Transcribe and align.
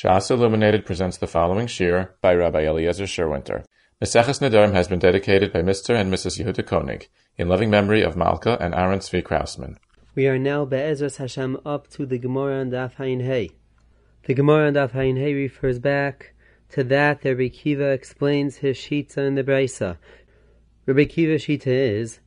Shas 0.00 0.30
Illuminated 0.30 0.86
presents 0.86 1.18
the 1.18 1.26
following 1.26 1.66
shiur 1.66 2.08
by 2.22 2.34
Rabbi 2.34 2.62
Eliezer 2.62 3.04
Sherwinter. 3.04 3.66
Meseches 4.00 4.40
Nedarim 4.40 4.72
has 4.72 4.88
been 4.88 4.98
dedicated 4.98 5.52
by 5.52 5.60
Mr. 5.60 5.94
and 5.94 6.10
Mrs. 6.10 6.42
Yehuda 6.42 6.64
Koenig 6.64 7.08
in 7.36 7.50
loving 7.50 7.68
memory 7.68 8.00
of 8.00 8.16
Malka 8.16 8.56
and 8.62 8.74
Aaron 8.74 9.00
Tzvi 9.00 9.22
Krausman. 9.22 9.76
We 10.14 10.26
are 10.26 10.38
now 10.38 10.64
Be'ezras 10.64 11.18
Hashem 11.18 11.58
up 11.66 11.86
to 11.88 12.06
the 12.06 12.16
Gemara 12.16 12.60
and 12.60 12.72
Daf 12.72 12.94
Ayin 12.96 13.22
Hey. 13.22 13.50
The 14.22 14.32
Gemara 14.32 14.68
and 14.68 14.76
Daf 14.78 14.92
Ayin 14.92 15.18
Hey 15.18 15.34
refers 15.34 15.78
back 15.78 16.32
to 16.70 16.82
that 16.84 17.20
that 17.20 17.28
Rabbi 17.28 17.48
Kiva 17.48 17.90
explains 17.90 18.56
his 18.56 18.78
shita 18.78 19.18
in 19.18 19.34
the 19.34 19.44
Brisa. 19.44 19.98
Rabbi 20.86 21.04
Kiva 21.04 21.34
shita 21.34 21.66
is 21.66 22.20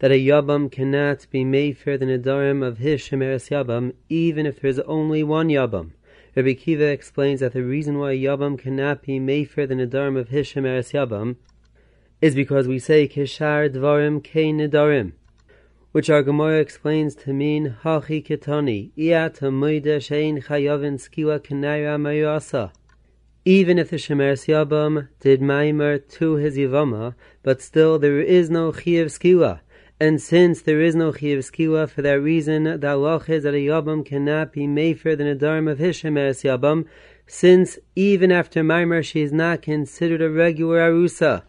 that 0.00 0.10
a 0.10 0.18
Yabam 0.18 0.72
cannot 0.72 1.28
be 1.30 1.44
made 1.44 1.78
for 1.78 1.96
the 1.96 2.06
Nedarim 2.06 2.66
of 2.66 2.78
his 2.78 3.00
Shemeres 3.02 3.50
Yabam 3.50 3.94
even 4.08 4.46
if 4.46 4.60
there 4.60 4.70
is 4.70 4.80
only 4.80 5.22
one 5.22 5.46
Yabam. 5.46 5.92
Rabbi 6.36 6.52
Kiva 6.52 6.84
explains 6.84 7.40
that 7.40 7.54
the 7.54 7.64
reason 7.64 7.98
why 7.98 8.14
Yabam 8.14 8.56
cannot 8.56 9.02
be 9.02 9.18
Mefer 9.18 9.66
the 9.66 9.74
Nedarim 9.74 10.16
of 10.16 10.28
Hishem 10.28 10.64
Eres 10.64 10.92
Yabam 10.92 11.34
is 12.20 12.36
because 12.36 12.68
we 12.68 12.78
say 12.78 13.08
Kishar 13.08 13.68
Dvarim 13.68 14.22
Ke 14.22 14.54
Nedarim, 14.54 15.14
which 15.90 16.08
our 16.08 16.22
Gemara 16.22 16.60
explains 16.60 17.16
to 17.16 17.32
mean 17.32 17.78
Hachi 17.82 18.24
Ketani, 18.24 18.92
Iat 18.96 19.40
Hamoida 19.40 19.96
Shein 19.96 20.44
Chayavin 20.44 21.00
Skiwa 21.00 21.40
Kenaira 21.40 21.98
Mayasa. 21.98 22.70
Even 23.44 23.76
if 23.76 23.90
the 23.90 23.96
Shemeres 23.96 24.46
Yabam 24.46 25.08
did 25.18 25.40
Maimer 25.40 25.98
to 26.10 26.34
his 26.34 26.56
Yavama, 26.56 27.16
but 27.42 27.60
still 27.60 27.98
there 27.98 28.20
is 28.20 28.48
no 28.48 28.70
Chiyav 28.70 29.06
Skiwa. 29.06 29.58
And 30.02 30.18
since 30.18 30.62
there 30.62 30.80
is 30.80 30.96
no 30.96 31.12
Chiyav 31.12 31.40
Skiwa, 31.40 31.86
for 31.90 32.00
that 32.00 32.22
reason, 32.22 32.64
the 32.64 32.78
halach 32.78 33.28
is 33.28 33.42
that 33.42 33.52
a 33.52 33.58
Yabam 33.58 34.02
cannot 34.06 34.50
be 34.50 34.66
Mefer 34.66 35.12
a 35.12 35.16
Nedarim 35.18 35.70
of 35.70 35.76
Hishem 35.76 36.16
Eres 36.16 36.42
Yabam, 36.42 36.86
since 37.26 37.78
even 37.94 38.32
after 38.32 38.62
Maimer 38.62 39.04
she 39.04 39.20
is 39.20 39.30
not 39.30 39.60
considered 39.60 40.22
a 40.22 40.30
regular 40.30 40.78
Arusa. 40.90 41.42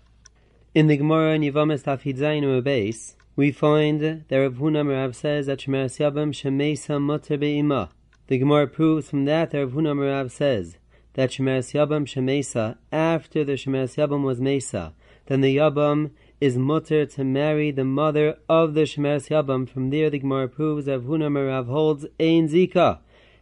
In 0.75 0.87
the 0.87 0.97
Gemara 0.97 1.35
in 1.35 1.43
Yavamas 1.43 1.83
Tafid 1.83 2.17
Zayin 2.17 2.61
base, 2.61 3.15
we 3.37 3.53
find 3.53 4.01
that 4.01 4.37
Rav 4.37 4.55
Huna 4.55 4.85
Merav 4.85 5.15
says 5.15 5.45
that 5.45 5.59
Shemeres 5.59 5.97
Yabam 5.97 6.33
Shemesa 6.33 7.01
Mutter 7.01 7.37
Be'ima. 7.37 7.89
The 8.27 8.37
Gemara 8.37 8.67
proves 8.67 9.09
from 9.09 9.23
that 9.25 9.51
that 9.51 9.59
Rav 9.59 9.71
Huna 9.71 9.95
Merav 9.95 10.29
says 10.29 10.75
that 11.13 11.29
Shemeres 11.29 11.71
Yabam 11.73 12.03
Shemesa, 12.05 12.75
after 12.91 13.45
the 13.45 13.53
Shemeres 13.53 13.95
Yabam 13.95 14.23
was 14.23 14.41
Mesa, 14.41 14.93
then 15.27 15.39
the 15.39 15.55
Yabam 15.55 16.11
is 16.41 16.57
mutter 16.57 17.05
to 17.05 17.23
marry 17.23 17.69
the 17.69 17.85
mother 17.85 18.35
of 18.49 18.73
the 18.73 18.81
Shemeres 18.81 19.29
Yabam. 19.29 19.69
From 19.69 19.91
there, 19.91 20.09
the 20.09 20.17
Gemara 20.17 20.47
proves 20.49 20.87
Rav 20.87 21.03
Huna 21.03 21.29
Merav 21.29 21.67
holds 21.67 22.03
Ein 22.19 22.49
Zika. 22.49 22.97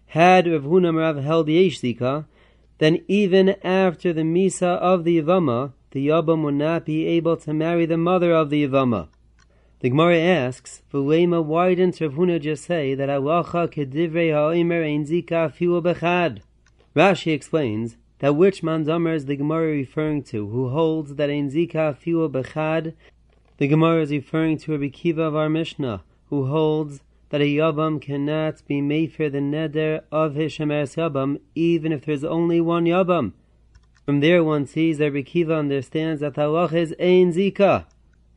Had 0.08 0.46
Rav 0.46 0.64
Huna 0.64 0.94
Merav 0.94 1.24
held 1.24 1.48
Yesh 1.48 1.80
Zika, 1.80 2.26
then 2.80 3.00
even 3.08 3.56
after 3.64 4.12
the 4.12 4.24
Misa 4.24 4.78
of 4.80 5.06
the 5.06 5.22
Yavama, 5.22 5.72
the 5.92 6.08
Yabam 6.08 6.44
would 6.44 6.56
not 6.56 6.86
be 6.86 7.08
able 7.08 7.38
to 7.38 7.54
marry 7.54 7.86
the 7.86 7.98
mother 7.98 8.34
of 8.34 8.50
the 8.50 8.68
Yavama. 8.68 9.08
The 9.80 9.90
Gemara 9.90 10.20
asks, 10.20 10.82
V'lema, 10.94 11.42
why 11.42 11.76
didn't 11.76 12.02
Rav 12.02 12.16
Huna 12.16 12.42
just 12.42 12.66
say 12.66 12.96
that 12.96 13.08
Alacha 13.08 13.70
kedivrei 13.74 14.34
ha'omer 14.34 14.84
ein 14.84 15.06
zika 15.06 15.50
fiu 15.54 15.82
bechad? 15.82 16.42
Rashi 16.94 17.32
explains 17.32 17.96
that 18.20 18.36
which 18.36 18.62
manzamer 18.62 19.16
is 19.16 19.26
the 19.26 19.36
Gemara 19.36 19.72
referring 19.72 20.24
to, 20.24 20.48
who 20.50 20.70
holds 20.70 21.16
that 21.16 21.30
in 21.30 21.50
Zika 21.50 21.98
Fiwa 21.98 22.30
Bechad, 22.30 22.94
the 23.58 23.68
Gemara 23.68 24.02
is 24.02 24.12
referring 24.12 24.58
to 24.58 24.74
Rabbi 24.74 24.90
Kiva 24.90 25.24
of 25.24 25.36
our 25.36 25.50
Mishnah, 25.50 26.04
who 26.30 26.46
holds 26.46 27.02
that 27.30 27.42
a 27.42 27.46
Yabam 27.46 28.02
cannot 28.02 28.66
be 28.68 28.82
made 28.82 29.14
for 29.14 29.30
the 29.30 29.40
neder 29.40 30.02
of 30.12 30.36
his 30.36 30.54
Shemeres 30.54 30.98
Yabam, 30.98 31.40
even 31.56 31.92
if 31.92 32.06
there's 32.06 32.24
only 32.24 32.60
one 32.60 32.86
Yabam. 32.86 33.34
From 34.06 34.20
there 34.20 34.44
one 34.44 34.66
sees 34.66 34.98
that 34.98 35.14
Rabbi 35.14 35.22
Kiva 35.22 35.56
understands 35.56 36.20
that 36.20 36.38
Allah 36.38 36.70
is 36.74 36.94
Ein 37.00 37.32
Zika, 37.32 37.86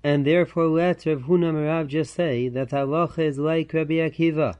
and 0.04 0.24
therefore 0.24 0.68
let 0.68 1.06
Rav 1.06 1.22
Huna 1.22 1.52
Merav 1.52 1.88
just 1.88 2.14
say 2.14 2.48
that 2.48 2.72
Allah 2.72 3.10
is 3.16 3.38
like 3.38 3.72
Rabbi 3.72 3.94
Akiva. 3.94 4.56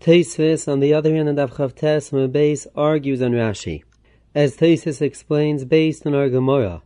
Teisvis, 0.00 0.66
on 0.66 0.80
the 0.80 0.94
other 0.94 1.14
hand, 1.14 1.28
and 1.28 1.38
Avchavtes 1.38 2.32
base 2.32 2.66
argues 2.74 3.20
on 3.20 3.32
Rashi 3.32 3.82
as 4.34 4.56
Tosfos 4.56 5.02
explains 5.02 5.64
based 5.64 6.06
on 6.06 6.14
our 6.14 6.28
Gemara, 6.28 6.82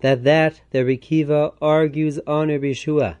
that 0.00 0.24
that 0.24 0.60
the 0.70 0.80
Rikiva 0.80 1.54
argues 1.60 2.18
on 2.26 2.48
Rabbi 2.48 2.72
Shua. 2.72 3.18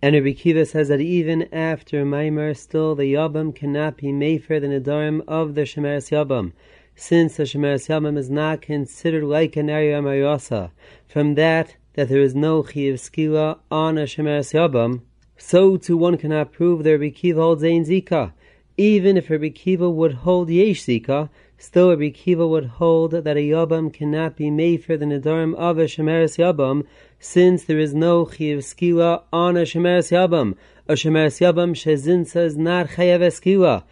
And 0.00 0.14
Rabbi 0.14 0.32
Kiva 0.32 0.64
says 0.64 0.88
that 0.88 1.00
even 1.00 1.52
after 1.52 2.04
Maimer, 2.04 2.56
still 2.56 2.94
the 2.94 3.14
Yabam 3.14 3.54
cannot 3.54 3.96
be 3.96 4.08
Mefer 4.08 4.60
the 4.60 4.68
Nedarim 4.68 5.22
of 5.26 5.54
the 5.54 5.62
Shemeres 5.62 6.10
Yabam, 6.10 6.52
since 6.94 7.36
the 7.36 7.42
Shemeres 7.42 7.88
Yabam 7.88 8.16
is 8.16 8.30
not 8.30 8.62
considered 8.62 9.24
like 9.24 9.56
an 9.56 9.68
area 9.68 10.00
Mayasa. 10.00 10.70
From 11.08 11.34
that, 11.34 11.76
that 11.94 12.08
there 12.08 12.20
is 12.20 12.34
no 12.34 12.62
Chiv 12.62 12.94
Skila 12.96 13.58
on 13.70 13.98
a 13.98 14.02
Shemeres 14.02 14.54
Yabam, 14.54 15.00
so 15.36 15.76
too 15.76 15.96
one 15.96 16.16
cannot 16.16 16.52
prove 16.52 16.84
that 16.84 16.92
Rabbi 16.92 17.10
Kiva 17.10 17.40
holds 17.40 17.64
Ein 17.64 17.84
Zika. 17.84 18.32
Even 18.76 19.16
if 19.16 19.30
Rabbi 19.30 19.48
Kiva 19.48 19.90
would 19.90 20.12
hold 20.12 20.48
Yesh 20.48 20.84
Zika, 20.84 21.28
Still, 21.60 21.90
Rabbi 21.90 22.10
Kiva 22.10 22.46
would 22.46 22.66
hold 22.66 23.10
that 23.10 23.36
a 23.36 23.40
Yabam 23.40 23.92
cannot 23.92 24.36
be 24.36 24.48
made 24.48 24.84
for 24.84 24.96
the 24.96 25.04
Nedarim 25.04 25.56
of 25.56 25.76
a 25.76 25.86
Shemeres 25.86 26.38
Yabam, 26.38 26.86
since 27.18 27.64
there 27.64 27.80
is 27.80 27.92
no 27.92 28.24
Chiv 28.26 28.60
Skila 28.60 29.24
on 29.32 29.56
a 29.56 29.62
Shemeres 29.62 30.12
Yabam. 30.12 30.54
A 30.86 30.92
Shemeres 30.92 31.40
Yabam 31.40 31.72
Shezinsa 31.72 32.44
is 32.44 32.56
not 32.56 32.90
Chayav 32.90 33.22
Skila. 33.22 33.82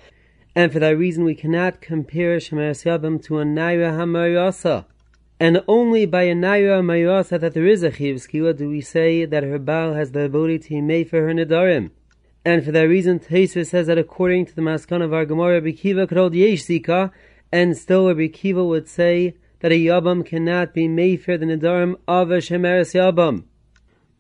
And 0.55 0.73
for 0.73 0.79
that 0.79 0.97
reason, 0.97 1.25
we 1.25 1.35
cannot 1.35 1.81
compare 1.81 2.37
Shemeres 2.37 2.85
Yabam 2.85 3.21
to 3.25 3.41
a 3.41 3.45
Naira 3.45 3.99
HaMayasa. 3.99 4.85
And 5.41 5.65
only 5.67 6.07
by 6.07 6.23
a 6.23 6.35
Naira 6.37 6.81
HaMayasa 6.81 7.41
that 7.41 7.53
there 7.53 7.67
is 7.67 7.83
a 7.83 7.91
Chiv 7.91 8.19
Skila 8.19 8.57
do 8.57 8.69
we 8.69 8.81
say 8.81 9.25
that 9.25 9.43
her 9.43 9.59
Baal 9.59 9.95
has 9.95 10.13
the 10.13 10.21
ability 10.21 10.61
to 10.61 10.69
be 10.69 10.81
made 10.83 11.11
for 11.11 11.21
her 11.21 11.35
Nedarim. 11.35 11.91
And 12.45 12.65
for 12.65 12.71
that 12.71 12.83
reason, 12.83 13.19
Taisva 13.19 13.67
says 13.67 13.89
that 13.89 13.99
according 13.99 14.47
to 14.47 14.55
the 14.55 14.63
Maskan 14.63 15.03
of 15.03 15.13
our 15.13 15.25
Gemara, 15.25 15.55
Rabbi 15.55 15.73
Kiva 15.73 16.07
could 16.07 16.17
hold 16.17 16.33
Yesh 16.33 16.63
Zika, 16.63 17.11
and 17.53 17.77
still 17.77 18.09
Rabbi 18.09 18.29
Kiva 18.29 18.65
would 18.65 18.89
say 18.89 19.37
that 19.61 19.73
a 19.73 19.75
Yabam 19.75 20.25
cannot 20.25 20.75
be 20.75 20.89
Mefer 20.89 21.39
the 21.39 21.47
Nedarim 21.47 21.97
of 22.07 22.31
a 22.31 22.39
Shemeres 22.39 22.95
Yabam. 22.95 23.45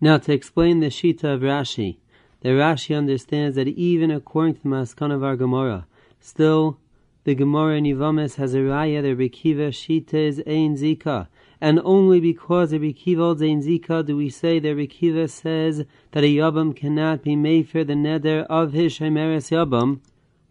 Now 0.00 0.18
to 0.18 0.32
explain 0.32 0.80
the 0.80 0.86
Shita 0.86 1.34
of 1.34 1.40
Rashi, 1.40 1.98
the 2.40 2.50
Rashi 2.50 2.96
understands 2.96 3.56
that 3.56 3.68
even 3.68 4.10
according 4.10 4.56
to 4.56 4.62
the 4.62 4.68
Maskan 4.68 5.12
of 5.12 5.24
our 5.24 5.36
Gemara, 5.36 5.86
still 6.20 6.78
the 7.24 7.34
Gemara 7.34 7.76
in 7.78 7.84
Yivamis 7.84 8.36
has 8.36 8.54
a 8.54 8.58
raya 8.58 9.02
that 9.02 9.08
Rabbi 9.08 9.28
Kiva 9.28 9.70
Shita 9.70 10.14
is 10.14 10.38
Ein 10.46 10.76
Zika, 10.76 11.26
and 11.60 11.80
only 11.82 12.20
because 12.20 12.72
Rabbi 12.72 12.92
Kiva 12.92 13.22
holds 13.22 13.42
Ein 13.42 13.62
Zika 13.62 14.06
do 14.06 14.16
we 14.16 14.30
say 14.30 14.58
that 14.60 14.68
Rabbi 14.68 14.86
Kiva 14.86 15.26
says 15.26 15.84
that 16.12 16.22
a 16.22 16.32
Yabam 16.32 16.76
cannot 16.76 17.22
be 17.22 17.34
Mefer 17.34 17.84
the 17.84 17.94
Neder 17.94 18.46
of 18.46 18.72
his 18.72 18.96
Shemeres 18.96 19.50
Yabam, 19.50 20.00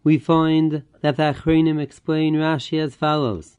we 0.06 0.16
find 0.18 0.84
that 1.00 1.16
the 1.16 1.34
Achronim 1.34 1.80
explain 1.80 2.36
Rashi 2.36 2.80
as 2.80 2.94
follows. 2.94 3.56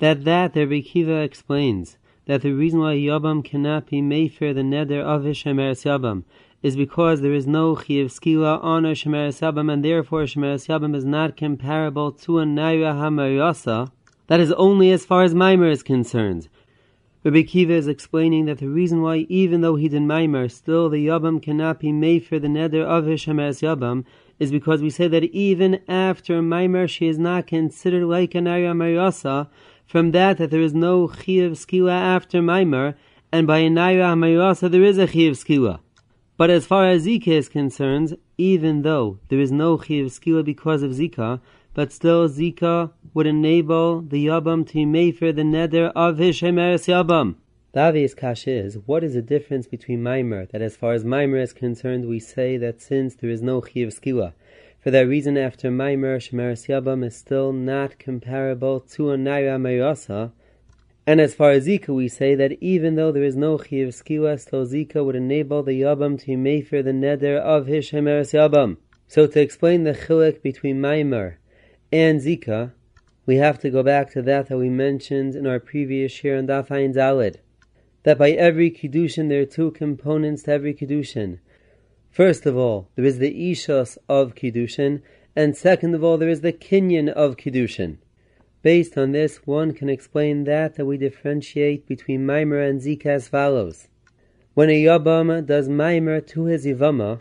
That 0.00 0.24
that 0.24 0.52
the 0.52 0.66
Rekiva 0.66 1.24
explains 1.24 1.98
that 2.26 2.42
the 2.42 2.50
reason 2.50 2.80
why 2.80 2.96
Yabam 2.96 3.44
cannot 3.44 3.86
be 3.86 4.02
Mefer 4.02 4.52
the 4.52 4.62
neder 4.62 5.00
of 5.00 5.22
Shemeres 5.22 5.84
Yabam 5.84 6.24
is 6.64 6.74
because 6.74 7.20
there 7.20 7.32
is 7.32 7.46
no 7.46 7.76
Chiv 7.76 8.08
Skila 8.08 8.60
on 8.60 8.84
a 8.84 8.88
Shemeres 8.88 9.40
Yabam 9.40 9.72
and 9.72 9.84
therefore 9.84 10.24
Shemeres 10.24 10.66
Yabam 10.66 10.96
is 10.96 11.04
not 11.04 11.36
comparable 11.36 12.10
to 12.10 12.40
a 12.40 12.44
Naira 12.44 12.94
Hamayasa. 12.94 13.92
That 14.26 14.40
is 14.40 14.50
only 14.54 14.90
as 14.90 15.04
far 15.04 15.22
as 15.22 15.32
Maimer 15.32 15.70
is 15.70 15.84
concerned. 15.84 16.48
Rabbi 17.22 17.42
Kiva 17.42 17.72
is 17.72 17.86
explaining 17.86 18.46
that 18.46 18.58
the 18.58 18.68
reason 18.68 19.00
why, 19.00 19.26
even 19.28 19.60
though 19.60 19.76
he 19.76 19.88
did 19.88 20.02
Maimer, 20.02 20.50
still 20.50 20.90
the 20.90 21.06
Yabam 21.06 21.40
cannot 21.40 21.78
be 21.78 21.92
made 21.92 22.26
for 22.26 22.40
the 22.40 22.48
neder 22.48 22.84
of 22.84 23.06
his 23.06 23.20
Shemeres 23.20 23.62
Yabam 23.62 24.04
is 24.44 24.52
because 24.52 24.80
we 24.82 24.90
say 24.90 25.08
that 25.08 25.24
even 25.24 25.80
after 25.88 26.40
Maimer 26.40 26.88
she 26.88 27.08
is 27.08 27.18
not 27.18 27.46
considered 27.46 28.04
like 28.04 28.34
an 28.34 28.46
Arya 28.46 28.72
Mayasa, 28.72 29.48
from 29.86 30.12
that 30.12 30.38
that 30.38 30.50
there 30.50 30.60
is 30.60 30.74
no 30.74 31.08
Chiv 31.08 31.52
Skila 31.52 31.92
after 32.16 32.40
Maimer, 32.40 32.94
and 33.32 33.46
by 33.46 33.58
an 33.58 33.76
Arya 33.76 34.14
Mayasa 34.14 34.70
there 34.70 34.84
is 34.84 34.98
a 34.98 35.06
Chiv 35.06 35.32
Skila. 35.32 35.80
But 36.36 36.50
as 36.50 36.66
far 36.66 36.86
as 36.86 37.06
Zika 37.06 37.28
is 37.28 37.48
concerned, 37.48 38.16
even 38.36 38.82
though 38.82 39.18
there 39.28 39.40
is 39.40 39.50
no 39.50 39.78
Chiv 39.78 40.06
Skila 40.06 40.44
because 40.44 40.82
of 40.82 40.92
Zika, 40.92 41.40
but 41.72 41.92
still 41.92 42.28
Zika 42.28 42.92
would 43.14 43.26
enable 43.26 44.02
the 44.02 44.26
Yabam 44.26 44.68
to 44.68 44.84
make 44.86 45.18
for 45.18 45.32
the 45.32 45.42
neder 45.42 45.90
of 45.96 46.18
his 46.18 46.38
Shemeres 46.38 46.86
Yabam. 46.86 47.36
The 47.74 47.80
obvious 47.80 48.14
kash 48.14 48.46
is, 48.46 48.78
what 48.86 49.02
is 49.02 49.14
the 49.14 49.20
difference 49.20 49.66
between 49.66 50.00
Maimer, 50.00 50.48
that 50.52 50.62
as 50.62 50.76
far 50.76 50.92
as 50.92 51.02
Maimer 51.02 51.42
is 51.42 51.52
concerned, 51.52 52.06
we 52.06 52.20
say 52.20 52.56
that 52.56 52.80
since 52.80 53.16
there 53.16 53.30
is 53.30 53.42
no 53.42 53.60
Chiv 53.60 53.88
Skila, 53.88 54.32
for 54.78 54.92
that 54.92 55.08
reason 55.08 55.36
after 55.36 55.72
Maimer, 55.72 56.18
Shemeres 56.18 56.68
Yabam 56.68 57.04
is 57.04 57.16
still 57.16 57.52
not 57.52 57.98
comparable 57.98 58.78
to 58.78 59.10
a 59.10 59.16
Naira 59.16 59.58
Mayasa, 59.60 60.30
and 61.04 61.20
as 61.20 61.34
far 61.34 61.50
as 61.50 61.66
Zika, 61.66 61.88
we 61.88 62.06
say 62.06 62.36
that 62.36 62.52
even 62.60 62.94
though 62.94 63.10
there 63.10 63.24
is 63.24 63.34
no 63.34 63.58
Chiv 63.58 63.88
Skila, 63.88 64.38
still 64.38 64.64
Zika 64.64 65.04
would 65.04 65.16
enable 65.16 65.64
the 65.64 65.80
Yabam 65.80 66.16
to 66.20 66.30
mefer 66.36 66.84
the 66.84 66.92
neder 66.92 67.40
of 67.40 67.66
his 67.66 67.90
Shemeres 67.90 68.32
Yabam. 68.32 68.76
So 69.08 69.26
to 69.26 69.40
explain 69.40 69.82
the 69.82 69.94
chilek 69.94 70.42
between 70.42 70.80
Maimer 70.80 71.38
and 71.90 72.20
Zika, 72.20 72.70
we 73.26 73.38
have 73.38 73.58
to 73.58 73.70
go 73.70 73.82
back 73.82 74.12
to 74.12 74.22
that 74.22 74.46
that 74.46 74.58
we 74.58 74.68
mentioned 74.68 75.34
in 75.34 75.44
our 75.44 75.58
previous 75.58 76.22
year 76.22 76.38
on 76.38 76.46
Daf 76.46 76.68
Ayin 76.68 76.94
Dalid, 76.94 77.38
that 78.04 78.18
by 78.18 78.30
every 78.30 78.70
Kiddushin 78.70 79.28
there 79.28 79.42
are 79.42 79.46
two 79.46 79.72
components 79.72 80.44
to 80.44 80.52
every 80.52 80.72
Kiddushin. 80.72 81.40
First 82.10 82.46
of 82.46 82.56
all, 82.56 82.88
there 82.94 83.04
is 83.04 83.18
the 83.18 83.52
Ishos 83.52 83.98
of 84.08 84.34
Kiddushin, 84.34 85.02
and 85.34 85.56
second 85.56 85.94
of 85.94 86.04
all, 86.04 86.16
there 86.16 86.28
is 86.28 86.42
the 86.42 86.52
Kinyan 86.52 87.08
of 87.08 87.36
Kiddushin. 87.36 87.96
Based 88.62 88.96
on 88.96 89.12
this, 89.12 89.46
one 89.46 89.72
can 89.74 89.88
explain 89.88 90.44
that 90.44 90.76
that 90.76 90.86
we 90.86 90.96
differentiate 90.96 91.86
between 91.86 92.26
Maimer 92.26 92.66
and 92.66 92.80
Zika 92.80 93.06
as 93.06 93.28
follows. 93.28 93.88
When 94.54 94.70
a 94.70 94.84
Yabam 94.84 95.44
does 95.44 95.68
Maimer 95.68 96.24
to 96.28 96.44
his 96.44 96.64
Yivama, 96.64 97.20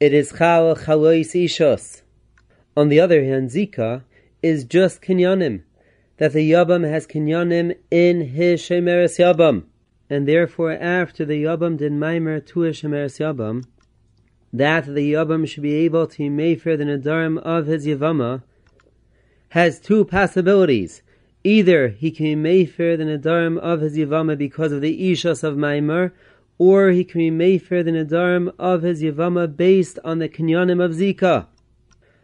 it 0.00 0.14
is 0.14 0.34
Chal 0.38 0.74
Chalois 0.74 1.34
Ishos. 1.34 2.02
On 2.76 2.88
the 2.88 3.00
other 3.00 3.24
hand, 3.24 3.50
Zika 3.50 4.02
is 4.42 4.64
just 4.64 5.02
kinyanim, 5.02 5.62
that 6.16 6.32
the 6.32 6.50
Yabam 6.50 6.88
has 6.88 7.06
kinyanim 7.06 7.76
in 7.90 8.22
his 8.28 8.62
Shemeres 8.62 9.18
Yabam. 9.18 9.64
And 10.08 10.28
therefore, 10.28 10.72
after 10.72 11.24
the 11.24 11.44
Yabam 11.44 11.76
did 11.76 11.92
Maimer 11.92 12.44
to 12.46 12.60
his 12.60 12.80
Shemeres 12.80 13.18
Yabam, 13.18 13.64
that 14.52 14.86
the 14.86 15.12
Yabam 15.12 15.48
should 15.48 15.62
be 15.62 15.74
able 15.74 16.06
to 16.06 16.22
mefer 16.22 16.78
the 16.78 16.84
Nadarim 16.84 17.38
of 17.38 17.66
his 17.66 17.86
Yavama 17.86 18.42
has 19.50 19.80
two 19.80 20.04
possibilities. 20.04 21.02
Either 21.44 21.88
he 21.88 22.10
can 22.10 22.42
mefer 22.42 22.96
the 22.96 23.04
Nadarim 23.04 23.58
of 23.58 23.80
his 23.80 23.96
Yavama 23.96 24.36
because 24.36 24.72
of 24.72 24.80
the 24.80 25.12
Ishas 25.12 25.42
of 25.42 25.56
Maimer, 25.56 26.12
or 26.58 26.90
he 26.90 27.04
can 27.04 27.20
mefer 27.38 27.84
the 27.84 27.90
Nadarim 27.90 28.52
of 28.58 28.82
his 28.82 29.02
Yavama 29.02 29.56
based 29.56 29.98
on 30.04 30.18
the 30.18 30.28
Kinyanim 30.28 30.82
of 30.82 30.92
Zika. 30.92 31.46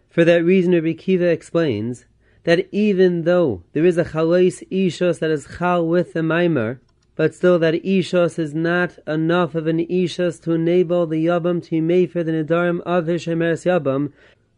For 0.09 0.25
that 0.25 0.45
reason, 0.45 0.73
Rabbi 0.73 0.93
Kiva 0.93 1.27
explains 1.27 2.07
that 2.45 2.69
even 2.73 3.23
though 3.23 3.63
there 3.73 3.85
is 3.85 3.99
a 3.99 4.05
chalais 4.05 4.67
ishos 4.71 5.21
that 5.21 5.31
is 5.31 5.49
chal 5.59 5.87
with 5.87 6.13
the 6.13 6.21
maimer, 6.21 6.81
but 7.15 7.35
still 7.35 7.59
that 7.59 7.75
ishos 7.85 8.39
is 8.39 8.55
not 8.55 8.99
enough 9.07 9.55
of 9.55 9.67
an 9.67 9.79
ishos 9.87 10.43
to 10.43 10.53
enable 10.53 11.07
the 11.07 11.27
yabam 11.27 11.63
to 11.63 11.87
be 11.87 12.07
for 12.07 12.23
the 12.23 12.33
nedarim 12.33 12.81
of 12.83 13.07
his 13.07 13.25
shemeres 13.25 13.65
yabam. 13.65 14.13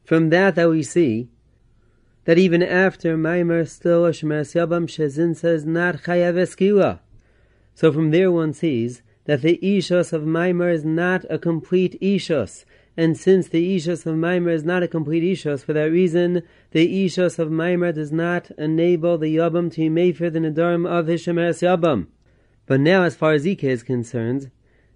From 0.05 0.31
that 0.31 0.55
that 0.55 0.69
we 0.69 0.83
see 0.83 1.29
that 2.25 2.39
even 2.39 2.63
after 2.63 3.17
maimer 3.17 3.69
still 3.69 4.07
a 4.07 4.11
shemeres 4.11 4.55
yabam 4.55 4.87
shezin 4.87 5.37
says 5.37 5.65
not 5.65 5.97
chayav 6.03 6.35
eskiwa. 6.35 7.01
So 7.75 7.93
from 7.93 8.11
there 8.11 8.31
one 8.31 8.53
sees 8.53 9.03
that 9.25 9.43
the 9.43 9.59
ishos 9.63 10.13
of 10.13 10.23
maimer 10.23 10.73
is 10.73 10.85
not 10.85 11.25
a 11.29 11.39
complete 11.39 12.01
ishos, 12.01 12.65
and 12.97 13.17
since 13.19 13.49
the 13.49 13.77
Ishos 13.77 14.07
of 14.07 14.15
Maimer 14.15 14.53
is 14.53 14.63
not 14.63 14.85
a 14.85 14.89
complete 14.89 15.25
Ishos, 15.25 15.65
for 15.65 15.73
that 15.73 15.91
reason, 15.91 16.43
the 16.71 17.07
Ishos 17.07 17.41
of 17.41 17.49
Maimer 17.49 17.93
does 17.93 18.13
not 18.13 18.53
enable 18.53 19.19
the 19.19 19.35
Yabam 19.35 19.73
to 19.73 19.81
mefer 19.91 20.33
the 20.33 20.39
Nadarim 20.39 20.89
of 20.89 21.09
his 21.09 21.25
Shemeres 21.25 21.61
Yabam. 21.61 22.07
But 22.67 22.81
now, 22.81 23.03
as 23.03 23.17
far 23.17 23.33
as 23.33 23.45
Zika 23.45 23.65
is 23.65 23.83
concerned, 23.83 24.51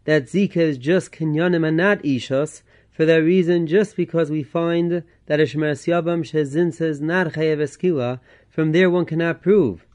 that 0.05 0.25
Zika 0.25 0.57
is 0.57 0.79
just 0.79 1.13
Kinyanim 1.13 1.67
and 1.67 1.77
not 1.77 2.03
Ishos, 2.03 2.63
for 2.91 3.05
that 3.05 3.17
reason, 3.17 3.67
just 3.67 3.95
because 3.97 4.31
we 4.31 4.43
find 4.43 5.03
that 5.27 5.41
a 5.41 5.45
Shemeres 5.45 5.87
Yabam 5.87 6.23
Shezin 6.25 6.73
says 6.73 7.01
not 7.01 7.29
Chayev 7.35 7.59
Eskila, 7.59 8.21
from 8.49 8.73
there 8.73 8.91
one 8.91 9.05
cannot 9.05 9.43
prove 9.43 9.87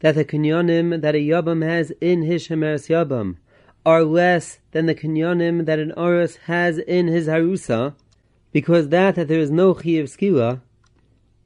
that 0.00 0.14
the 0.14 0.24
Kinyanim 0.24 1.00
that 1.00 1.14
a 1.14 1.18
Yabam 1.18 1.64
has 1.64 1.92
in 2.00 2.22
his 2.22 2.46
Shemeres 2.46 2.88
Yabam 2.88 3.36
are 3.84 4.04
less 4.04 4.58
than 4.72 4.86
the 4.86 4.94
kinyanim 4.94 5.64
that 5.64 5.78
an 5.78 5.92
oros 5.92 6.36
has 6.44 6.78
in 6.78 7.08
his 7.08 7.26
harusa, 7.26 7.94
because 8.52 8.88
that 8.90 9.14
that 9.14 9.28
there 9.28 9.40
is 9.40 9.50
no 9.50 9.74
chiyuv 9.74 10.04
skila 10.04 10.60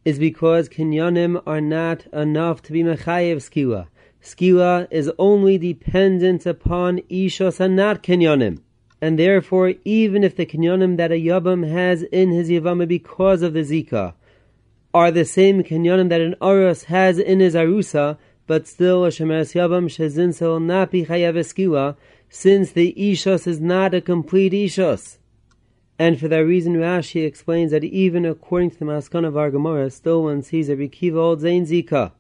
is 0.05 0.19
because 0.19 0.69
kinyanim 0.69 1.41
are 1.47 1.61
not 1.61 2.07
enough 2.09 2.61
to 2.63 2.73
be 2.73 2.83
mechayev 2.83 3.37
skila. 3.37 3.87
Skila 4.25 4.89
is 4.91 5.13
only 5.19 5.59
dependent 5.59 6.47
upon 6.47 7.01
ishos 7.11 7.61
and 7.61 7.77
not 7.77 8.03
kinyanim. 8.03 8.61
And 9.03 9.19
therefore, 9.19 9.75
even 9.85 10.25
if 10.25 10.35
the 10.35 10.47
kinyanim 10.47 10.97
that 10.97 11.13
a 11.13 11.23
yabam 11.23 11.69
has 11.71 12.03
in 12.05 12.31
his 12.31 12.49
yavama 12.49 12.89
because 12.89 13.43
of 13.43 13.53
the 13.53 13.61
zika 13.61 14.15
are 14.95 15.11
the 15.11 15.27
same 15.27 15.63
kinyanim 15.63 16.09
that 16.09 16.23
an 16.23 16.37
oros 16.41 16.85
has 16.85 17.19
in 17.19 17.41
his 17.41 17.55
arusa, 17.55 18.17
but 18.47 18.67
still 18.67 19.05
a 19.05 19.11
shemeres 19.11 19.53
yabam 19.53 19.91
shezin 19.91 20.41
will 20.41 20.59
not 20.59 20.91
be 20.91 21.05
chayav 21.05 21.37
skila, 21.41 21.95
since 22.31 22.73
the 22.73 22.95
Ishos 22.97 23.47
is 23.47 23.61
not 23.61 23.93
a 23.93 24.01
complete 24.01 24.55
Ishos. 24.55 25.19
And 25.99 26.19
for 26.19 26.29
that 26.29 26.39
reason, 26.39 26.77
Rashi 26.77 27.27
explains 27.27 27.73
that 27.73 27.85
even 27.85 28.25
according 28.25 28.71
to 28.71 28.79
the 28.79 28.85
Maskana 28.87 29.29
of 29.29 29.37
our 29.37 29.51
Gemara, 29.51 29.91
still 29.91 30.25
one 30.25 30.43
sees 30.43 30.71
a 30.71 30.89
Kiva 30.89 31.19
holds 31.19 31.43
Zain 31.43 31.67
Zika. 31.67 32.13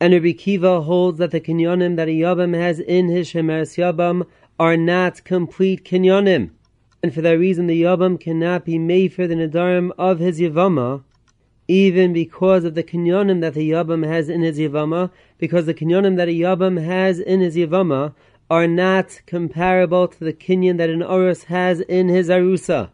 And 0.00 0.14
Rabbi 0.14 0.32
Kiva 0.32 0.80
holds 0.80 1.18
that 1.18 1.30
the 1.30 1.42
kinyonim 1.42 1.96
that 1.96 2.08
a 2.08 2.12
Yabam 2.12 2.54
has 2.54 2.80
in 2.80 3.08
his 3.08 3.30
Shemeres 3.30 3.76
Yabam 3.76 4.26
are 4.58 4.76
not 4.76 5.22
complete 5.24 5.84
kinyonim. 5.84 6.50
And 7.02 7.12
for 7.12 7.20
that 7.20 7.38
reason, 7.38 7.66
the 7.66 7.82
Yabam 7.82 8.18
cannot 8.18 8.64
be 8.64 8.78
made 8.78 9.12
for 9.12 9.26
the 9.26 9.34
Nadarim 9.34 9.90
of 9.98 10.18
his 10.18 10.40
Yavama, 10.40 11.02
even 11.68 12.14
because 12.14 12.64
of 12.64 12.74
the 12.74 12.82
kinyonim 12.82 13.42
that 13.42 13.52
the 13.52 13.70
Yabam 13.70 14.06
has 14.06 14.30
in 14.30 14.40
his 14.40 14.58
Yavama, 14.58 15.10
because 15.36 15.66
the 15.66 15.74
kinyonim 15.74 16.16
that 16.16 16.28
a 16.28 16.32
Yabam 16.32 16.82
has 16.82 17.18
in 17.18 17.40
his 17.40 17.56
Yavama 17.56 18.14
are 18.50 18.66
not 18.66 19.20
comparable 19.26 20.08
to 20.08 20.24
the 20.24 20.32
kinyan 20.32 20.78
that 20.78 20.90
an 20.90 21.02
Oros 21.02 21.44
has 21.44 21.80
in 21.80 22.08
his 22.08 22.28
Arusa. 22.28 22.90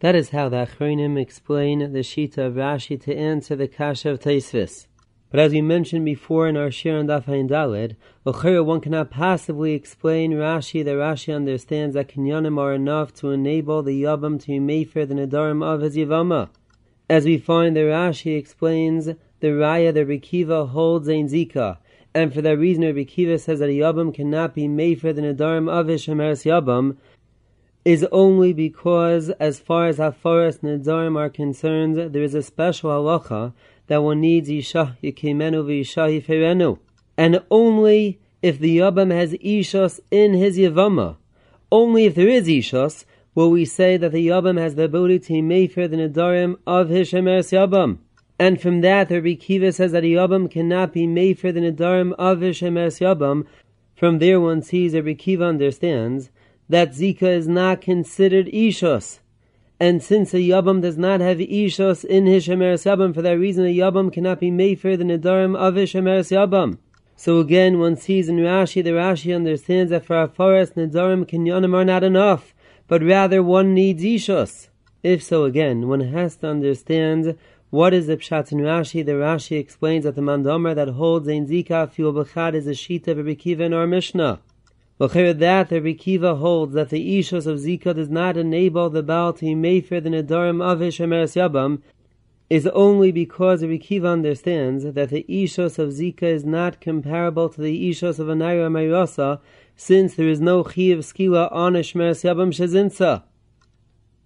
That 0.00 0.14
is 0.14 0.30
how 0.30 0.50
the 0.50 0.66
Achronim 0.66 1.18
explain 1.18 1.78
the 1.78 2.00
Shita 2.00 2.38
of 2.38 2.54
Rashi 2.54 3.00
to 3.02 3.16
answer 3.16 3.56
the 3.56 3.66
Kasha 3.66 4.10
of 4.10 4.20
Taisvis. 4.20 4.86
But 5.36 5.44
as 5.44 5.52
we 5.52 5.60
mentioned 5.60 6.06
before 6.06 6.48
in 6.48 6.56
our 6.56 6.70
Shir 6.70 6.96
on 6.96 7.08
Daf 7.08 7.26
Dalid, 7.26 8.64
one 8.64 8.80
cannot 8.80 9.10
possibly 9.10 9.74
explain 9.74 10.32
Rashi 10.32 10.82
that 10.82 10.92
Rashi 10.92 11.36
understands 11.36 11.92
that 11.92 12.08
kinyanim 12.08 12.58
are 12.58 12.72
enough 12.72 13.12
to 13.16 13.32
enable 13.32 13.82
the 13.82 14.02
Yabam 14.02 14.40
to 14.40 14.46
be 14.46 14.58
made 14.58 14.88
for 14.88 15.04
the 15.04 15.12
Nadarim 15.12 15.62
of 15.62 15.82
his 15.82 15.94
Yavama. 15.94 16.48
As 17.10 17.26
we 17.26 17.36
find 17.36 17.76
the 17.76 17.80
Rashi 17.80 18.38
explains 18.38 19.08
the 19.40 19.48
Raya 19.48 19.92
that 19.92 20.08
Rikiva 20.08 20.70
holds 20.70 21.06
in 21.06 21.28
Zika, 21.28 21.76
and 22.14 22.32
for 22.32 22.40
that 22.40 22.56
reason 22.56 22.84
Rabbi 22.84 23.04
Kiva 23.04 23.38
says 23.38 23.58
that 23.58 23.68
a 23.68 23.78
Yabam 23.78 24.14
cannot 24.14 24.54
be 24.54 24.66
made 24.66 25.02
for 25.02 25.12
the 25.12 25.20
Nadarim 25.20 25.68
of 25.68 25.88
his 25.88 26.06
Shemeres 26.06 26.46
Yabam, 26.46 26.96
is 27.84 28.06
only 28.10 28.54
because, 28.54 29.28
as 29.38 29.60
far 29.60 29.86
as 29.86 29.98
Hafaras 29.98 30.60
Nadarim 30.60 31.18
are 31.18 31.28
concerned, 31.28 32.14
there 32.14 32.22
is 32.22 32.34
a 32.34 32.42
special 32.42 32.90
halacha 32.90 33.52
that 33.86 34.02
one 34.02 34.20
needs 34.20 34.48
Isha 34.48 34.96
Yikimenu 35.02 35.64
v'Isha 35.64 36.20
Yiferenu. 36.20 36.78
And 37.16 37.42
only 37.50 38.20
if 38.42 38.58
the 38.58 38.78
Yabam 38.78 39.12
has 39.12 39.32
Ishas 39.32 40.00
in 40.10 40.34
his 40.34 40.58
Yavama, 40.58 41.16
only 41.72 42.04
if 42.04 42.14
there 42.14 42.28
is 42.28 42.46
Ishas, 42.48 43.04
will 43.34 43.50
we 43.50 43.64
say 43.64 43.96
that 43.96 44.12
the 44.12 44.26
Yabam 44.26 44.58
has 44.58 44.74
the 44.74 44.84
ability 44.84 45.18
to 45.20 45.42
make 45.42 45.72
for 45.72 45.86
the 45.86 45.96
Nadarim 45.96 46.56
of 46.66 46.88
his 46.88 47.10
Shemeres 47.10 47.52
Yabam. 47.52 47.98
And 48.38 48.60
from 48.60 48.80
that, 48.82 49.10
Rabbi 49.10 49.34
Kiva 49.34 49.72
says 49.72 49.92
that 49.92 50.04
a 50.04 50.06
Yabam 50.06 50.50
cannot 50.50 50.92
be 50.92 51.06
made 51.06 51.38
for 51.38 51.52
the 51.52 51.60
Nadarim 51.60 52.12
of 52.18 52.40
his 52.40 52.58
Shemeres 52.58 53.00
Yabam. 53.00 53.46
From 53.94 54.18
there, 54.18 54.40
one 54.40 54.62
sees 54.62 54.94
Rabbi 54.94 55.14
Kiva 55.14 55.44
understands 55.44 56.30
that 56.68 56.90
Zika 56.92 57.22
is 57.22 57.48
not 57.48 57.80
considered 57.80 58.46
Ishos. 58.46 59.20
And 59.78 60.02
since 60.02 60.32
a 60.32 60.38
Yabam 60.38 60.80
does 60.80 60.96
not 60.96 61.20
have 61.20 61.36
Ishos 61.36 62.02
in 62.02 62.24
his 62.24 62.46
Shemeres 62.46 62.86
Yabam, 62.86 63.14
for 63.14 63.20
that 63.20 63.38
reason, 63.38 63.66
a 63.66 63.74
Yabam 63.74 64.10
cannot 64.10 64.40
be 64.40 64.50
made 64.50 64.80
for 64.80 64.96
the 64.96 65.04
Nadarim 65.04 65.54
of 65.54 65.74
Shemeres 65.74 66.30
Yabam. 66.30 66.78
So 67.14 67.40
again, 67.40 67.78
one 67.78 67.96
sees 67.96 68.30
in 68.30 68.36
Rashi, 68.36 68.82
the 68.82 68.90
Rashi 68.90 69.34
understands 69.34 69.90
that 69.90 70.06
for 70.06 70.22
a 70.22 70.28
forest, 70.28 70.76
Nadarim 70.76 71.26
Kinyanim 71.26 71.74
are 71.74 71.84
not 71.84 72.04
enough, 72.04 72.54
but 72.88 73.02
rather 73.02 73.42
one 73.42 73.74
needs 73.74 74.02
Ishos. 74.02 74.68
If 75.02 75.22
so, 75.22 75.44
again, 75.44 75.88
one 75.88 76.00
has 76.00 76.36
to 76.36 76.48
understand 76.48 77.36
what 77.68 77.92
is 77.92 78.06
the 78.06 78.16
Pshat 78.16 78.52
in 78.52 78.58
Rashi? 78.58 79.04
The 79.04 79.12
Rashi 79.12 79.58
explains 79.58 80.04
that 80.04 80.14
the 80.14 80.22
Mandomer 80.22 80.74
that 80.74 80.88
holds 80.88 81.28
Ein 81.28 81.46
Zika 81.46 81.90
Fuel 81.90 82.14
Bechad 82.14 82.54
is 82.54 82.66
a 82.66 82.70
Shita 82.70 83.08
of 83.08 83.18
Rabbi 83.18 83.64
in 83.64 83.74
our 83.74 83.86
Mishnah. 83.86 84.40
L'chir 84.98 85.34
that 85.34 85.70
Rabbi 85.70 86.36
holds 86.36 86.72
that 86.72 86.88
the 86.88 87.18
Ishos 87.18 87.46
of 87.46 87.58
Zika 87.58 87.94
does 87.94 88.08
not 88.08 88.38
enable 88.38 88.88
the 88.88 89.02
Baal 89.02 89.34
to 89.34 89.44
mefer 89.44 90.02
the 90.02 90.08
Nedarim 90.08 90.62
of 90.62 90.80
his 90.80 90.96
Shemeres 90.96 91.36
Yabam 91.36 91.82
is 92.48 92.66
only 92.68 93.12
because 93.12 93.62
Rabbi 93.62 94.08
understands 94.08 94.84
that 94.84 95.10
the 95.10 95.26
Ishos 95.28 95.78
of 95.78 95.90
Zika 95.90 96.22
is 96.22 96.46
not 96.46 96.80
comparable 96.80 97.50
to 97.50 97.60
the 97.60 97.90
Ishos 97.90 98.18
of 98.18 98.28
Anayra 98.28 98.70
Mayrosa 98.70 99.40
since 99.76 100.14
there 100.14 100.28
is 100.28 100.40
no 100.40 100.64
Chiv 100.64 101.00
Skila 101.00 101.52
on 101.52 101.76
a 101.76 101.80
Shemeres 101.80 102.24
Yabam 102.24 102.48
Shezinsa. 102.54 103.24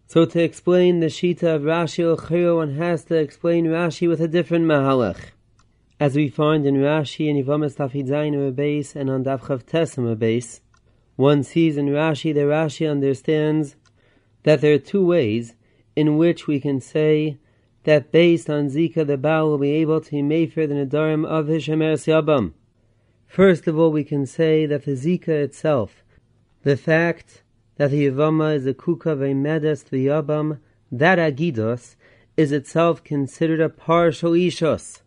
So 0.07 0.25
to 0.25 0.41
explain 0.41 1.01
the 1.01 1.07
Shita 1.07 1.57
of 1.57 1.63
Rashi 1.63 2.05
L'chiro, 2.05 2.59
one 2.59 2.77
has 2.77 3.03
to 3.07 3.17
explain 3.17 3.67
Rashi 3.67 4.09
with 4.09 4.21
a 4.21 4.29
different 4.29 4.67
Mahalach. 4.67 5.33
As 6.01 6.17
we 6.17 6.31
find 6.31 6.65
in 6.65 6.77
Rashi 6.77 7.29
and 7.29 7.45
Yivamas 7.45 7.77
Tafidzayin 7.77 8.57
base 8.57 8.97
and 8.97 9.11
on 9.11 9.23
Davchav 9.23 9.65
Tesam 9.65 10.19
base, 10.19 10.63
one 11.17 11.43
sees 11.43 11.77
in 11.77 11.89
Rashi 11.89 12.33
that 12.33 12.41
Rashi 12.41 12.91
understands 12.91 13.77
that 14.45 14.63
there 14.63 14.73
are 14.73 14.79
two 14.79 15.05
ways 15.05 15.57
in 15.95 16.17
which 16.17 16.47
we 16.47 16.59
can 16.59 16.81
say 16.81 17.37
that 17.85 18.11
based 18.11 18.49
on 18.49 18.71
Zika 18.71 19.07
the 19.07 19.19
Baal 19.19 19.51
will 19.51 19.59
be 19.59 19.73
able 19.73 20.01
to 20.01 20.17
mefer 20.17 20.67
the 20.67 20.75
Nadarim 20.75 21.27
of 21.27 21.49
his 21.49 21.67
Shemeres 21.67 22.07
Yabam. 22.07 22.55
First 23.27 23.67
of 23.67 23.79
all, 23.79 23.93
we 23.93 24.03
can 24.03 24.25
say 24.25 24.65
that 24.65 24.87
the 24.87 24.93
Zika 24.93 25.29
itself, 25.29 26.03
the 26.63 26.79
fact 26.79 27.43
that 27.77 27.91
the 27.91 28.07
Yavama 28.07 28.57
is 28.57 28.65
a 28.65 28.73
kuka 28.73 29.11
ve'medes 29.17 29.91
the 29.91 30.07
Yabam, 30.07 30.61
that 30.91 31.19
Agidos, 31.19 31.97
is 32.39 32.53
itself 32.53 33.05
considered 33.05 33.61
a 33.61 33.69
partial 33.69 34.33
Ishos. 34.33 35.03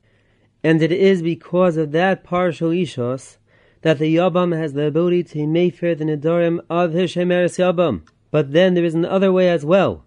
And 0.64 0.82
it 0.82 0.92
is 0.92 1.22
because 1.22 1.76
of 1.78 1.92
that 1.92 2.24
partial 2.24 2.70
Ishos 2.70 3.38
that 3.82 4.00
the 4.00 4.16
Yabam 4.16 4.58
has 4.58 4.74
the 4.74 4.86
ability 4.86 5.24
to 5.24 5.40
mefer 5.40 5.98
the 5.98 6.06
Nadarim 6.06 6.62
of 6.70 6.94
his 6.94 7.14
Shemeres 7.14 7.58
Yabam. 7.60 8.04
But 8.32 8.54
then 8.54 8.74
there 8.74 8.86
is 8.86 8.96
another 8.96 9.32
way 9.32 9.50
as 9.50 9.66
well 9.66 10.06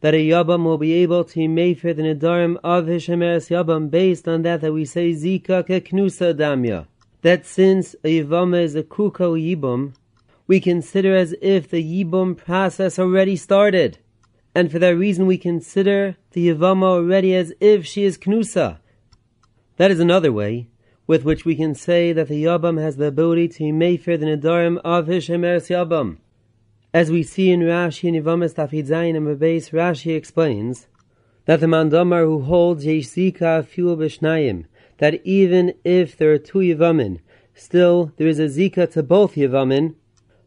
that 0.00 0.14
a 0.14 0.28
Yabam 0.28 0.64
will 0.64 0.78
be 0.78 0.92
able 0.94 1.24
to 1.24 1.40
mefer 1.40 1.94
the 1.94 2.02
Nidarim 2.02 2.56
of 2.62 2.86
his 2.86 3.06
Shemeres 3.06 3.50
Yabam 3.50 3.90
based 3.90 4.26
on 4.26 4.42
that 4.42 4.60
that 4.60 4.72
we 4.72 4.84
say 4.84 5.12
Zika 5.12 5.66
Keknusa 5.66 6.34
Damya. 6.34 6.86
That 7.22 7.44
since 7.44 7.94
a 8.04 8.22
Yavama 8.22 8.62
is 8.62 8.76
a 8.76 8.82
Kuko 8.82 9.34
Yibum, 9.34 9.94
we 10.46 10.60
consider 10.60 11.16
as 11.16 11.34
if 11.42 11.68
the 11.68 11.82
Yibum 11.82 12.36
process 12.36 12.98
already 12.98 13.36
started. 13.36 13.98
And 14.54 14.70
for 14.70 14.78
that 14.78 14.96
reason 14.96 15.26
we 15.26 15.36
consider 15.36 16.16
the 16.30 16.48
Yavama 16.48 16.84
already 16.84 17.34
as 17.34 17.52
if 17.60 17.84
she 17.84 18.04
is 18.04 18.16
Knusa. 18.16 18.78
That 19.78 19.92
is 19.92 20.00
another 20.00 20.32
way 20.32 20.66
with 21.06 21.24
which 21.24 21.44
we 21.44 21.54
can 21.54 21.72
say 21.72 22.12
that 22.12 22.26
the 22.26 22.42
Yabam 22.42 22.80
has 22.80 22.96
the 22.96 23.06
ability 23.06 23.46
to 23.48 23.62
mefer 23.62 24.18
the 24.18 24.26
Nidarim 24.26 24.78
of 24.84 25.06
his 25.06 25.28
Shemeres 25.28 25.68
Yabam. 25.70 26.18
As 26.92 27.12
we 27.12 27.22
see 27.22 27.52
in 27.52 27.60
Rashi 27.60 28.08
and 28.08 28.24
Tafid 28.24 28.88
Zayin 28.88 29.16
and 29.16 29.26
Bebeis, 29.28 29.70
Rashi 29.70 30.16
explains 30.16 30.88
that 31.44 31.60
the 31.60 31.66
Mandamar 31.66 32.24
who 32.24 32.40
holds 32.40 32.86
Yeshika 32.86 33.64
Fuel 33.64 33.96
Bishnayim, 33.96 34.64
that 34.98 35.24
even 35.24 35.74
if 35.84 36.16
there 36.16 36.32
are 36.32 36.38
two 36.38 36.58
Yivamin, 36.58 37.20
still 37.54 38.12
there 38.16 38.26
is 38.26 38.40
a 38.40 38.46
Zika 38.46 38.90
to 38.90 39.04
both 39.04 39.36
Yivamin, 39.36 39.94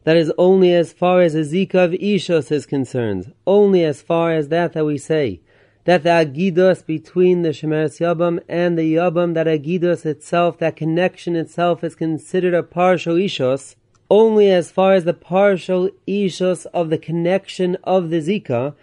that 0.04 0.18
is 0.18 0.34
only 0.38 0.74
as 0.74 0.92
far 0.92 1.22
as 1.22 1.36
a 1.36 1.44
Zika 1.44 1.86
of 1.86 1.92
Ishos 1.92 2.52
is 2.52 2.66
concerned, 2.66 3.34
only 3.48 3.86
as 3.86 4.02
far 4.02 4.34
as 4.34 4.50
that 4.50 4.74
that 4.74 4.84
we 4.84 4.98
say, 4.98 5.40
that 5.86 6.04
the 6.04 6.10
Agidos 6.10 6.86
between 6.86 7.42
the 7.42 7.50
Shemeres 7.50 8.00
Yabam 8.00 8.40
and 8.48 8.78
the 8.78 8.96
Yabam, 8.96 9.34
that 9.34 9.48
Agidos 9.48 10.06
itself, 10.06 10.58
that 10.60 10.76
connection 10.76 11.36
itself 11.36 11.84
is 11.84 11.96
considered 11.96 12.54
a 12.54 12.64
partial 12.64 13.16
Ishos, 13.16 13.76
only 14.10 14.52
as 14.52 14.72
far 14.72 14.94
as 14.94 15.06
the 15.06 15.14
partial 15.14 15.90
ishos 16.06 16.66
of 16.74 16.90
the 16.90 16.98
connection 16.98 17.78
of 17.86 18.10
the 18.10 18.18
zika 18.18 18.76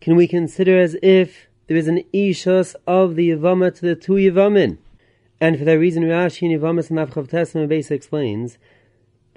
can 0.00 0.14
we 0.14 0.28
consider 0.28 0.78
as 0.78 0.96
if 1.02 1.48
there 1.66 1.76
is 1.76 1.88
an 1.88 2.04
ishos 2.14 2.76
of 2.86 3.16
the 3.16 3.30
yavama 3.30 3.74
to 3.74 3.80
the 3.80 3.96
two 3.96 4.12
yavamin. 4.12 4.78
And 5.40 5.58
for 5.58 5.64
that 5.64 5.78
reason, 5.78 6.04
Rashi 6.04 6.50
in 6.50 6.60
Yavamas 6.60 6.90
and 6.90 6.98
Avchav 6.98 7.28
Testament 7.28 7.68
base 7.68 7.90
explains 7.90 8.58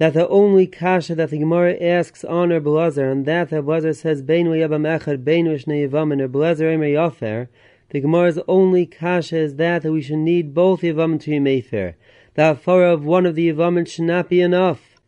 that 0.01 0.15
the 0.15 0.27
only 0.29 0.65
kasha 0.65 1.13
that 1.13 1.29
the 1.29 1.37
Gemara 1.37 1.79
asks 1.79 2.23
on 2.23 2.49
Reb 2.49 2.65
Eliezer, 2.65 3.11
and 3.11 3.23
that 3.27 3.51
Reb 3.51 3.69
Eliezer 3.69 3.93
says, 3.93 4.23
Beinu 4.23 4.49
Yavam 4.49 4.99
Echad, 4.99 5.23
Beinu 5.23 5.63
Shnei 5.63 5.87
Yavamin, 5.87 6.21
Reb 6.21 6.35
Eliezer 6.35 6.71
Emer 6.71 6.87
Yafer, 6.87 7.49
the 7.89 8.01
Gemara's 8.01 8.39
only 8.47 8.87
kasha 8.87 9.37
is 9.37 9.57
that 9.57 9.83
that 9.83 9.91
we 9.91 10.01
should 10.01 10.17
need 10.17 10.55
both 10.55 10.81
Yavamin 10.81 11.21
to 11.21 11.39
Mayfair. 11.39 11.97
The 12.33 12.41
afara 12.41 12.91
of 12.91 13.05
one 13.05 13.27
of 13.27 13.35
the 13.35 13.51
Yavamin 13.51 13.87
should 13.87 14.05
not 14.05 14.27
be 14.27 14.41
enough. 14.41 14.99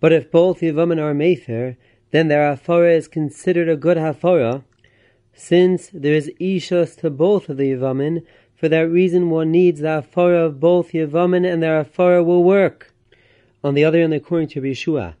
But 0.00 0.12
if 0.12 0.32
both 0.32 0.62
Yavamin 0.62 1.00
are 1.00 1.14
Mayfair, 1.14 1.76
then 2.10 2.26
their 2.26 2.52
Hafara 2.52 2.96
is 2.96 3.06
considered 3.06 3.68
a 3.68 3.76
good 3.76 3.98
Hafara, 3.98 4.64
since 5.32 5.90
there 5.94 6.14
is 6.14 6.32
Ishos 6.40 6.98
to 7.02 7.10
both 7.10 7.48
of 7.48 7.56
the 7.56 7.70
Yavamin, 7.70 8.26
for 8.56 8.68
that 8.68 8.90
reason 8.90 9.30
one 9.30 9.52
needs 9.52 9.78
the 9.78 10.02
Hafara 10.02 10.46
of 10.46 10.58
both 10.58 10.90
Yavamin 10.90 11.48
and 11.48 11.62
their 11.62 11.84
Hafara 11.84 12.24
will 12.24 12.42
work. 12.42 12.89
On 13.62 13.74
the 13.74 13.84
other 13.84 14.00
hand, 14.00 14.14
according 14.14 14.48
to 14.48 14.62
Yeshua, 14.62 15.14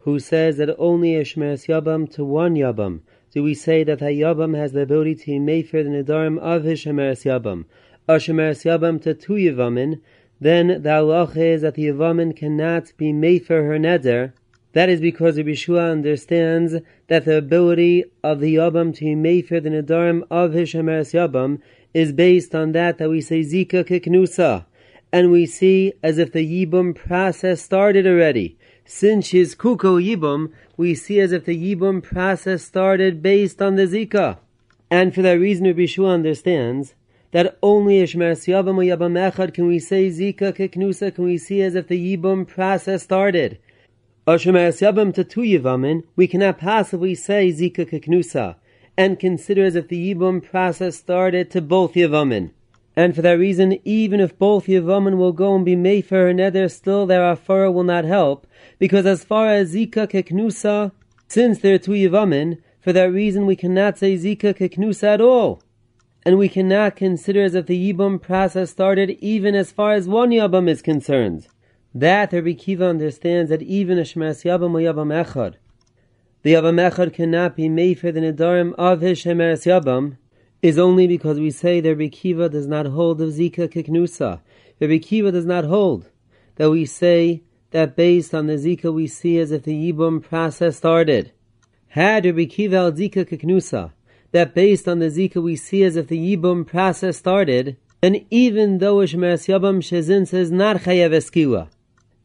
who 0.00 0.20
says 0.20 0.56
that 0.58 0.74
only 0.78 1.16
a 1.16 1.24
Shmeres 1.24 1.66
Yabam 1.66 2.08
to 2.12 2.24
one 2.24 2.54
Yabam, 2.54 3.00
do 3.32 3.42
we 3.42 3.54
say 3.54 3.82
that 3.82 4.00
a 4.00 4.06
Yabam 4.06 4.56
has 4.56 4.70
the 4.70 4.82
ability 4.82 5.16
to 5.16 5.40
Mayfair 5.40 5.82
the 5.82 5.90
Nidarim 5.90 6.38
of 6.38 6.62
his 6.62 6.84
Shemeres 6.84 7.24
Yabam, 7.24 7.64
a 8.06 8.14
Shemeres 8.14 8.64
Yabam 8.64 9.02
to 9.02 9.14
two 9.14 9.32
Yavamin, 9.32 10.00
then 10.40 10.68
the 10.68 10.90
halach 10.90 11.36
is 11.36 11.62
that 11.62 11.74
the 11.74 11.86
Yavamin 11.86 12.36
cannot 12.36 12.92
be 12.96 13.12
made 13.12 13.46
for 13.46 13.64
her 13.64 13.78
neder. 13.78 14.32
That 14.74 14.88
is 14.88 15.00
because 15.00 15.34
the 15.34 15.44
Yeshua 15.44 15.90
understands 15.90 16.76
that 17.08 17.24
the 17.24 17.36
ability 17.36 18.04
of 18.22 18.38
the 18.38 18.54
Yabam 18.54 18.94
to 18.94 19.42
for 19.42 19.58
the 19.58 19.70
nedarim 19.70 20.22
of 20.30 20.52
his 20.52 20.72
Shemeres 20.72 21.14
Yabam 21.14 21.60
is 21.92 22.12
based 22.12 22.54
on 22.54 22.72
that 22.72 22.98
that 22.98 23.10
we 23.10 23.20
say 23.20 23.40
Zika 23.40 23.84
Kiknusa. 23.84 24.66
And 25.12 25.30
we 25.30 25.44
see 25.44 25.92
as 26.02 26.16
if 26.16 26.32
the 26.32 26.66
Yibum 26.66 26.94
process 26.94 27.60
started 27.60 28.06
already. 28.06 28.56
Since 28.84 29.26
she's 29.26 29.54
Kuko 29.54 30.02
Yibum, 30.02 30.52
we 30.76 30.94
see 30.94 31.20
as 31.20 31.32
if 31.32 31.44
the 31.44 31.56
Yibum 31.56 32.02
process 32.02 32.64
started 32.64 33.22
based 33.22 33.60
on 33.60 33.76
the 33.76 33.86
Zika. 33.86 34.38
And 34.90 35.14
for 35.14 35.22
that 35.22 35.38
reason, 35.38 35.66
Rabbi 35.66 35.86
Shua 35.86 36.10
understands 36.10 36.94
that 37.32 37.58
only 37.62 38.02
Ishmer 38.02 38.32
Siyabam 38.32 38.76
or 38.76 38.96
Yabam 38.96 39.32
Echad 39.32 39.54
can 39.54 39.66
we 39.66 39.78
say 39.78 40.08
Zika 40.08 40.52
Kiknusa, 40.52 41.14
can 41.14 41.24
we 41.24 41.38
see 41.38 41.62
as 41.62 41.74
if 41.74 41.88
the 41.88 42.16
Yibum 42.16 42.46
process 42.46 43.02
started. 43.02 43.58
Ashmer 44.26 44.68
Siyabam 44.68 45.12
to 45.14 45.24
two 45.24 45.40
Yivamin, 45.40 46.04
we 46.14 46.26
cannot 46.26 46.58
possibly 46.58 47.14
say 47.14 47.50
Zika 47.50 47.90
Kiknusa, 47.90 48.56
and 48.96 49.18
consider 49.18 49.64
as 49.64 49.74
if 49.74 49.88
the 49.88 50.14
Yibum 50.14 50.42
process 50.42 50.96
started 50.96 51.50
to 51.50 51.60
both 51.60 51.94
Yivamin. 51.94 52.50
And 52.94 53.14
for 53.14 53.22
that 53.22 53.38
reason, 53.38 53.78
even 53.84 54.20
if 54.20 54.38
both 54.38 54.66
Yavamin 54.66 55.16
will 55.16 55.32
go 55.32 55.54
and 55.54 55.64
be 55.64 55.76
made 55.76 56.06
for 56.06 56.16
her 56.16 56.34
nether, 56.34 56.68
still 56.68 57.06
their 57.06 57.22
afara 57.22 57.72
will 57.72 57.84
not 57.84 58.04
help, 58.04 58.46
because 58.78 59.06
as 59.06 59.24
far 59.24 59.48
as 59.48 59.74
Zika 59.74 60.06
Keknusa, 60.06 60.92
since 61.26 61.60
there 61.60 61.74
are 61.74 61.78
two 61.78 61.92
Yavamin, 61.92 62.58
for 62.80 62.92
that 62.92 63.12
reason 63.12 63.46
we 63.46 63.56
cannot 63.56 63.96
say 63.96 64.16
Zika 64.16 64.54
Keknusa 64.54 65.14
at 65.14 65.20
all. 65.20 65.62
And 66.24 66.36
we 66.36 66.48
cannot 66.48 66.96
consider 66.96 67.42
as 67.42 67.54
if 67.54 67.66
the 67.66 67.92
Yibum 67.92 68.20
process 68.20 68.70
started 68.70 69.10
even 69.20 69.54
as 69.54 69.72
far 69.72 69.94
as 69.94 70.06
one 70.06 70.30
Yabam 70.30 70.68
is 70.68 70.82
concerned. 70.82 71.48
That 71.94 72.32
Rabbi 72.32 72.52
Kiva 72.52 72.86
understands 72.86 73.50
that 73.50 73.62
even 73.62 73.98
a 73.98 74.02
Shemeres 74.02 74.44
Yabam 74.44 74.74
or 74.74 74.94
Yabam 74.94 75.12
Echad, 75.24 75.54
the 76.42 76.54
Yabam 76.54 76.90
Echad 76.90 77.12
cannot 77.12 77.56
be 77.56 77.68
made 77.68 77.98
for 77.98 78.12
the 78.12 78.20
Nidarim 78.20 78.74
of 78.74 79.00
his 79.00 79.22
Shemeres 79.22 79.66
Yabam, 79.66 80.16
is 80.62 80.78
only 80.78 81.08
because 81.08 81.40
we 81.40 81.50
say 81.50 81.80
that 81.80 81.88
Rabbi 81.88 82.08
Kiva 82.08 82.48
does 82.48 82.68
not 82.68 82.86
hold 82.86 83.20
of 83.20 83.30
Zika 83.30 83.68
Kiknusa. 83.68 84.40
Rabbi 84.80 84.98
Kiva 84.98 85.32
does 85.32 85.44
not 85.44 85.64
hold 85.64 86.08
that 86.54 86.70
we 86.70 86.86
say 86.86 87.42
that 87.72 87.96
based 87.96 88.32
on 88.32 88.46
the 88.46 88.54
Zika 88.54 88.92
we 88.92 89.08
see 89.08 89.38
as 89.38 89.50
if 89.50 89.64
the 89.64 89.92
Yibum 89.92 90.22
process 90.22 90.76
started. 90.76 91.32
Had 91.88 92.24
Rabbi 92.24 92.44
Kiva 92.44 92.76
al 92.76 92.92
Zika 92.92 93.28
Kiknusa, 93.28 93.92
that 94.30 94.54
based 94.54 94.86
on 94.86 95.00
the 95.00 95.06
Zika 95.06 95.42
we 95.42 95.56
see 95.56 95.82
as 95.82 95.96
if 95.96 96.06
the 96.06 96.36
Yibum 96.36 96.64
process 96.64 97.18
started, 97.18 97.76
then 98.00 98.24
even 98.30 98.78
though 98.78 98.96
Ishmeres 98.96 99.48
Yabam 99.48 99.78
Shezin 99.78 100.28
says 100.28 100.52
not 100.52 100.76
Chayev 100.78 101.10
Eskiwa. 101.10 101.68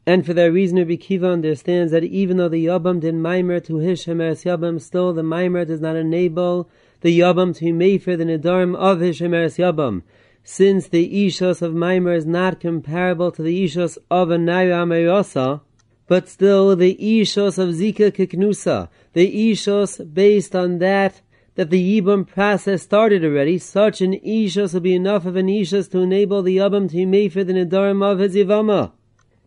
And 0.06 0.24
for 0.24 0.32
that 0.34 0.52
reason, 0.52 0.78
Rabbi 0.78 0.96
Kiva 0.96 1.28
understands 1.28 1.92
that 1.92 2.04
even 2.04 2.36
though 2.36 2.48
the 2.48 2.66
Yabam 2.66 3.00
did 3.00 3.14
Maimer 3.14 3.62
to 3.66 3.76
his 3.76 4.04
Shemeres 4.04 4.44
Yabam, 4.44 4.80
still 4.80 5.12
the 5.12 5.22
Maimer 5.22 5.66
does 5.66 5.80
not 5.80 5.96
enable 5.96 6.70
the 7.00 7.20
Yabam 7.20 7.56
to 7.56 7.78
be 7.78 7.98
for 7.98 8.16
the 8.16 8.24
Nidarim 8.24 8.76
of 8.76 9.00
his 9.00 9.18
Shemeres 9.18 9.58
Yabam, 9.58 10.02
since 10.42 10.88
the 10.88 11.26
Ishos 11.26 11.62
of 11.62 11.72
Maimer 11.72 12.16
is 12.16 12.26
not 12.26 12.60
comparable 12.60 13.30
to 13.32 13.42
the 13.42 13.64
Ishos 13.64 13.98
of 14.10 14.30
a 14.30 14.36
Naira 14.36 15.60
but 16.06 16.28
still 16.28 16.74
the 16.74 16.96
Ishos 16.96 17.58
of 17.58 17.74
Zika 17.74 18.10
Kiknusa, 18.10 18.88
the 19.12 19.52
Ishos 19.52 20.12
based 20.14 20.56
on 20.56 20.78
that 20.78 21.20
that 21.58 21.70
the 21.70 22.00
Yibam 22.00 22.24
process 22.24 22.82
started 22.82 23.24
already, 23.24 23.58
such 23.58 24.00
an 24.00 24.12
Ishos 24.12 24.74
will 24.74 24.80
be 24.80 24.94
enough 24.94 25.26
of 25.26 25.34
an 25.34 25.48
Ishos 25.48 25.90
to 25.90 25.98
enable 25.98 26.40
the 26.40 26.58
Yabam 26.58 26.88
to 26.88 27.28
for 27.30 27.42
the 27.42 27.52
Nidarim 27.52 28.00
of 28.00 28.20
his 28.20 28.36
Yivama. 28.36 28.92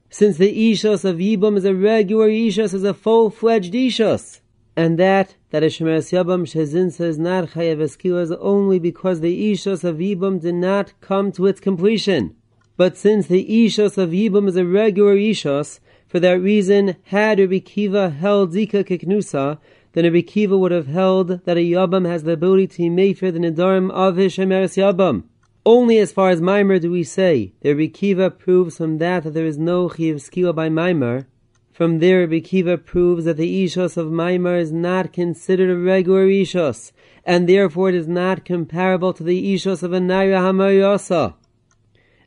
Since 0.10 0.36
the 0.36 0.74
Ishos 0.74 1.06
of 1.06 1.20
Yibam 1.20 1.56
is 1.56 1.64
a 1.64 1.74
regular 1.74 2.28
Ishos, 2.28 2.74
is 2.74 2.84
a 2.84 2.94
full-fledged 2.94 3.74
Ishos, 3.74 4.42
And 4.76 5.00
that, 5.00 5.36
that 5.52 5.64
a 5.64 5.68
Shemeres 5.68 6.12
Yabam 6.12 6.44
Shezin 6.44 6.92
says 6.92 7.20
not 7.20 7.50
Chayev 7.50 7.78
Eskila 7.78 8.38
only 8.40 8.80
because 8.80 9.20
the 9.20 9.52
Ishas 9.52 9.84
of 9.84 9.98
Yibam 9.98 10.42
did 10.42 10.56
not 10.56 10.94
come 11.02 11.32
to 11.34 11.46
its 11.46 11.60
completion. 11.60 12.36
But 12.78 12.98
since 12.98 13.28
the 13.28 13.46
Ishas 13.46 13.98
of 13.98 14.10
Yibam 14.12 14.48
is 14.48 14.56
a 14.56 14.66
regular 14.66 15.16
Ishas, 15.16 15.82
for 16.08 16.20
that 16.22 16.42
reason, 16.42 16.96
had 17.04 17.40
Rabbi 17.40 17.60
Kiva 17.60 18.10
held 18.10 18.54
Zika 18.54 18.84
Kiknusa, 18.86 19.60
then 19.94 20.06
Rabbi 20.06 20.22
Kiva 20.22 20.58
would 20.58 20.72
have 20.72 20.88
held 20.88 21.44
that 21.46 21.58
a 21.58 21.60
Yabam 21.60 22.08
has 22.08 22.24
the 22.24 22.32
ability 22.32 22.68
to 22.68 22.90
make 22.90 23.18
for 23.18 23.30
the 23.30 23.40
Nidarim 23.40 23.92
of 23.92 24.16
his 24.16 24.36
Shemeres 24.36 24.78
Yabam. 24.78 25.24
Only 25.66 26.00
as 26.00 26.12
far 26.12 26.30
as 26.30 26.42
Maimer 26.42 26.82
do 26.82 26.90
we 26.90 27.04
say 27.04 27.52
the 27.62 27.74
Rabbi 27.74 27.88
Kiva 27.88 28.32
proves 28.32 28.78
from 28.78 29.00
that 29.00 29.24
that 29.24 29.34
there 29.34 29.46
is 29.46 29.58
no 29.58 29.90
Skila 29.90 30.56
by 30.56 30.70
Maimer, 30.70 31.26
From 31.72 32.00
there, 32.00 32.28
Bekiva 32.28 32.84
proves 32.84 33.24
that 33.24 33.38
the 33.38 33.66
Ishos 33.66 33.96
of 33.96 34.08
Maimar 34.08 34.60
is 34.60 34.74
not 34.74 35.14
considered 35.14 35.70
a 35.70 35.78
regular 35.78 36.28
Ishos, 36.28 36.92
and 37.26 37.48
therefore 37.48 37.90
it 37.90 37.96
is 37.96 38.10
not 38.10 38.44
comparable 38.44 39.14
to 39.14 39.24
the 39.24 39.54
Ishos 39.54 39.82
of 39.82 39.94
a 39.94 40.00
Naira 40.00 40.42
Hamayasa. 40.42 41.36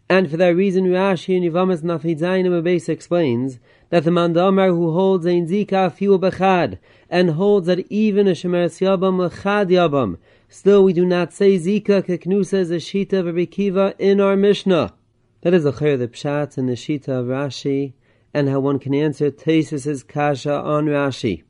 And 0.08 0.30
for 0.30 0.38
that 0.38 0.56
reason, 0.56 0.86
Rashi 0.86 1.36
in 1.36 1.42
Yivamas 1.42 1.82
Nafidzayin 1.82 2.46
Abes 2.46 2.88
explains 2.88 3.58
that 3.90 4.04
the 4.04 4.10
Mandamar 4.10 4.68
who 4.68 4.92
holds 4.92 5.26
ein 5.26 5.46
Zika 5.46 5.92
Fiu 5.92 6.18
Bechad, 6.18 6.78
and 7.10 7.30
holds 7.30 7.66
that 7.66 7.86
even 7.90 8.26
a 8.26 8.32
Shemeres 8.32 8.80
Yabam 8.80 9.28
Lechad 9.28 9.68
Yabam, 9.68 10.16
still 10.48 10.82
we 10.84 10.94
do 10.94 11.04
not 11.04 11.34
say 11.34 11.58
Zika 11.58 12.02
Keknusa 12.02 12.54
as 12.54 12.70
a 12.70 12.76
Shita 12.76 13.20
of 13.20 13.26
Bekiva 13.34 13.94
in 13.98 14.22
our 14.22 14.36
Mishnah. 14.36 14.94
That 15.42 15.52
is 15.52 15.66
a 15.66 15.72
chayr 15.72 15.98
the 15.98 16.08
pshat 16.08 16.56
in 16.56 16.66
the 16.66 16.72
Shita 16.72 17.08
of 17.08 17.26
Rashi, 17.26 17.92
and 18.34 18.48
how 18.48 18.58
one 18.58 18.80
can 18.80 18.92
answer 18.92 19.30
Tesis' 19.30 20.02
kasha 20.02 20.52
on 20.52 20.86
Rashi. 20.86 21.44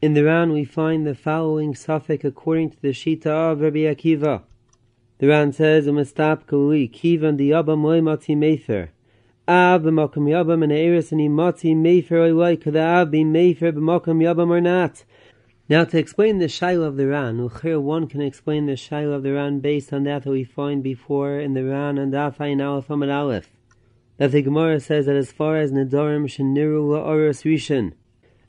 In 0.00 0.14
the 0.14 0.24
Ran 0.24 0.52
we 0.52 0.64
find 0.64 1.04
the 1.04 1.16
following 1.16 1.74
suffix 1.74 2.24
according 2.24 2.70
to 2.70 2.80
the 2.80 2.92
Shita 2.92 3.52
of 3.52 3.60
Rabbi 3.60 3.80
Akiva. 3.80 4.42
The 5.18 5.26
Ran 5.26 5.52
says, 5.52 5.86
"Umestap 5.86 6.46
kuli 6.46 6.88
kivan 6.88 7.36
di 7.36 7.50
yabam 7.50 7.82
loy 7.82 8.00
mati 8.00 8.36
mefer." 8.36 8.88
Av 9.48 9.82
b'makam 9.82 10.28
yabam 10.28 10.62
and 10.62 10.72
eris 10.72 11.10
and 11.10 11.20
imati 11.20 11.74
mefer 11.74 12.34
loy. 12.34 12.56
Could 12.56 12.74
the 12.74 12.82
av 12.82 13.10
be 13.10 13.24
mefer 13.24 13.72
b'makam 13.72 14.22
yabam 14.22 14.50
or 14.50 14.60
not? 14.60 15.04
Now, 15.68 15.84
to 15.84 15.98
explain 15.98 16.38
the 16.38 16.46
shaila 16.46 16.86
of 16.86 16.96
the 16.96 17.06
Ran, 17.06 17.38
Uchir, 17.38 17.80
one 17.80 18.06
can 18.06 18.20
explain 18.20 18.66
the 18.66 18.72
shaila 18.72 19.14
of 19.14 19.22
the 19.22 19.32
Ran 19.32 19.60
based 19.60 19.92
on 19.92 20.04
that 20.04 20.24
that 20.24 20.30
we 20.30 20.44
find 20.44 20.82
before 20.82 21.40
in 21.40 21.54
the 21.54 21.64
Ran 21.64 21.98
and 21.98 22.12
Afayin 22.12 22.64
Aleph 22.64 22.88
Amad 22.88 23.12
Aleph. 23.12 23.50
That 24.18 24.32
the 24.32 24.42
Gemara 24.42 24.78
says 24.78 25.06
that 25.06 25.16
as 25.16 25.32
far 25.32 25.56
as 25.56 25.72
Nedarim 25.72 26.26
Sheniru 26.26 26.82
La'aras 26.82 27.44
Rishon, 27.44 27.94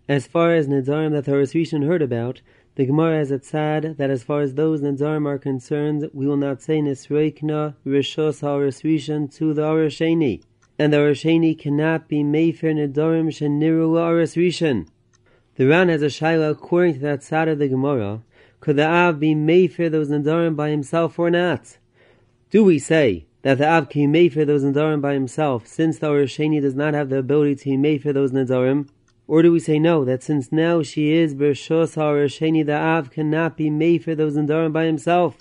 as 0.10 0.28
far 0.28 0.54
as 0.54 0.68
Nedarim 0.68 1.12
that 1.12 1.26
the 1.26 1.32
Rishon 1.32 1.86
heard 1.86 2.02
about, 2.02 2.42
the 2.76 2.86
Gemara 2.86 3.20
has 3.20 3.32
it 3.32 3.46
said 3.46 3.98
that 3.98 4.10
as 4.10 4.24
far 4.24 4.42
as 4.42 4.56
those 4.56 4.82
Nadarim 4.82 5.26
are 5.26 5.38
concerned, 5.38 6.10
we 6.12 6.28
will 6.28 6.38
not 6.38 6.62
say 6.62 6.82
Nisreikna 6.82 7.76
Rishos 7.86 8.42
HaAras 8.42 8.84
Rishon 8.84 9.34
to 9.36 9.54
the 9.54 9.62
Arasheni, 9.62 10.44
and 10.78 10.92
the 10.92 10.98
Arasheni 10.98 11.58
cannot 11.58 12.10
be 12.10 12.24
Mefer 12.24 12.74
Nadarim 12.74 13.28
Sheniru 13.28 13.98
Aras 13.98 14.36
Rishon. 14.36 14.88
The 15.56 15.68
Ran 15.68 15.88
has 15.88 16.02
a 16.02 16.08
shaila 16.08 16.52
according 16.52 16.96
to 16.96 17.00
that 17.02 17.24
side 17.24 17.48
of 17.48 17.60
the 17.60 17.70
Gemara. 17.70 18.22
Could 18.60 18.76
the 18.76 18.88
Av 18.88 19.20
be 19.20 19.34
Mefer 19.34 19.90
those 19.90 20.10
Nadarim 20.10 20.56
by 20.56 20.72
himself 20.72 21.18
or 21.20 21.30
not? 21.30 21.78
Do 22.50 22.64
we 22.64 22.80
say 22.80 23.28
that 23.44 23.60
the 23.60 23.70
Av 23.70 23.88
can 23.90 24.12
Mefer 24.12 24.46
those 24.46 24.64
Nadarim 24.64 25.02
by 25.02 25.14
himself, 25.14 25.68
since 25.68 26.00
the 26.00 26.08
Arasheni 26.08 26.62
does 26.62 26.76
not 26.76 26.94
have 26.94 27.10
the 27.10 27.18
ability 27.18 27.56
to 27.56 27.70
Mefer 27.72 28.14
those 28.14 28.32
Nadarim? 28.32 28.90
Or 29.28 29.42
do 29.42 29.52
we 29.52 29.60
say 29.60 29.80
no, 29.80 30.04
that 30.04 30.24
since 30.24 30.52
now 30.52 30.82
she 30.82 31.14
is 31.14 31.36
Bershos 31.36 31.96
HaRasheni, 31.96 32.66
the 32.66 32.76
Av 32.76 33.10
cannot 33.10 33.56
be 33.56 33.70
made 33.70 34.04
for 34.04 34.16
those 34.16 34.36
Nadarim 34.36 34.74
by 34.74 34.86
himself? 34.86 35.38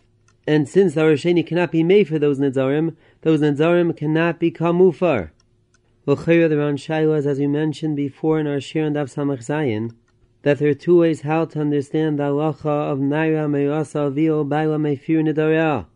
And 0.47 0.69
since 0.69 0.95
the 0.95 1.03
Rasheni 1.03 1.47
cannot 1.47 1.71
be 1.71 1.85
made 1.85 2.09
for 2.09 2.19
those 2.19 2.39
Nadarim, 2.39 2.97
those 3.23 3.41
Nadarim 3.41 3.97
cannot 3.97 4.41
be 4.41 4.51
Kamufar. 4.51 5.31
L'chayra 6.05 6.49
the 6.49 6.59
Ran 6.59 6.77
Shailas, 6.77 7.27
as 7.27 7.39
we 7.39 7.47
mentioned 7.47 7.95
before 7.95 8.41
in 8.41 8.49
our 8.49 8.61
Shir 8.61 8.87
and 8.87 8.97
Dav 8.97 9.07
Samach 9.07 9.39
Zayin, 9.39 9.95
that 10.43 10.59
there 10.59 10.69
are 10.69 10.75
two 10.75 10.99
ways 10.99 11.21
how 11.21 11.45
to 11.45 11.61
understand 11.61 12.19
the 12.19 12.25
halacha 12.25 12.91
of 12.91 12.99
Naira 12.99 13.49
Meyasa 13.49 14.11
Avio 14.13 14.49
Baila 14.49 14.79
Meifir 14.79 15.23
Nedarah. 15.23 15.87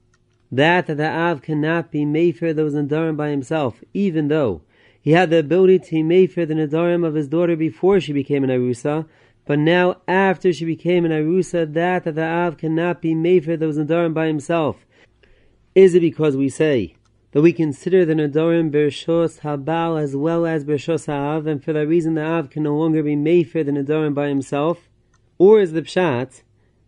That 0.53 0.87
the 0.87 1.09
Av 1.09 1.43
cannot 1.43 1.91
be 1.91 2.05
made 2.05 2.39
for 2.39 2.53
those 2.53 2.75
Nadarim 2.75 3.17
by 3.17 3.31
himself, 3.31 3.83
even 3.93 4.29
though 4.29 4.63
he 5.01 5.13
had 5.13 5.31
the 5.31 5.39
ability 5.39 5.79
to 5.79 6.03
make 6.05 6.33
for 6.33 6.47
the 6.47 6.55
Nadarim 6.55 7.07
of 7.07 7.15
his 7.15 7.29
daughter 7.29 7.57
before 7.57 8.01
she 8.01 8.13
became 8.13 8.45
an 8.45 8.51
Arusa, 8.51 9.07
but 9.45 9.59
now 9.59 10.01
after 10.09 10.53
she 10.53 10.65
became 10.65 11.05
an 11.05 11.13
Arusa, 11.13 11.73
that 11.73 12.05
the 12.05 12.25
Av 12.25 12.57
cannot 12.57 13.03
be 13.03 13.15
made 13.15 13.45
for 13.45 13.57
those 13.57 13.77
Nadarim 13.77 14.15
by 14.15 14.27
himself. 14.27 14.85
Is 15.75 15.95
it 15.95 16.01
because 16.01 16.37
we 16.37 16.49
say 16.49 16.97
that 17.33 17.43
we 17.43 17.53
consider 17.53 18.05
the 18.05 18.15
Nadarim 18.15 18.71
Bershos 18.71 19.41
Habal 19.41 20.01
as 20.01 20.17
well 20.17 20.47
as 20.47 20.65
Bershos 20.65 21.07
Ha'av, 21.07 21.47
and 21.47 21.63
for 21.63 21.73
that 21.73 21.87
reason 21.87 22.15
the 22.15 22.25
Av 22.25 22.51
can 22.51 22.63
no 22.63 22.77
longer 22.77 23.03
be 23.03 23.17
made 23.17 23.51
for 23.51 23.63
the 23.63 23.73
Nadarim 23.73 24.15
by 24.15 24.29
himself? 24.29 24.89
Or 25.39 25.61
is 25.61 25.73
the 25.73 25.83
Pshat 25.83 26.43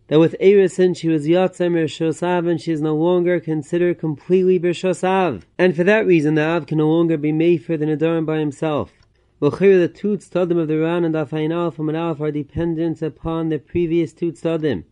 that 0.09 0.19
with 0.19 0.35
Erison 0.41 0.97
she 0.97 1.07
was 1.07 1.27
Yatzem 1.27 1.73
Bershosav 1.73 2.49
and 2.49 2.59
she 2.59 2.71
is 2.71 2.81
no 2.81 2.95
longer 2.95 3.39
considered 3.39 3.99
completely 3.99 4.59
Bershosav. 4.59 5.43
And 5.57 5.75
for 5.75 5.83
that 5.83 6.05
reason 6.05 6.33
the 6.33 6.41
Av 6.41 6.65
can 6.65 6.79
no 6.79 6.89
longer 6.89 7.15
be 7.15 7.31
made 7.31 7.63
for 7.63 7.77
the 7.77 7.85
Nadarim 7.85 8.25
by 8.25 8.39
himself. 8.39 8.91
L'chir 9.39 9.79
the 9.79 9.87
two 9.87 10.17
tzadim 10.17 10.59
of 10.59 10.67
the 10.67 10.79
Ran 10.79 11.05
and 11.05 11.13
Afayin 11.13 11.53
Alf 11.53 11.77
and 11.77 11.95
Alf 11.95 12.19
are 12.19 12.31
dependent 12.31 13.03
upon 13.03 13.49
the 13.49 13.59
previous 13.59 14.11
two 14.11 14.31
tzadim. 14.31 14.83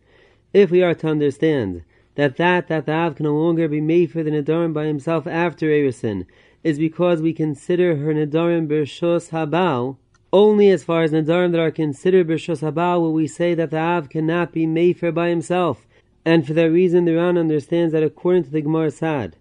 If 0.54 0.70
we 0.70 0.84
are 0.84 0.94
to 0.94 1.08
understand 1.08 1.82
that 2.14 2.36
that 2.36 2.68
that 2.68 2.86
the 2.86 2.92
Av 2.92 3.16
can 3.16 3.24
no 3.24 3.36
longer 3.36 3.66
be 3.66 3.80
made 3.80 4.12
for 4.12 4.22
the 4.22 4.30
Nadarim 4.30 4.72
by 4.72 4.86
himself 4.86 5.26
after 5.26 5.66
Erison 5.66 6.26
is 6.62 6.78
because 6.78 7.20
we 7.20 7.32
consider 7.32 7.96
her 7.96 8.14
Nadarim 8.14 8.68
Bershos 8.68 9.30
Habal, 9.30 9.96
only 10.32 10.70
as 10.70 10.84
far 10.84 11.02
as 11.02 11.12
Nadarim 11.12 11.52
that 11.52 11.60
are 11.60 11.70
considered 11.70 12.28
Bershos 12.28 12.60
Habal 12.60 13.00
will 13.00 13.12
we 13.12 13.26
say 13.26 13.54
that 13.54 13.70
the 13.70 13.78
Av 13.78 14.08
cannot 14.08 14.52
be 14.52 14.66
Mefer 14.66 15.12
by 15.12 15.28
himself. 15.28 15.86
And 16.24 16.46
for 16.46 16.52
that 16.54 16.70
reason, 16.70 17.06
the 17.06 17.14
Ran 17.14 17.38
understands 17.38 17.92
that 17.92 18.02
according 18.02 18.44
to 18.44 18.50
the 18.50 18.60
Gemara 18.60 18.90
Sad, 18.90 19.36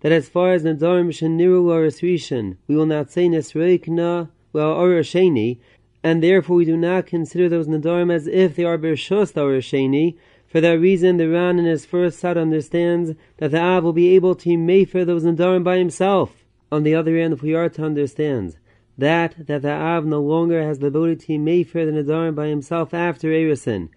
that 0.00 0.12
as 0.12 0.28
far 0.28 0.52
as 0.52 0.62
Nadarim 0.62 1.08
Sheniru 1.08 1.68
or 1.68 1.88
Rishon, 1.88 2.56
we 2.68 2.76
will 2.76 2.86
not 2.86 3.10
say 3.10 3.26
Nesreikna 3.26 4.28
or 4.52 5.00
Sheni, 5.02 5.58
and 6.04 6.22
therefore 6.22 6.56
we 6.56 6.64
do 6.64 6.76
not 6.76 7.06
consider 7.06 7.48
those 7.48 7.66
Nadarim 7.66 8.12
as 8.12 8.28
if 8.28 8.54
they 8.54 8.64
are 8.64 8.78
Bershos 8.78 9.36
or 9.36 9.58
Sheni. 9.58 10.16
For 10.46 10.60
that 10.60 10.78
reason, 10.78 11.16
the 11.16 11.28
Ran 11.28 11.58
in 11.58 11.64
his 11.64 11.84
first 11.84 12.20
Sad 12.20 12.36
understands 12.36 13.12
that 13.38 13.50
the 13.50 13.60
Av 13.60 13.82
will 13.82 13.92
be 13.92 14.14
able 14.14 14.36
to 14.36 14.50
Mefer 14.50 15.04
those 15.04 15.24
Nadarim 15.24 15.64
by 15.64 15.78
himself. 15.78 16.44
On 16.70 16.84
the 16.84 16.94
other 16.94 17.16
hand, 17.18 17.32
if 17.32 17.42
we 17.42 17.54
are 17.54 17.68
to 17.70 17.84
understand 17.84 18.56
that 18.96 19.46
that 19.46 19.62
the 19.62 19.72
Av 19.72 20.04
no 20.04 20.20
longer 20.20 20.62
has 20.62 20.78
the 20.78 20.86
ability 20.86 21.38
to 21.38 21.64
for 21.64 21.84
the 21.84 21.92
Nadarim 21.92 22.34
by 22.34 22.48
himself 22.48 22.94
after 22.94 23.28
Erison, 23.28 23.88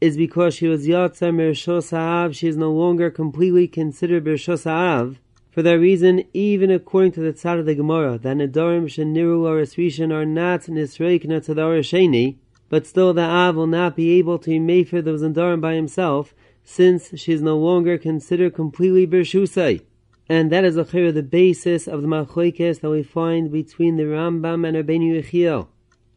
is 0.00 0.16
because 0.16 0.54
she 0.54 0.66
was 0.66 0.86
Yatza 0.86 1.32
Mershos 1.32 1.90
Ha'av, 1.90 2.34
she 2.34 2.48
is 2.48 2.56
no 2.56 2.72
longer 2.72 3.10
completely 3.10 3.68
considered 3.68 4.24
Bershos 4.24 4.64
Ha'av. 4.64 5.18
For 5.50 5.62
that 5.62 5.78
reason, 5.78 6.24
even 6.32 6.70
according 6.70 7.12
to 7.12 7.20
the 7.20 7.32
Tzad 7.32 7.60
of 7.60 7.66
the 7.66 7.74
Gemara, 7.74 8.18
that 8.18 8.36
Nadarim 8.36 8.84
Sheniru 8.84 9.44
or 9.44 9.62
Rishon 9.62 10.12
are 10.12 10.26
not 10.26 10.62
Nisreikna 10.62 11.44
to 11.44 11.54
the 11.54 11.62
Orasheni, 11.62 12.36
but 12.68 12.86
still 12.86 13.12
the 13.12 13.22
Av 13.22 13.54
will 13.54 13.66
not 13.66 13.94
be 13.94 14.18
able 14.18 14.38
to 14.40 14.84
for 14.84 15.02
those 15.02 15.22
Nadarim 15.22 15.60
by 15.60 15.74
himself, 15.74 16.34
since 16.64 17.18
she 17.18 17.32
is 17.32 17.42
no 17.42 17.58
longer 17.58 17.98
considered 17.98 18.54
completely 18.54 19.06
Bershusai 19.06 19.82
and 20.28 20.50
that 20.52 20.64
is 20.64 20.76
the 20.76 21.26
basis 21.28 21.88
of 21.88 22.02
the 22.02 22.08
machlokes 22.08 22.80
that 22.80 22.90
we 22.90 23.02
find 23.02 23.50
between 23.50 23.96
the 23.96 24.04
Rambam 24.04 24.66
and 24.66 24.76
Rabbeinu 24.76 25.22
Yechiel. 25.22 25.68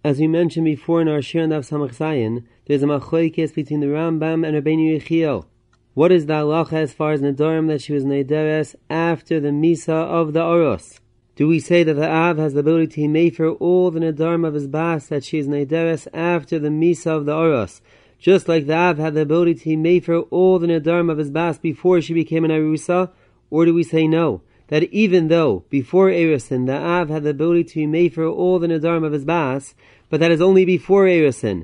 As 0.04 0.20
we 0.20 0.28
mentioned 0.28 0.66
before 0.66 1.02
in 1.02 1.08
our 1.08 1.22
Shir 1.22 1.42
and 1.42 1.52
Samach 1.52 2.44
there's 2.68 2.84
a 2.84 2.86
machlokes 2.86 3.54
between 3.54 3.80
the 3.80 3.88
Rambam 3.88 4.48
and 4.48 4.64
Rabbeinu 4.64 5.00
Yechiel. 5.00 5.46
What 5.96 6.12
is 6.12 6.26
the 6.26 6.34
halacha 6.34 6.74
as 6.74 6.94
far 6.94 7.14
as 7.14 7.22
Nadarim 7.22 7.68
that 7.70 7.82
she 7.82 7.94
was 7.94 8.04
Nederes 8.04 8.76
after 8.90 9.40
the 9.40 9.50
Misa 9.50 9.90
of 9.90 10.34
the 10.34 10.44
Oros? 10.44 11.00
Do 11.38 11.48
we 11.48 11.60
say 11.60 11.84
that 11.84 11.94
the 11.94 12.10
Av 12.10 12.38
has 12.38 12.54
the 12.54 12.60
ability 12.60 13.02
to 13.02 13.08
make 13.08 13.36
for 13.36 13.52
all 13.52 13.92
the 13.92 14.02
Nadarim 14.02 14.46
of 14.46 14.54
his 14.54 14.68
Bas 14.68 15.08
that 15.08 15.24
she 15.24 15.40
is 15.40 15.48
Nederes 15.48 16.08
after 16.14 16.60
the 16.60 16.68
Misa 16.68 17.08
of 17.08 17.26
the 17.26 17.34
Oros? 17.34 17.82
Just 18.20 18.48
like 18.48 18.68
the 18.68 18.76
Av 18.76 18.98
had 18.98 19.14
the 19.14 19.22
ability 19.22 19.56
to 19.56 19.78
make 19.78 20.04
for 20.04 20.20
all 20.20 20.60
the 20.60 20.68
Nadarim 20.68 21.10
of 21.10 21.18
his 21.18 21.32
Bas 21.32 21.58
before 21.58 22.02
she 22.02 22.14
became 22.14 22.44
an 22.44 22.52
Arusa, 22.52 23.12
or 23.56 23.64
do 23.64 23.74
we 23.74 23.84
say 23.84 24.06
no? 24.06 24.42
That 24.68 24.84
even 24.92 25.30
though 25.30 25.64
before 25.70 26.10
Erison 26.10 26.66
the 26.66 26.76
Av 26.76 27.08
had 27.08 27.24
the 27.24 27.30
ability 27.30 27.86
to 27.86 27.90
be 27.90 28.10
for 28.10 28.26
all 28.28 28.60
the 28.60 28.68
Nadarim 28.68 29.06
of 29.06 29.14
his 29.14 29.24
Bas, 29.24 29.74
but 30.10 30.20
that 30.20 30.30
is 30.30 30.42
only 30.42 30.66
before 30.66 31.06
Erison. 31.06 31.64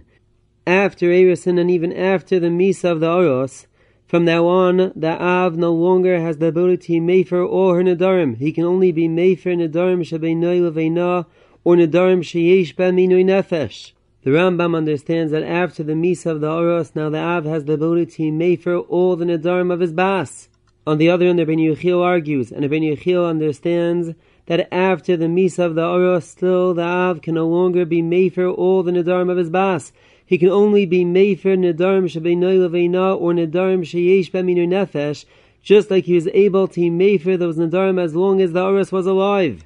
After 0.65 1.07
Erison 1.07 1.59
and 1.59 1.69
even 1.69 1.91
after 1.91 2.39
the 2.39 2.47
Misa 2.47 2.89
of 2.93 3.01
the 3.01 3.11
Oros, 3.11 3.67
from 4.07 4.23
now 4.23 4.45
on, 4.47 4.93
the 4.95 5.21
Av 5.21 5.57
no 5.57 5.73
longer 5.73 6.21
has 6.21 6.37
the 6.37 6.45
ability 6.45 6.95
to 6.95 7.01
make 7.01 7.27
for 7.27 7.43
all 7.43 7.73
her 7.73 7.83
Nadarim. 7.83 8.37
He 8.37 8.53
can 8.53 8.63
only 8.63 8.93
be 8.93 9.09
made 9.09 9.41
for 9.41 9.49
Nadarim 9.49 9.99
Shabeinoi 10.09 10.61
Leveina 10.61 11.25
or 11.65 11.75
Nadarim 11.75 12.21
Sheyesh 12.21 12.73
Ben 12.73 12.95
Minoi 12.95 13.25
Nefesh. 13.25 13.91
The 14.23 14.31
Rambam 14.31 14.77
understands 14.77 15.33
that 15.33 15.43
after 15.43 15.83
the 15.83 15.93
Misa 15.93 16.27
of 16.27 16.39
the 16.39 16.49
Oros, 16.49 16.95
now 16.95 17.09
the 17.09 17.19
Av 17.19 17.43
has 17.43 17.65
the 17.65 17.73
ability 17.73 18.05
to 18.29 18.31
make 18.31 18.61
for 18.61 18.77
all 18.77 19.17
the 19.17 19.25
Nadarim 19.25 19.73
of 19.73 19.81
his 19.81 19.91
Bas. 19.91 20.47
On 20.87 20.97
the 20.97 21.09
other 21.09 21.27
hand, 21.27 21.37
Rabbeinu 21.37 21.75
Yechiel 21.75 22.01
argues, 22.01 22.51
and 22.51 22.65
Rabbeinu 22.65 22.97
Yechiel 22.97 23.29
understands 23.29 24.15
that 24.47 24.67
after 24.73 25.15
the 25.15 25.27
Misa 25.27 25.59
of 25.59 25.75
the 25.75 25.85
Oros, 25.85 26.27
still 26.27 26.73
the 26.73 26.81
Av 26.81 27.21
can 27.21 27.35
no 27.35 27.47
longer 27.47 27.85
be 27.85 28.01
made 28.01 28.33
for 28.33 28.47
all 28.47 28.81
the 28.81 28.91
Nadarim 28.91 29.29
of 29.29 29.37
his 29.37 29.51
Bas. 29.51 29.93
He 30.25 30.39
can 30.39 30.49
only 30.49 30.87
be 30.87 31.05
made 31.05 31.39
for 31.39 31.55
Nadarim 31.55 32.05
Shabeinoi 32.05 32.67
Leveina 32.67 33.15
or 33.15 33.31
Nadarim 33.33 33.81
Sheyesh 33.81 34.31
Beminu 34.31 34.67
Nefesh, 34.67 35.25
just 35.61 35.91
like 35.91 36.05
he 36.05 36.15
was 36.15 36.27
able 36.33 36.67
to 36.69 37.19
for 37.19 37.37
those 37.37 37.57
Nadarim 37.57 38.01
as 38.01 38.15
long 38.15 38.41
as 38.41 38.51
the 38.51 38.63
Oros 38.63 38.91
was 38.91 39.05
alive. 39.05 39.63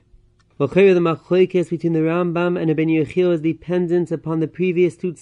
Well 0.58 0.68
Khir 0.68 0.94
the 0.94 1.00
machlokes 1.00 1.70
between 1.70 1.94
the 1.94 2.00
Rambam 2.00 2.60
and 2.60 2.70
Rabbeinu 2.70 3.06
Yechiel 3.06 3.32
is 3.32 3.40
dependent 3.40 4.12
upon 4.12 4.42
the 4.42 4.50
previous 4.50 4.98
two. 4.98 5.16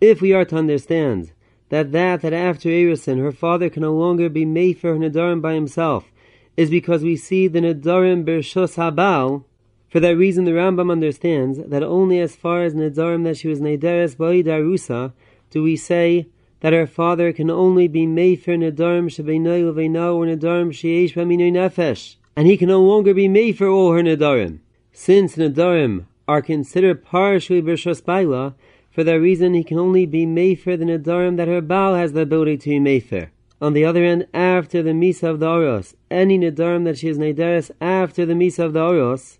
If 0.00 0.22
we 0.22 0.32
are 0.32 0.46
to 0.46 0.56
understand 0.56 1.32
that 1.68 1.92
that 1.92 2.22
that 2.22 2.32
after 2.32 2.68
Erison 2.68 3.18
her 3.18 3.32
father 3.32 3.68
can 3.68 3.82
no 3.82 3.94
longer 3.94 4.28
be 4.28 4.44
made 4.44 4.78
for 4.78 4.94
her 4.94 4.98
Nadarim 4.98 5.40
by 5.40 5.54
himself 5.54 6.04
is 6.56 6.70
because 6.70 7.02
we 7.02 7.16
see 7.16 7.48
the 7.48 7.60
Nadarim 7.60 8.24
Bershos 8.24 8.76
Habal. 8.76 9.44
For 9.88 10.00
that 10.00 10.16
reason, 10.16 10.44
the 10.44 10.52
Rambam 10.52 10.90
understands 10.90 11.58
that 11.58 11.82
only 11.82 12.18
as 12.18 12.34
far 12.34 12.62
as 12.62 12.74
Nadarim 12.74 13.24
that 13.24 13.36
she 13.36 13.48
was 13.48 13.60
Nederes 13.60 14.16
Darusa 14.16 15.12
do 15.50 15.62
we 15.62 15.76
say 15.76 16.28
that 16.60 16.72
her 16.72 16.86
father 16.86 17.32
can 17.32 17.50
only 17.50 17.86
be 17.88 18.06
made 18.06 18.42
for 18.42 18.52
Nadarim 18.52 19.06
Shebeinoy 19.08 19.62
Leveino 19.62 20.16
or 20.16 20.26
Nadarim 20.26 20.70
Sheesh 20.70 21.14
Baminoy 21.14 21.52
Nefesh, 21.52 22.16
and 22.34 22.46
he 22.46 22.56
can 22.56 22.68
no 22.68 22.82
longer 22.82 23.14
be 23.14 23.28
made 23.28 23.56
for 23.56 23.68
all 23.68 23.92
her 23.92 24.02
Nadarim. 24.02 24.60
Since 24.92 25.36
Nadarim 25.36 26.06
are 26.26 26.42
considered 26.42 27.04
partially 27.04 27.62
Bershos 27.62 28.04
Baila, 28.04 28.54
for 28.96 29.04
that 29.04 29.20
reason, 29.20 29.52
he 29.52 29.62
can 29.62 29.78
only 29.78 30.06
be 30.06 30.24
Mefer 30.24 30.78
the 30.78 30.86
Nadarim 30.86 31.36
that 31.36 31.48
her 31.48 31.60
Baal 31.60 31.96
has 31.96 32.14
the 32.14 32.22
ability 32.22 32.56
to 32.56 32.70
be 32.70 32.80
Mefer. 32.80 33.28
On 33.60 33.74
the 33.74 33.84
other 33.84 34.02
hand, 34.02 34.26
after 34.32 34.82
the 34.82 34.92
Misa 34.92 35.28
of 35.28 35.38
the 35.38 35.46
Oros, 35.46 35.94
any 36.10 36.38
Nadarim 36.38 36.84
that 36.84 36.96
she 36.96 37.08
is 37.08 37.18
Nadaris 37.18 37.70
after 37.78 38.24
the 38.24 38.32
Misa 38.32 38.60
of 38.60 38.72
the 38.72 38.80
Oros, 38.80 39.38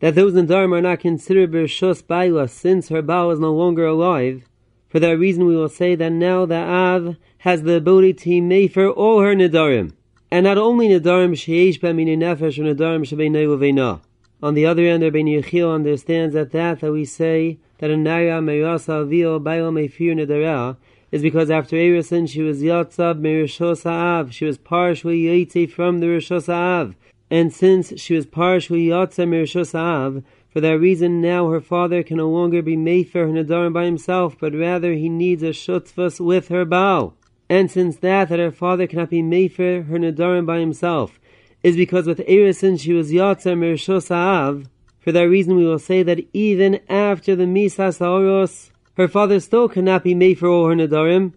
that 0.00 0.16
those 0.16 0.32
Nadarim 0.32 0.72
are 0.72 0.82
not 0.82 0.98
considered 0.98 1.52
Bershos 1.52 2.04
Baila 2.04 2.48
since 2.48 2.88
her 2.88 3.02
Baal 3.02 3.30
is 3.30 3.38
no 3.38 3.54
longer 3.54 3.86
alive, 3.86 4.48
for 4.88 4.98
that 4.98 5.16
reason 5.16 5.46
we 5.46 5.54
will 5.54 5.68
say 5.68 5.94
that 5.94 6.10
now 6.10 6.44
the 6.44 6.56
Av 6.56 7.14
has 7.38 7.62
the 7.62 7.74
ability 7.74 8.14
to 8.14 8.42
Mefer 8.42 8.92
all 8.96 9.20
her 9.20 9.36
Nadarim. 9.36 9.92
And 10.28 10.42
not 10.42 10.58
only 10.58 10.88
Nadarim 10.88 11.34
Sheish 11.34 11.78
B'Amini 11.78 12.18
Nefesh 12.18 12.58
or 12.58 12.74
Nadarim 12.74 13.02
Shebei 13.02 13.30
Neiluvena. 13.30 14.00
On 14.42 14.52
the 14.52 14.66
other 14.66 14.84
hand, 14.84 15.02
Rabbi 15.02 15.18
Yechiel 15.18 15.74
understands 15.74 16.34
that 16.34 16.52
that 16.52 16.80
that 16.80 16.92
we 16.92 17.06
say 17.06 17.58
that 17.78 17.90
a 17.90 17.96
Naya 17.96 18.40
Meyasa 18.40 19.06
Avio 19.06 19.42
Baila 19.42 19.70
Meifir 19.70 20.14
Nedarea 20.14 20.76
is 21.10 21.22
because 21.22 21.50
after 21.50 21.76
Erison 21.76 22.28
she 22.28 22.42
was 22.42 22.60
Yatzab 22.60 23.18
Merishos 23.18 23.84
Ha'av. 23.84 24.32
She 24.32 24.44
was 24.44 24.58
partially 24.58 25.22
Yetze 25.22 25.70
from 25.70 26.00
the 26.00 26.06
Rishos. 26.06 26.94
And 27.30 27.52
since 27.52 27.98
she 27.98 28.14
was 28.14 28.26
partially 28.26 28.86
Yatzab 28.88 29.28
Merishos 29.28 30.22
for 30.52 30.60
that 30.60 30.78
reason 30.78 31.22
now 31.22 31.48
her 31.48 31.60
father 31.60 32.02
can 32.02 32.18
no 32.18 32.28
longer 32.28 32.60
be 32.60 32.76
Mefer 32.76 33.30
Nadarim 33.30 33.72
by 33.72 33.84
himself, 33.84 34.36
but 34.38 34.54
rather 34.54 34.92
he 34.92 35.08
needs 35.08 35.42
a 35.42 35.50
Shutzvas 35.50 36.20
with 36.20 36.48
her 36.48 36.66
Baal. 36.66 37.14
And 37.48 37.70
since 37.70 37.96
that 37.98 38.28
that 38.28 38.38
her 38.38 38.50
father 38.50 38.86
cannot 38.86 39.10
be 39.10 39.22
Mefer 39.22 39.86
her 39.86 39.98
Nadarim 39.98 40.44
by 40.44 40.58
himself, 40.60 41.18
is 41.66 41.74
because 41.74 42.06
with 42.06 42.18
Erison 42.18 42.78
she 42.78 42.92
was 42.92 43.10
Yatzab 43.10 43.58
Merishos 43.58 44.08
Ha'av, 44.10 44.68
for 45.00 45.10
that 45.10 45.22
reason, 45.22 45.56
we 45.56 45.66
will 45.66 45.80
say 45.80 46.04
that 46.04 46.24
even 46.32 46.78
after 46.88 47.34
the 47.34 47.42
Misas 47.42 47.98
Haoros, 47.98 48.70
her 48.96 49.08
father 49.08 49.40
still 49.40 49.68
cannot 49.68 50.04
be 50.04 50.14
made 50.14 50.38
for 50.38 50.46
all 50.46 50.68
her 50.68 50.76
Nadarim, 50.76 51.34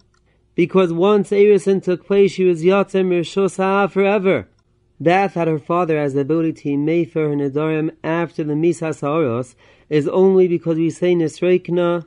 because 0.54 0.94
once 0.94 1.32
Erison 1.32 1.82
took 1.82 2.06
place, 2.06 2.32
she 2.32 2.44
was 2.44 2.64
Yatzem 2.64 3.08
Mirshos 3.08 3.92
forever. 3.92 4.48
That 5.00 5.34
that 5.34 5.48
her 5.48 5.58
father 5.58 5.98
has 5.98 6.14
the 6.14 6.22
ability 6.22 6.74
to 6.74 6.78
make 6.78 7.12
for 7.12 7.28
her 7.30 7.36
Nadarim 7.36 7.96
after 8.04 8.44
the 8.44 8.54
Misas 8.54 9.02
Haoros 9.02 9.56
is 9.90 10.08
only 10.08 10.48
because 10.48 10.78
we 10.78 10.92
say 10.92 11.16
Nisreikna 11.16 12.06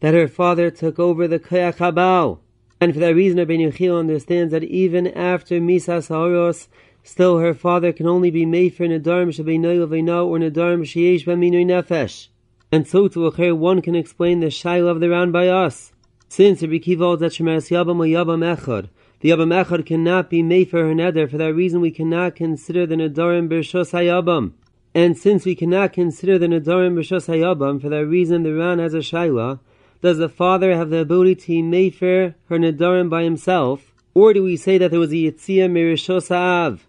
that 0.00 0.14
her 0.14 0.26
father 0.26 0.72
took 0.72 0.98
over 0.98 1.28
the 1.28 1.38
Habao. 1.38 2.40
And 2.80 2.92
for 2.92 2.98
that 2.98 3.14
reason, 3.14 3.38
Rabbi 3.38 3.54
Yechiel 3.54 4.00
understands 4.00 4.50
that 4.50 4.64
even 4.64 5.06
after 5.06 5.60
Misas 5.60 6.08
Haoros, 6.08 6.66
Still, 7.06 7.38
her 7.38 7.52
father 7.52 7.92
can 7.92 8.06
only 8.06 8.30
be 8.30 8.46
made 8.46 8.74
for 8.74 8.84
Nadarim 8.84 9.28
Shabbeinoy 9.28 9.86
Leveino 9.86 10.26
or 10.26 10.38
Nadarim 10.38 10.80
Sheyesh 10.80 11.26
B'Minoi 11.26 11.66
Nefesh. 11.66 12.28
And 12.72 12.88
so 12.88 13.08
to 13.08 13.30
Acher, 13.30 13.54
one 13.54 13.82
can 13.82 13.94
explain 13.94 14.40
the 14.40 14.46
Shaila 14.46 14.90
of 14.92 15.00
the 15.00 15.10
Ran 15.10 15.30
by 15.30 15.48
us. 15.48 15.92
Since 16.28 16.62
Rabbi 16.62 16.78
Kiva 16.78 17.04
holds 17.04 17.20
that 17.20 17.32
Shemeres 17.32 17.70
Yabam 17.70 17.98
or 17.98 18.06
Yabam 18.06 18.42
Echad, 18.56 18.88
the 19.20 19.28
Yabam 19.28 19.52
Echad 19.64 19.84
cannot 19.84 20.30
be 20.30 20.42
made 20.42 20.70
for 20.70 20.78
her 20.78 20.94
neder. 20.94 21.30
For 21.30 21.36
that 21.36 21.54
reason, 21.54 21.82
we 21.82 21.90
cannot 21.90 22.36
consider 22.36 22.86
the 22.86 22.96
Nadarim 22.96 23.50
Bershos 23.50 23.92
Hayabam. 23.92 24.52
And 24.94 25.16
since 25.16 25.44
we 25.44 25.54
cannot 25.54 25.92
consider 25.92 26.38
the 26.38 26.46
Nadarim 26.46 26.94
Bershos 26.94 27.28
Hayabam, 27.28 27.82
for 27.82 27.90
that 27.90 28.06
reason, 28.06 28.44
the 28.44 28.54
Ran 28.54 28.78
has 28.78 28.94
a 28.94 28.98
Shaila. 28.98 29.60
Does 30.00 30.16
the 30.16 30.30
father 30.30 30.74
have 30.74 30.88
the 30.88 30.98
ability 30.98 31.34
to 31.34 31.62
make 31.62 31.96
for 31.96 32.34
her 32.48 32.58
Nadarim 32.58 33.10
by 33.10 33.24
himself? 33.24 33.92
Or 34.14 34.32
do 34.32 34.42
we 34.42 34.56
say 34.56 34.78
that 34.78 34.90
there 34.90 35.00
was 35.00 35.12
a 35.12 35.16
Yitzia 35.16 35.68
Mirishos 35.70 36.28
Ha'av? 36.28 36.86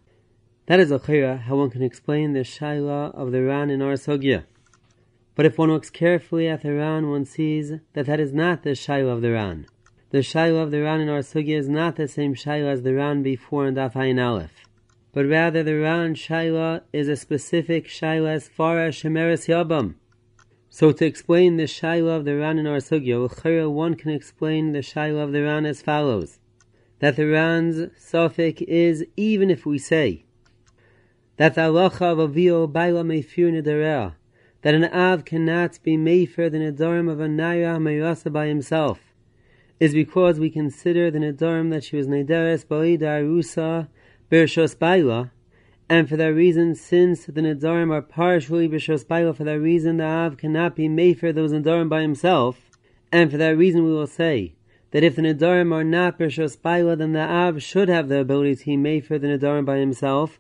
That 0.68 0.80
is 0.80 0.90
a 0.90 1.38
how 1.46 1.58
one 1.58 1.70
can 1.70 1.84
explain 1.84 2.34
the 2.34 2.40
Shaila 2.40 3.14
of 3.14 3.32
the 3.32 3.44
Ran 3.44 3.70
in 3.70 3.84
our 3.84 3.94
Sugya. 3.94 4.46
But 5.36 5.46
if 5.46 5.60
one 5.60 5.70
looks 5.70 5.92
carefully 5.92 6.48
at 6.48 6.64
the 6.64 6.74
Ran, 6.74 7.08
one 7.08 7.26
sees 7.26 7.74
that 7.94 8.08
that 8.08 8.20
is 8.20 8.34
not 8.34 8.64
the 8.64 8.72
Shaila 8.72 9.14
of 9.14 9.22
the 9.22 9.34
Ran. 9.34 9.68
The 10.10 10.20
Shaila 10.20 10.64
of 10.64 10.72
the 10.72 10.82
Ran 10.82 11.02
in 11.02 11.10
our 11.10 11.20
Sugya 11.20 11.56
is 11.56 11.70
not 11.70 11.98
the 11.98 12.08
same 12.08 12.34
Shaila 12.34 12.74
as 12.74 12.82
the 12.82 12.96
Ran 12.96 13.22
before 13.22 13.68
in 13.68 13.76
Daf 13.76 13.94
Ayin 13.94 14.20
Aleph. 14.20 14.66
But 15.14 15.28
rather 15.28 15.62
the 15.62 15.78
Ran 15.78 16.16
Shaila 16.16 16.82
is 16.92 17.10
a 17.10 17.16
specific 17.16 17.88
Shaila 17.88 18.30
as 18.30 18.48
far 18.48 18.80
as 18.80 18.96
Shemeres 18.96 19.48
Yabam. 19.48 19.96
So 20.72 20.92
to 20.92 21.06
explain 21.06 21.58
the 21.58 21.66
Shaila 21.66 22.18
of 22.18 22.26
the 22.26 22.38
Ran 22.38 22.58
in 22.58 22.66
our 22.66 22.78
Sugya, 22.78 23.72
one 23.72 23.94
can 23.94 24.10
explain 24.10 24.72
the 24.72 24.80
Shaila 24.80 25.26
of 25.26 25.32
the 25.32 25.44
Ran 25.44 25.68
as 25.68 25.84
follows. 25.84 26.40
That 27.00 27.18
the 27.18 27.28
Ran's 27.28 27.92
suffix 28.00 28.64
is, 28.64 29.06
even 29.16 29.52
if 29.52 29.68
we 29.68 29.78
say, 29.78 30.24
that 31.38 31.56
the 31.56 31.62
halacha 31.62 32.02
of 32.02 32.32
avio 32.32 32.72
baila 32.72 33.04
meifir 33.04 33.52
nederah, 33.52 34.14
that 34.62 34.74
an 34.74 34.86
av 34.86 35.26
cannot 35.26 35.78
be 35.84 35.98
mefer 35.98 36.50
the 36.52 36.58
nedarim 36.58 37.12
of 37.12 37.20
a 37.20 37.28
naira 37.28 37.78
meirasa 37.78 38.32
by 38.32 38.48
himself, 38.48 39.00
is 39.80 39.94
because 39.94 40.40
we 40.40 40.50
consider 40.50 41.12
the 41.12 41.20
nedarim 41.20 41.70
that 41.72 41.84
she 41.84 41.98
was 41.98 42.08
nederes 42.08 42.66
ba'ida 42.66 43.22
arusa 43.22 43.88
bershos 44.32 44.78
baila, 44.78 45.32
and 45.88 46.10
for 46.10 46.18
that 46.18 46.34
reason, 46.34 46.74
since 46.74 47.26
the 47.26 47.42
nedarim 47.42 47.92
are 47.92 48.02
partially 48.02 48.68
bershos 48.70 49.06
baila, 49.06 49.36
for 49.36 49.44
that 49.44 49.60
reason 49.60 49.98
the 49.98 50.06
av 50.06 50.38
cannot 50.38 50.76
be 50.76 50.88
mefer 50.88 51.36
those 51.36 51.52
nedarim 51.52 51.90
by 51.90 52.02
himself, 52.02 52.72
and 53.12 53.30
for 53.30 53.38
that 53.38 53.58
reason 53.58 53.84
we 53.84 53.92
will 53.92 54.08
say 54.08 54.56
that 54.92 55.04
if 55.04 55.18
the 55.18 55.22
nedarim 55.22 55.74
are 55.74 55.84
not 55.84 56.18
bershos 56.18 56.60
baila, 56.60 56.96
then 56.96 57.12
the 57.12 57.20
av 57.20 57.62
should 57.62 57.90
have 57.90 58.08
the 58.08 58.20
ability 58.20 58.56
to 58.56 58.72
mefer 58.72 59.20
the 59.20 59.28
nedarim 59.28 59.66
by 59.66 59.78
himself, 59.78 60.40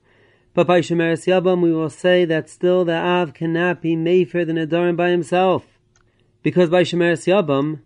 but 0.55 0.65
by 0.65 0.79
Shemeres 0.79 1.27
Yabam, 1.27 1.61
we 1.61 1.73
will 1.73 1.89
say 1.89 2.23
that 2.23 2.49
still 2.49 2.85
the 2.85 2.95
Av 2.95 3.33
cannot 3.33 3.81
be 3.81 3.97
made 3.97 4.31
for 4.31 4.45
the 4.45 4.53
Nadarim 4.53 4.95
by 4.95 5.09
himself. 5.09 5.65
Because 6.43 6.69
by 6.69 6.83
Shemeres 6.83 7.27
Yabam, 7.27 7.81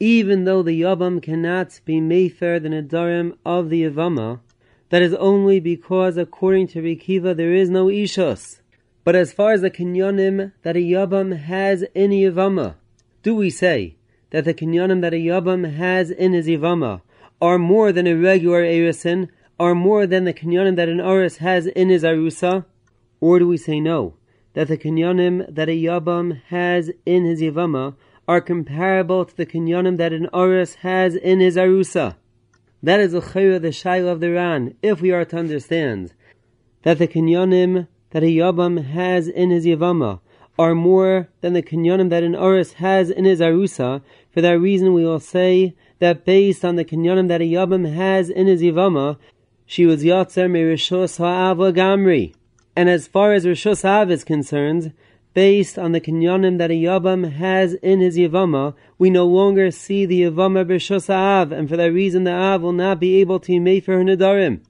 even 0.00 0.42
though 0.42 0.64
the 0.64 0.82
Yabam 0.82 1.22
cannot 1.22 1.80
be 1.84 2.00
made 2.00 2.36
for 2.36 2.58
the 2.58 2.68
Nadarim 2.68 3.38
of 3.46 3.70
the 3.70 3.84
Yavama, 3.84 4.40
that 4.90 5.00
is 5.00 5.14
only 5.14 5.60
because, 5.60 6.16
according 6.16 6.66
to 6.68 6.82
Rikiva, 6.82 7.36
there 7.36 7.54
is 7.54 7.70
no 7.70 7.86
Ishos. 7.86 8.62
But 9.04 9.14
as 9.14 9.32
far 9.32 9.52
as 9.52 9.60
the 9.60 9.70
Kinyonim 9.70 10.52
that 10.62 10.76
a 10.76 10.80
Yabam 10.80 11.38
has 11.38 11.82
in 11.94 12.12
a 12.12 12.22
Yavama, 12.22 12.74
do 13.22 13.36
we 13.36 13.48
say 13.48 13.94
that 14.30 14.44
the 14.44 14.54
Kinyonim 14.54 15.02
that 15.02 15.14
a 15.14 15.18
Yabam 15.18 15.76
has 15.76 16.10
in 16.10 16.32
his 16.32 16.48
Yavama 16.48 17.00
are 17.40 17.58
more 17.58 17.92
than 17.92 18.08
a 18.08 18.14
regular 18.14 18.62
Erisin, 18.64 19.28
are 19.58 19.74
more 19.74 20.06
than 20.06 20.24
the 20.24 20.32
kinyanim 20.32 20.76
that 20.76 20.88
an 20.88 21.00
Aris 21.00 21.38
has 21.38 21.66
in 21.66 21.88
his 21.88 22.04
Arusa? 22.04 22.64
Or 23.20 23.38
do 23.38 23.48
we 23.48 23.56
say 23.56 23.80
no, 23.80 24.14
that 24.54 24.68
the 24.68 24.78
kinyanim 24.78 25.52
that 25.52 25.68
a 25.68 25.72
Yabam 25.72 26.40
has 26.46 26.90
in 27.04 27.24
his 27.24 27.40
Yavama 27.40 27.96
are 28.28 28.40
comparable 28.40 29.24
to 29.24 29.36
the 29.36 29.46
kinyanim 29.46 29.96
that 29.96 30.12
an 30.12 30.28
Aris 30.32 30.76
has 30.76 31.16
in 31.16 31.40
his 31.40 31.56
Arusa? 31.56 32.16
That 32.82 33.00
is 33.00 33.12
the 33.12 33.20
chayra, 33.20 33.60
the 33.60 34.08
of 34.08 34.20
the 34.20 34.30
Ran, 34.30 34.76
if 34.82 35.00
we 35.00 35.10
are 35.10 35.24
to 35.24 35.36
understand 35.36 36.12
that 36.82 36.98
the 36.98 37.08
kinyanim 37.08 37.88
that 38.10 38.22
a 38.22 38.26
Yabam 38.26 38.84
has 38.84 39.26
in 39.26 39.50
his 39.50 39.66
Yavama 39.66 40.20
are 40.56 40.74
more 40.74 41.28
than 41.40 41.52
the 41.52 41.62
kinyanim 41.62 42.10
that 42.10 42.22
an 42.22 42.36
Aris 42.36 42.74
has 42.74 43.10
in 43.10 43.24
his 43.24 43.40
Arusa. 43.40 44.02
For 44.30 44.40
that 44.40 44.60
reason, 44.60 44.92
we 44.92 45.04
will 45.04 45.20
say 45.20 45.74
that 45.98 46.24
based 46.24 46.64
on 46.64 46.76
the 46.76 46.84
kinyanim 46.84 47.26
that 47.28 47.40
a 47.40 47.44
Yabam 47.44 47.92
has 47.92 48.30
in 48.30 48.46
his 48.46 48.62
Yavama, 48.62 49.16
she 49.70 49.84
was 49.84 50.02
Yotzer 50.02 50.50
Mirishos 50.50 51.18
Ha'av 51.18 51.58
Gamri. 51.74 52.34
And 52.74 52.88
as 52.88 53.06
far 53.06 53.34
as 53.34 53.44
Rishos 53.44 53.82
Ha'av 53.82 54.10
is 54.10 54.24
concerned, 54.24 54.94
based 55.34 55.78
on 55.78 55.92
the 55.92 56.00
kinyonim 56.00 56.56
that 56.56 56.70
a 56.70 56.74
Yavam 56.74 57.32
has 57.32 57.74
in 57.74 58.00
his 58.00 58.16
Yavama, 58.16 58.74
we 58.96 59.10
no 59.10 59.26
longer 59.26 59.70
see 59.70 60.06
the 60.06 60.22
Yavama 60.22 60.64
Rishos 60.64 61.08
Ha'av, 61.08 61.52
and 61.52 61.68
for 61.68 61.76
that 61.76 61.92
reason 61.92 62.24
the 62.24 62.32
Av 62.32 62.62
will 62.62 62.72
not 62.72 62.98
be 62.98 63.20
able 63.20 63.38
to 63.40 63.48
be 63.48 63.58
made 63.58 63.84
for 63.84 63.92
her 63.92 64.02
Nadarim. 64.02 64.60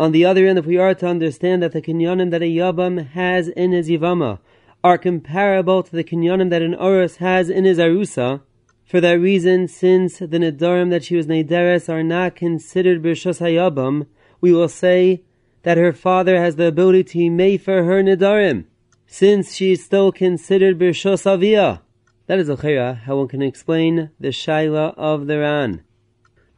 On 0.00 0.12
the 0.12 0.24
other 0.24 0.46
hand, 0.46 0.58
if 0.58 0.64
we 0.64 0.78
are 0.78 0.94
to 0.94 1.06
understand 1.06 1.62
that 1.62 1.72
the 1.72 1.82
kinyonim 1.82 2.30
that 2.30 2.40
a 2.40 2.46
Yavam 2.46 3.08
has 3.08 3.48
in 3.48 3.72
his 3.72 3.90
Yavama 3.90 4.38
are 4.82 4.96
comparable 4.96 5.82
to 5.82 5.92
the 5.94 6.04
kinyonim 6.04 6.48
that 6.48 6.62
an 6.62 6.72
Urus 6.80 7.16
has 7.16 7.50
in 7.50 7.66
his 7.66 7.76
Arusa, 7.76 8.40
for 8.86 8.98
that 9.02 9.20
reason, 9.20 9.68
since 9.68 10.20
the 10.20 10.26
Nadarim 10.26 10.88
that 10.88 11.04
she 11.04 11.16
was 11.16 11.26
Nederes 11.26 11.90
are 11.90 12.02
not 12.02 12.34
considered 12.34 13.02
Birshos 13.02 13.38
HaYabam, 13.38 14.06
we 14.42 14.52
will 14.52 14.68
say 14.68 15.22
that 15.62 15.78
her 15.78 15.92
father 15.94 16.36
has 16.36 16.56
the 16.56 16.66
ability 16.66 17.04
to 17.04 17.30
make 17.30 17.62
for 17.62 17.84
her 17.84 18.02
Nidarim. 18.02 18.66
since 19.06 19.54
she 19.54 19.72
is 19.72 19.84
still 19.84 20.10
considered 20.10 20.78
Birshos 20.78 21.24
Aviyah. 21.24 21.80
That 22.26 22.38
is 22.38 22.48
Ochera, 22.48 23.02
how 23.02 23.18
one 23.18 23.28
can 23.28 23.42
explain 23.42 24.10
the 24.18 24.28
Shaila 24.28 24.94
of 24.96 25.26
the 25.26 25.38
Ran. 25.38 25.84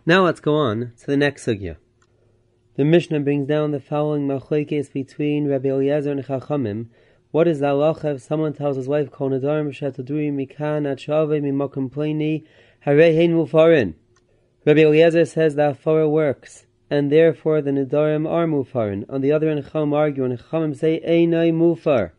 Now 0.07 0.25
let's 0.25 0.41
go 0.41 0.55
on 0.55 0.93
to 1.01 1.07
the 1.07 1.17
next 1.17 1.45
sugya. 1.47 1.77
The 2.77 2.85
Mishnah 2.85 3.21
brings 3.21 3.49
down 3.49 3.73
the 3.73 3.81
following 3.81 4.27
machlekes 4.27 4.93
between 4.93 5.49
Rabbi 5.49 5.69
Eliezer 5.69 6.13
and 6.13 6.25
Chachamim. 6.25 6.87
What 7.33 7.49
is 7.49 7.59
the 7.61 7.67
halacha 7.67 8.15
if 8.15 8.23
someone 8.23 8.53
tells 8.53 8.77
his 8.77 8.89
wife, 8.89 9.11
Kol 9.11 9.31
nadarim 9.31 9.71
shetaduri 9.71 10.33
mikan 10.33 10.91
at 10.91 11.01
shave 11.01 11.43
mimakum 11.43 11.91
pleni 11.91 12.45
harehein 12.87 13.31
mufarin? 13.31 13.95
Rabbi 14.65 14.81
Eliezer 14.81 15.25
says 15.25 15.57
that 15.57 15.83
Afara 15.83 16.09
works, 16.09 16.67
and 16.91 17.11
therefore 17.11 17.63
the 17.63 17.71
Nidarim 17.71 18.29
are 18.29 18.47
Mufarin. 18.47 19.05
On 19.09 19.21
the 19.21 19.33
other 19.33 19.49
hand, 19.49 19.65
Chacham 19.65 19.93
argue, 19.95 20.25
and 20.25 20.39
Chachamim 20.39 20.77
say, 20.77 21.01
Einai 21.07 21.53
Mufar. 21.53 22.13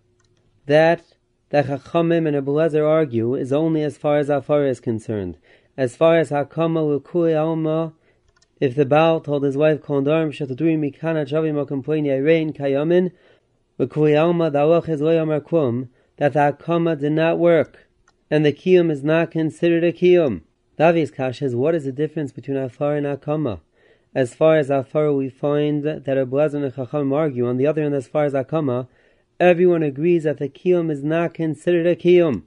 That, 0.65 1.03
that 1.49 1.67
Chachamim 1.67 2.27
and 2.27 2.35
Abelezer 2.35 2.87
argue, 2.87 3.35
is 3.35 3.53
only 3.53 3.83
as 3.83 3.97
far 3.97 4.17
as 4.17 4.29
Afara 4.29 4.69
is 4.69 4.79
concerned. 4.79 5.37
As 5.77 5.95
far 5.95 6.17
as 6.17 6.29
Hakama 6.29 7.01
Lukui 7.01 7.37
Alma, 7.37 7.93
if 8.61 8.75
the 8.75 8.85
Baal 8.85 9.19
told 9.19 9.43
his 9.43 9.57
wife, 9.57 9.81
Kondarim 9.81 10.31
Shataduri 10.31 10.79
Mikana 10.79 11.27
Chavim 11.29 11.67
Complain 11.67 12.05
Yarein 12.05 12.55
Kayamin, 12.55 13.11
Lukui 13.77 14.19
Alma 14.19 14.49
Dalach 14.49 14.87
is 14.87 15.01
Kum, 15.45 15.89
that 16.17 16.33
the 16.33 16.39
Hakama 16.39 16.97
did 16.97 17.11
not 17.11 17.37
work, 17.37 17.87
and 18.31 18.45
the 18.45 18.53
Kiyum 18.53 18.89
is 18.89 19.03
not 19.03 19.31
considered 19.31 19.83
a 19.83 19.91
Kiyum. 19.91 20.41
Davi's 20.79 21.11
Kash 21.11 21.41
is 21.41 21.55
what 21.55 21.75
is 21.75 21.83
the 21.83 21.91
difference 21.91 22.31
between 22.31 22.57
Afar 22.57 22.95
and 22.95 23.05
Akama? 23.05 23.59
As 24.15 24.33
far 24.33 24.55
as 24.55 24.69
Afar, 24.69 25.11
we 25.11 25.27
find 25.27 25.83
that 25.83 26.05
Ablazan 26.05 26.63
and 26.63 26.73
Chacham 26.73 27.11
argue. 27.11 27.45
On 27.45 27.57
the 27.57 27.67
other 27.67 27.83
hand, 27.83 27.93
as 27.93 28.07
far 28.07 28.23
as 28.23 28.31
Akama, 28.31 28.87
everyone 29.41 29.83
agrees 29.83 30.23
that 30.23 30.37
the 30.37 30.47
Kiyum 30.47 30.89
is 30.89 31.03
not 31.03 31.33
considered 31.33 31.85
a 31.85 31.97
Kiyum. 31.97 32.43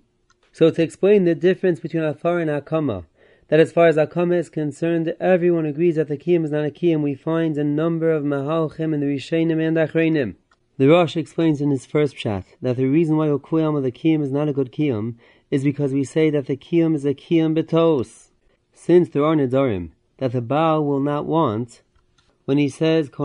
So 0.50 0.70
to 0.70 0.83
explain 0.83 1.24
the 1.24 1.35
difference 1.35 1.78
between 1.78 2.04
Afar 2.04 2.38
and 2.38 2.50
Akama, 2.50 3.04
that 3.48 3.61
as 3.61 3.70
far 3.70 3.87
as 3.87 3.96
Akama 3.96 4.38
is 4.38 4.48
concerned, 4.48 5.14
everyone 5.20 5.66
agrees 5.66 5.96
that 5.96 6.09
the 6.09 6.16
Kiyum 6.16 6.42
is 6.46 6.50
not 6.50 6.64
a 6.64 6.70
Kiyum, 6.70 7.02
we 7.02 7.14
find 7.14 7.59
a 7.59 7.64
number 7.64 8.11
of 8.11 8.24
Mahalchim 8.24 8.94
in 8.94 9.00
the 9.00 9.07
Rishonim 9.07 9.61
and 9.61 9.76
Acharonim. 9.76 10.37
The 10.78 10.88
Rosh 10.88 11.18
explains 11.18 11.61
in 11.61 11.70
his 11.70 11.85
first 11.85 12.16
chat 12.16 12.46
that 12.62 12.78
the 12.78 12.87
reason 12.87 13.18
why 13.18 13.26
Okuyam 13.26 13.76
of 13.76 13.83
the 13.83 13.92
Kiyum 13.92 14.22
is 14.22 14.33
not 14.33 14.48
a 14.48 14.54
good 14.54 14.72
Kiyum 14.72 15.16
is 15.50 15.64
because 15.64 15.92
we 15.92 16.04
say 16.04 16.31
that 16.31 16.46
the 16.46 16.57
kiyum 16.57 16.94
is 16.94 17.04
a 17.04 17.14
kiyum 17.14 17.54
betos. 17.54 18.28
Since 18.72 19.11
there 19.11 19.24
are 19.24 19.35
nedarim 19.35 19.90
that 20.18 20.33
the 20.33 20.42
Baal 20.42 20.85
will 20.85 21.00
not 21.00 21.26
want, 21.26 21.83
when 22.44 22.59
he 22.59 22.68
says 22.68 23.11
the 23.11 23.16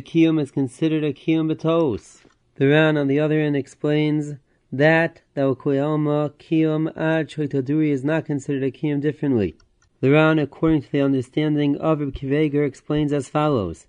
kiyum 0.00 0.40
is 0.40 0.50
considered 0.50 1.04
a 1.04 1.12
kiyum 1.12 1.52
betos. 1.52 2.22
The 2.56 2.68
Ran, 2.68 2.96
on 2.96 3.06
the 3.06 3.20
other 3.20 3.40
hand, 3.40 3.56
explains 3.56 4.34
that 4.72 5.22
the 5.34 5.42
okoyama 5.42 6.30
kiyum 6.38 6.96
ad 6.96 7.92
is 7.92 8.04
not 8.04 8.24
considered 8.24 8.64
a 8.64 8.70
kiyum 8.70 9.00
differently. 9.00 9.56
The 10.00 10.10
Ran, 10.10 10.38
according 10.38 10.82
to 10.82 10.92
the 10.92 11.00
understanding 11.00 11.76
of 11.78 12.00
Reb 12.00 12.14
Akiva 12.14 12.44
Eiger, 12.44 12.64
explains 12.64 13.12
as 13.12 13.28
follows 13.28 13.86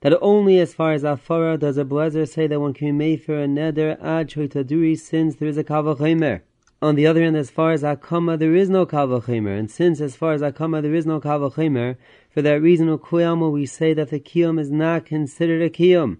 that 0.00 0.20
only 0.22 0.58
as 0.58 0.74
far 0.74 0.92
as 0.92 1.02
Afara 1.02 1.58
does 1.58 1.76
a 1.76 1.84
blazer 1.84 2.26
say 2.26 2.46
that 2.46 2.60
one 2.60 2.72
can 2.72 2.88
be 2.88 2.92
made 2.92 3.22
for 3.22 3.40
a 3.40 3.46
neder 3.46 4.02
ad 4.02 4.28
choitaduri 4.28 4.98
since 4.98 5.36
there 5.36 5.48
is 5.48 5.58
a 5.58 5.64
kavachimer. 5.64 6.40
On 6.82 6.94
the 6.94 7.06
other 7.06 7.22
hand, 7.22 7.36
as 7.36 7.50
far 7.50 7.72
as 7.72 7.82
Akama, 7.82 8.38
there 8.38 8.54
is 8.54 8.70
no 8.70 8.86
kavachimer, 8.86 9.58
and 9.58 9.70
since 9.70 10.00
as 10.00 10.16
far 10.16 10.32
as 10.32 10.40
Akama 10.40 10.80
there 10.80 10.94
is 10.94 11.04
no 11.04 11.20
kavachimer, 11.20 11.96
for 12.30 12.40
that 12.40 12.62
reason, 12.62 12.88
Ukuyama, 12.88 13.52
we 13.52 13.66
say 13.66 13.92
that 13.92 14.08
the 14.08 14.18
kiyum 14.18 14.58
is 14.58 14.70
not 14.70 15.04
considered 15.04 15.60
a 15.60 15.68
kiyum. 15.68 16.16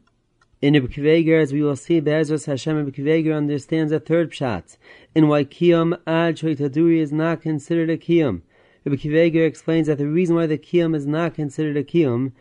In 0.60 0.74
Ibn 0.74 1.30
as 1.30 1.54
we 1.54 1.62
will 1.62 1.76
see, 1.76 1.98
Be'ezras 2.00 2.44
Hashem 2.44 2.78
Ibn 2.78 3.32
understands 3.32 3.90
a 3.90 4.00
third 4.00 4.32
pshat, 4.32 4.76
in 5.14 5.28
why 5.28 5.44
kiyum 5.44 5.98
ad 6.06 6.36
choitaduri 6.36 6.98
is 6.98 7.10
not 7.10 7.40
considered 7.40 7.88
a 7.88 7.96
kiyum. 7.96 8.42
Ibn 8.84 9.36
explains 9.42 9.86
that 9.86 9.96
the 9.96 10.08
reason 10.08 10.36
why 10.36 10.46
the 10.46 10.58
kiyum 10.58 10.94
is 10.94 11.06
not 11.06 11.32
considered 11.32 11.78
a 11.78 11.84
kiyum 11.84 12.32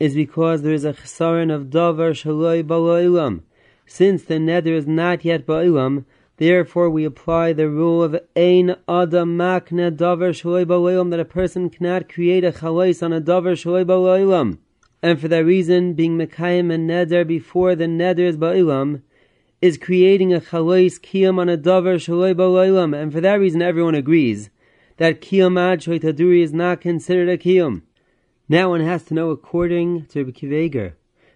is 0.00 0.14
because 0.14 0.62
there 0.62 0.72
is 0.72 0.86
a 0.86 0.94
chesaron 0.94 1.54
of 1.54 1.64
davar 1.64 2.12
shaloi 2.12 2.62
ba'olam. 2.62 3.42
Since 3.84 4.24
the 4.24 4.38
nether 4.38 4.72
is 4.72 4.86
not 4.86 5.26
yet 5.26 5.44
ba'olam, 5.44 6.06
therefore 6.38 6.90
we 6.90 7.04
apply 7.04 7.52
the 7.52 7.68
rule 7.68 8.02
of 8.02 8.14
ein 8.36 8.70
adam 8.88 9.36
makna 9.36 9.90
davar 9.90 10.30
shaloi 10.30 10.64
ba'olam 10.64 11.10
that 11.10 11.20
a 11.20 11.24
person 11.24 11.70
cannot 11.70 12.08
create 12.08 12.44
a 12.44 12.52
chalais 12.52 13.02
on 13.02 13.12
a 13.12 13.20
davar 13.20 13.54
shaloi. 13.54 14.58
And 15.02 15.20
for 15.20 15.28
that 15.28 15.44
reason, 15.44 15.94
being 15.94 16.18
mekayim 16.18 16.72
and 16.72 16.88
neder 16.88 17.26
before 17.26 17.74
the 17.74 17.84
neder 17.84 18.20
is 18.20 18.36
ba'olam, 18.36 19.02
is 19.60 19.78
creating 19.78 20.32
a 20.32 20.40
chalais 20.40 21.00
kiyam 21.00 21.38
on 21.38 21.48
a 21.48 21.56
davar 21.56 21.96
shaloi. 21.96 23.00
And 23.02 23.12
for 23.12 23.20
that 23.20 23.40
reason, 23.40 23.62
everyone 23.62 23.94
agrees 23.94 24.50
that 24.96 25.20
kiyam 25.20 25.58
ad 25.58 25.80
taduri 25.80 26.42
is 26.42 26.52
not 26.52 26.80
considered 26.80 27.28
a 27.28 27.38
kiyam. 27.38 27.82
Now 28.48 28.70
one 28.70 28.80
has 28.80 29.02
to 29.06 29.14
know 29.14 29.30
according 29.30 30.06
to 30.06 30.24
Akiva 30.24 30.66
Eiger, 30.66 30.94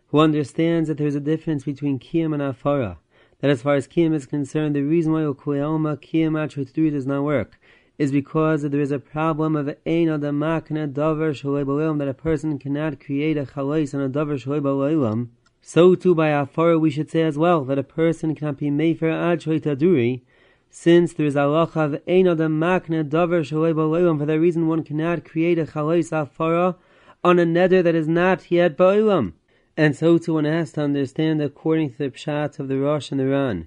who 0.08 0.20
understands 0.20 0.86
that 0.86 0.96
there 0.96 1.08
is 1.08 1.16
a 1.16 1.20
difference 1.20 1.64
between 1.64 1.98
Kiyam 1.98 2.32
and 2.32 2.40
Afara. 2.40 2.98
That 3.40 3.50
as 3.50 3.62
far 3.62 3.74
as 3.74 3.88
Kiyam 3.88 4.14
is 4.14 4.26
concerned, 4.26 4.76
the 4.76 4.82
reason 4.82 5.12
why 5.12 5.20
Ukuyalma 5.20 5.96
Kiyam 5.96 6.32
Atrituri 6.32 6.90
does 6.90 7.06
not 7.06 7.22
work 7.24 7.58
is 7.96 8.12
because 8.12 8.62
there 8.62 8.80
is 8.80 8.90
a 8.90 8.98
problem 8.98 9.56
of 9.56 9.68
Ein 9.68 10.08
Adamakna 10.08 10.92
Davar 10.92 11.32
Shalei 11.32 11.98
that 11.98 12.08
a 12.08 12.14
person 12.14 12.58
cannot 12.58 13.00
create 13.00 13.38
a 13.38 13.44
Chalais 13.44 13.94
on 13.94 14.02
a 14.02 14.10
Davar 14.10 14.42
Shalei 14.42 15.28
So 15.62 15.94
too 15.94 16.14
by 16.14 16.28
Afara 16.28 16.78
we 16.78 16.90
should 16.90 17.10
say 17.10 17.22
as 17.22 17.38
well 17.38 17.64
that 17.64 17.78
a 17.78 17.82
person 17.82 18.34
cannot 18.34 18.58
be 18.58 18.70
made 18.70 18.98
for 18.98 19.10
Ad 19.10 19.40
Taduri, 19.40 20.20
since 20.68 21.14
there 21.14 21.26
is 21.26 21.36
a 21.36 21.40
Allah 21.40 21.70
of 21.74 21.94
Ein 22.06 22.26
Adamakna 22.26 23.08
Davar 23.08 23.40
Shalei 23.40 24.18
For 24.18 24.26
that 24.26 24.40
reason 24.40 24.66
one 24.66 24.84
cannot 24.84 25.24
create 25.24 25.58
a 25.58 25.64
Chalais 25.64 26.10
Afara 26.10 26.76
on 27.24 27.38
a 27.38 27.44
neder 27.44 27.82
that 27.82 27.94
is 27.94 28.08
not 28.08 28.50
yet 28.50 28.76
ba'ilam. 28.76 29.32
And 29.80 29.96
so 29.96 30.18
too 30.18 30.34
one 30.34 30.44
has 30.44 30.72
to 30.72 30.82
understand 30.82 31.40
according 31.40 31.92
to 31.92 31.96
the 31.96 32.10
pshat 32.10 32.58
of 32.58 32.68
the 32.68 32.76
Rosh 32.76 33.10
and 33.10 33.18
the 33.18 33.26
Ran, 33.26 33.66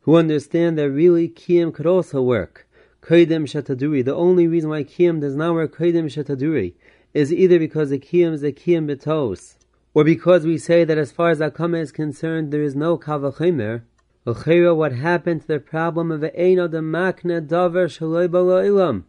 who 0.00 0.16
understand 0.16 0.78
that 0.78 0.90
really 0.90 1.28
Kiyam 1.28 1.70
could 1.74 1.84
also 1.84 2.22
work. 2.22 2.66
Kodim 3.02 3.44
Shataduri. 3.44 4.02
The 4.02 4.14
only 4.14 4.46
reason 4.46 4.70
why 4.70 4.84
Kiyam 4.84 5.20
does 5.20 5.36
not 5.36 5.52
work 5.52 5.76
Kodim 5.76 6.06
Shataduri 6.06 6.72
is 7.12 7.30
either 7.30 7.58
because 7.58 7.90
the 7.90 7.98
Kiyam 7.98 8.32
is 8.32 8.42
a 8.42 8.52
Kiyam 8.52 8.86
betos, 8.90 9.56
or 9.92 10.02
because 10.02 10.46
we 10.46 10.56
say 10.56 10.82
that 10.84 10.96
as 10.96 11.12
far 11.12 11.28
as 11.28 11.40
Akama 11.40 11.82
is 11.82 11.92
concerned, 11.92 12.52
there 12.52 12.62
is 12.62 12.74
no 12.74 12.96
Kavachimer. 12.96 13.82
What 14.24 14.92
happened 14.92 15.42
to 15.42 15.46
the 15.46 15.60
problem 15.60 16.10
of 16.10 16.22
Eino 16.22 16.70
the 16.70 16.78
Makna 16.78 17.46
Davar 17.46 17.90
Shaloi? 17.90 19.04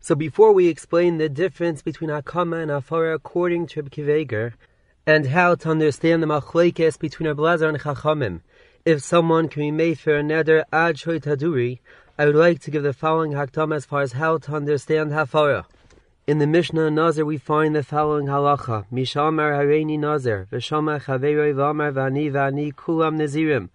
So 0.00 0.14
before 0.14 0.52
we 0.52 0.68
explain 0.68 1.16
the 1.16 1.30
difference 1.30 1.80
between 1.80 2.10
Hakama 2.10 2.60
and 2.60 2.70
Afara 2.70 3.14
according 3.14 3.68
to 3.68 3.80
Reb 3.80 3.90
Akiva 3.90 4.20
Eiger, 4.20 4.54
and 5.06 5.26
how 5.26 5.54
to 5.54 5.68
understand 5.70 6.22
the 6.22 6.26
machlekes 6.26 6.98
between 6.98 7.28
Abelazar 7.28 7.68
and 7.68 7.78
Chachamim, 7.78 8.40
if 8.86 9.02
someone 9.02 9.48
can 9.48 9.60
be 9.60 9.70
made 9.70 9.98
for 9.98 10.16
a 10.16 10.22
neder 10.22 10.64
ad 10.72 10.96
taduri, 10.96 11.78
I 12.18 12.26
would 12.26 12.34
like 12.34 12.60
to 12.60 12.70
give 12.70 12.82
the 12.82 12.92
following 12.92 13.32
hakdam 13.32 13.74
as 13.74 13.84
far 13.84 14.00
as 14.02 14.12
how 14.12 14.38
to 14.38 14.54
understand 14.54 15.10
Hafara. 15.10 15.66
In 16.26 16.38
the 16.38 16.46
Mishnah 16.46 16.90
Nazir 16.90 17.26
we 17.26 17.36
find 17.36 17.74
the 17.74 17.82
following 17.82 18.26
halacha: 18.26 18.86
Mishamar 18.90 19.52
Hareini 19.52 19.98
Nazir, 19.98 20.46
V'Shamar 20.50 21.02
Chaveroi 21.02 21.54
V'Amar 21.54 21.92
V'Ani 21.92 22.30
V'Ani 22.30 22.72
Kulam 22.72 23.16
Nazirim. 23.16 23.68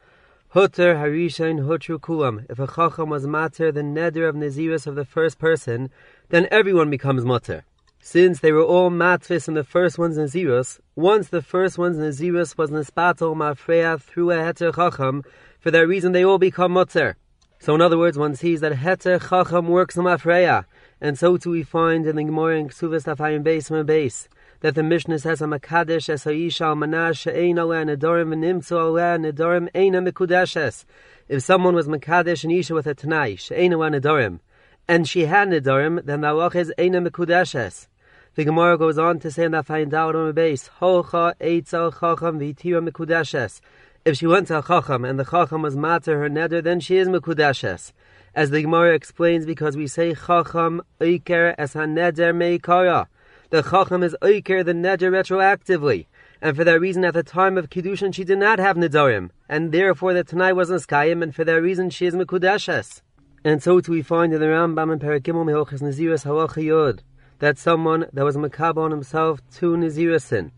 Hutter 0.50 0.96
Harishain 0.96 1.60
Hutru 1.68 2.00
Kulam. 2.00 2.50
If 2.50 2.58
a 2.58 2.66
chacham 2.66 3.10
was 3.10 3.28
matter 3.28 3.72
the 3.72 3.82
neder 3.82 4.28
of 4.28 4.36
Naziris 4.36 4.88
of 4.88 4.96
the 4.96 5.06
first 5.06 5.38
person, 5.38 5.92
then 6.30 6.48
everyone 6.50 6.90
becomes 6.90 7.24
mutter. 7.24 7.66
Since 8.02 8.40
they 8.40 8.54
were 8.54 8.64
all 8.64 8.90
matvis 8.90 9.50
and 9.50 9.58
the 9.58 9.64
first 9.64 10.00
one's 10.00 10.18
Nazirus, 10.18 10.80
once 10.96 11.28
the 11.28 11.42
first 11.42 11.78
one's 11.78 11.98
Nazirus 11.98 12.58
was 12.58 12.72
nispatel 12.72 13.36
mafreya 13.36 14.02
through 14.02 14.32
a 14.32 14.36
heter 14.36 14.74
chacham, 14.74 15.24
for 15.60 15.70
that 15.70 15.86
reason 15.86 16.14
they 16.14 16.24
all 16.24 16.38
become 16.38 16.72
mutter. 16.72 17.18
So 17.60 17.76
in 17.76 17.82
other 17.82 17.98
words, 17.98 18.18
one 18.18 18.36
sees 18.36 18.62
that 18.62 18.72
heter 18.72 19.20
chacham 19.20 19.68
works 19.68 19.98
on 19.98 20.06
mafreya, 20.06 20.64
and 21.02 21.20
so 21.20 21.36
too 21.36 21.52
we 21.52 21.64
find 21.64 22.08
in 22.08 22.16
the 22.16 22.24
Gemara 22.24 22.58
in 22.58 22.70
Ksuvas 22.70 23.04
Tafayim 23.04 23.44
Beis 23.44 23.86
Base 23.86 24.30
that 24.62 24.76
the 24.76 24.84
Mishnah 24.84 25.20
says, 25.20 25.42
"Amakadesh 25.42 26.10
es 26.10 26.24
ha'isha 26.24 26.68
al 26.68 27.14
she'ein 27.14 27.58
aleh 27.58 27.84
nedarim 27.84 28.30
v'nimtzu 28.34 28.78
aleh 28.78 29.20
nedarim 29.20 29.70
eina 29.74 30.10
mikudeshes." 30.10 30.86
If 31.28 31.44
someone 31.44 31.76
was 31.76 31.88
makadesh 31.88 32.46
and 32.46 32.54
isha 32.54 32.74
with 32.74 32.88
a 32.88 32.96
tanai 32.96 33.36
she'ein 33.36 33.74
aleh 33.74 34.00
nedarim, 34.00 34.40
and 34.90 35.08
she 35.08 35.28
had 35.28 35.50
nedarim, 35.50 36.04
then 36.04 36.22
the 36.22 36.28
halach 36.28 36.56
is 36.56 36.74
eina 36.80 37.08
mikudeshes. 37.08 37.86
The 38.34 38.44
Gemara 38.44 38.76
goes 38.76 38.98
on 38.98 39.20
to 39.20 39.30
say 39.30 39.44
in 39.44 39.52
that 39.52 39.68
find 39.68 39.94
out 39.94 40.16
on 40.16 40.26
the 40.26 40.34
base, 40.34 40.68
Holcha 40.82 41.36
eitzel 41.40 41.94
chacham 42.00 42.40
v'tira 42.40 42.90
mikudeshes. 42.90 43.62
If 44.04 44.18
she 44.18 44.26
went 44.26 44.48
to 44.48 44.58
a 44.58 44.64
chacham 44.64 45.06
and 45.06 45.20
the 45.20 45.26
chacham 45.26 45.62
was 45.62 45.78
matter 45.78 46.20
her 46.20 46.28
neder, 46.28 46.64
then 46.64 46.80
she 46.80 46.98
is 46.98 47.08
mikudeshes. 47.08 47.94
As 48.34 48.50
the 48.50 48.64
Gemara 48.64 48.96
explains, 48.96 49.46
because 49.46 49.78
we 49.78 49.86
say 49.86 50.16
chacham 50.16 50.82
oiker 51.00 51.54
as 51.60 51.74
ha 51.74 51.82
neder 51.82 52.34
meikara 52.34 53.06
the 53.52 53.64
Chacham 53.64 54.04
is 54.04 54.16
Oiker 54.22 54.64
the 54.64 54.74
Neder 54.74 55.10
retroactively. 55.10 56.06
and 56.40 56.56
for 56.56 56.64
that 56.64 56.80
reason, 56.80 57.04
at 57.04 57.16
the 57.16 57.24
time 57.24 57.58
of 57.58 57.72
Kiddushin, 57.72 58.14
she 58.14 58.24
did 58.24 58.38
not 58.38 58.60
have 58.60 58.78
Nidarim, 58.78 59.32
and 59.50 59.72
therefore 59.72 60.14
the 60.14 60.24
Tanai 60.24 60.54
wasn't 60.54 60.84
Skayim, 60.84 61.24
and 61.24 61.34
for 61.34 61.44
that 61.44 61.60
reason, 61.60 61.90
she 61.90 62.06
is 62.06 62.14
Mekudeshes. 62.14 63.02
And 63.44 63.64
so 63.64 63.80
too 63.80 63.94
we 63.94 64.02
find 64.02 64.34
in 64.34 64.40
the 64.42 64.48
Rambam 64.48 64.92
and 64.92 65.02
Perakimel 65.02 65.46
Mehochas 65.46 65.82
Naziris 65.82 66.26
Halacha 66.26 67.00
that 67.40 67.58
someone 67.58 68.06
that 68.12 68.26
was 68.26 68.36
Makab 68.36 68.78
on 68.78 68.92
himself 68.92 69.40
two 69.50 69.78
Nazirasin, 69.78 70.52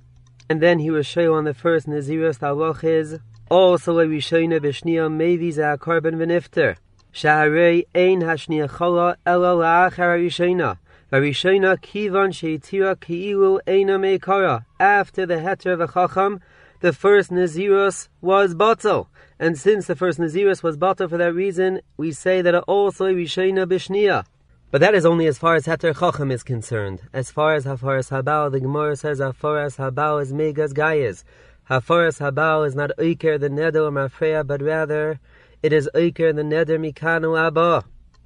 and 0.50 0.60
then 0.60 0.80
he 0.80 0.90
was 0.90 1.06
show 1.06 1.36
on 1.36 1.44
the 1.44 1.54
first 1.54 1.88
Naziris 1.88 2.40
Halach 2.40 2.84
is, 2.84 3.20
also 3.52 4.00
a 4.00 4.06
Rishona 4.06 4.60
Bishnia 4.60 5.12
Mevi 5.12 5.52
Za 5.52 5.78
Korban 5.80 6.16
V'nifter, 6.16 6.76
Shaharei 7.14 7.86
Ein 7.94 8.22
Hashnia 8.22 8.68
Chala 8.68 9.16
Ela 9.28 9.56
La'achar 9.56 10.18
Rishona, 10.20 10.80
Varishona 11.12 11.78
kivan 11.78 12.32
sheitira 12.32 12.96
ki'ilu 12.96 13.60
eina 13.68 14.00
meikara. 14.00 14.66
After 14.80 15.28
the 15.28 15.36
heter 15.36 15.74
of 15.74 15.82
a 15.82 15.88
chacham, 15.88 16.40
the 16.82 16.92
first 16.92 17.30
Naziros 17.30 18.10
was 18.22 18.56
batal. 18.56 19.08
And 19.40 19.58
since 19.58 19.86
the 19.86 19.96
first 19.96 20.20
Naziros 20.20 20.64
was 20.64 20.78
batal 20.78 21.10
for 21.10 21.18
that 21.18 21.34
reason, 21.34 21.82
we 21.96 22.12
say 22.12 22.42
that 22.42 22.56
also 22.56 23.06
Rishona 23.06 23.68
bishnia. 23.68 24.26
But 24.72 24.82
that 24.82 24.96
is 24.96 25.06
only 25.06 25.28
as 25.28 25.38
far 25.38 25.56
as 25.56 25.68
heter 25.68 25.94
chacham 25.98 26.32
is 26.32 26.44
concerned. 26.44 27.02
As 27.14 27.30
far 27.30 27.54
as 27.54 27.66
hafaras 27.66 28.10
Habao, 28.10 28.52
the 28.52 28.60
Gemara 28.60 28.96
says 28.96 29.20
hafaras 29.20 29.78
Habao 29.78 30.22
is 30.22 30.34
megas 30.34 30.74
gayas. 30.74 31.24
Hafaras 31.70 32.20
Habao 32.20 32.66
is 32.68 32.74
not 32.74 32.92
oiker 32.98 33.40
the 33.40 33.50
neder 33.50 33.92
mafreya, 33.92 34.46
but 34.46 34.62
rather 34.62 35.20
it 35.62 35.72
is 35.72 35.88
oiker 35.94 36.36
the 36.36 36.42
neder 36.42 36.80
mikanu 36.80 37.38
abba. 37.40 37.84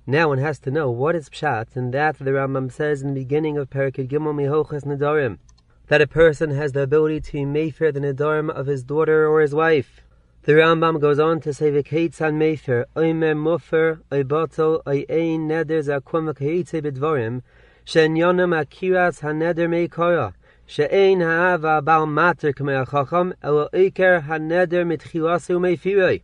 Now 0.08 0.30
one 0.30 0.38
has 0.38 0.60
to 0.60 0.72
know 0.72 0.92
what 0.92 1.16
is 1.16 1.30
pshat, 1.30 1.76
and 1.76 1.94
that 1.94 2.20
the 2.20 2.32
Rambam 2.32 2.72
says 2.72 3.02
in 3.02 3.10
the 3.10 3.22
beginning 3.22 3.58
of 3.58 3.72
Parakid 3.72 4.08
Gimel 4.08 4.36
Mihochas 4.36 4.86
Nedarim, 4.86 5.40
that 5.88 6.02
a 6.02 6.08
person 6.08 6.52
has 6.52 6.72
the 6.72 6.82
ability 6.82 7.22
to 7.22 7.46
mayfair 7.46 7.92
the 7.92 8.00
Nedarim 8.00 8.50
of 8.50 8.66
his 8.66 8.84
daughter 8.84 9.28
or 9.28 9.42
his 9.42 9.54
wife. 9.54 10.02
The 10.44 10.54
Rambam 10.54 11.00
goes 11.00 11.20
on 11.20 11.42
to 11.42 11.54
say, 11.54 11.72
"V'keitz 11.72 12.22
an 12.22 12.38
mayfair, 12.38 12.86
oimer 12.96 13.36
mufer, 13.36 14.00
oibato, 14.12 14.84
oyein 14.84 15.48
neder 15.48 15.82
zakum 15.82 16.32
v'keitze 16.32 16.82
b'dvarim, 16.82 17.42
she'enyonim 17.84 18.54
akiras 18.54 19.22
haneder 19.22 19.68
meikora, 19.68 20.34
she'ein 20.66 21.22
ha'ava 21.22 21.82
bal 21.82 22.06
mater 22.06 22.52
k'mei 22.52 22.86
ha'chacham, 22.86 23.34
elo 23.42 23.70
iker 23.74 24.28
haneder 24.28 24.86
mitchilasu 24.86 25.60
meifiroi." 25.60 26.22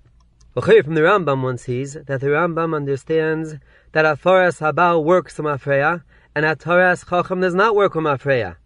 From 0.54 0.95
the 0.95 1.02
Rambam 1.02 1.43
one 1.43 1.58
sees 1.58 1.93
that 1.93 2.19
the 2.19 2.28
Rambam 2.28 2.76
understands 2.76 3.56
that 3.93 4.06
Afaras 4.06 4.60
Habal 4.60 5.04
works 5.04 5.39
on 5.39 5.45
Afreya, 5.45 6.04
and 6.36 6.45
Ataras 6.45 7.10
Chacham 7.10 7.41
does 7.41 7.56
not 7.56 7.74
work 7.76 7.95
on 7.95 8.04
Afreya. 8.04 8.58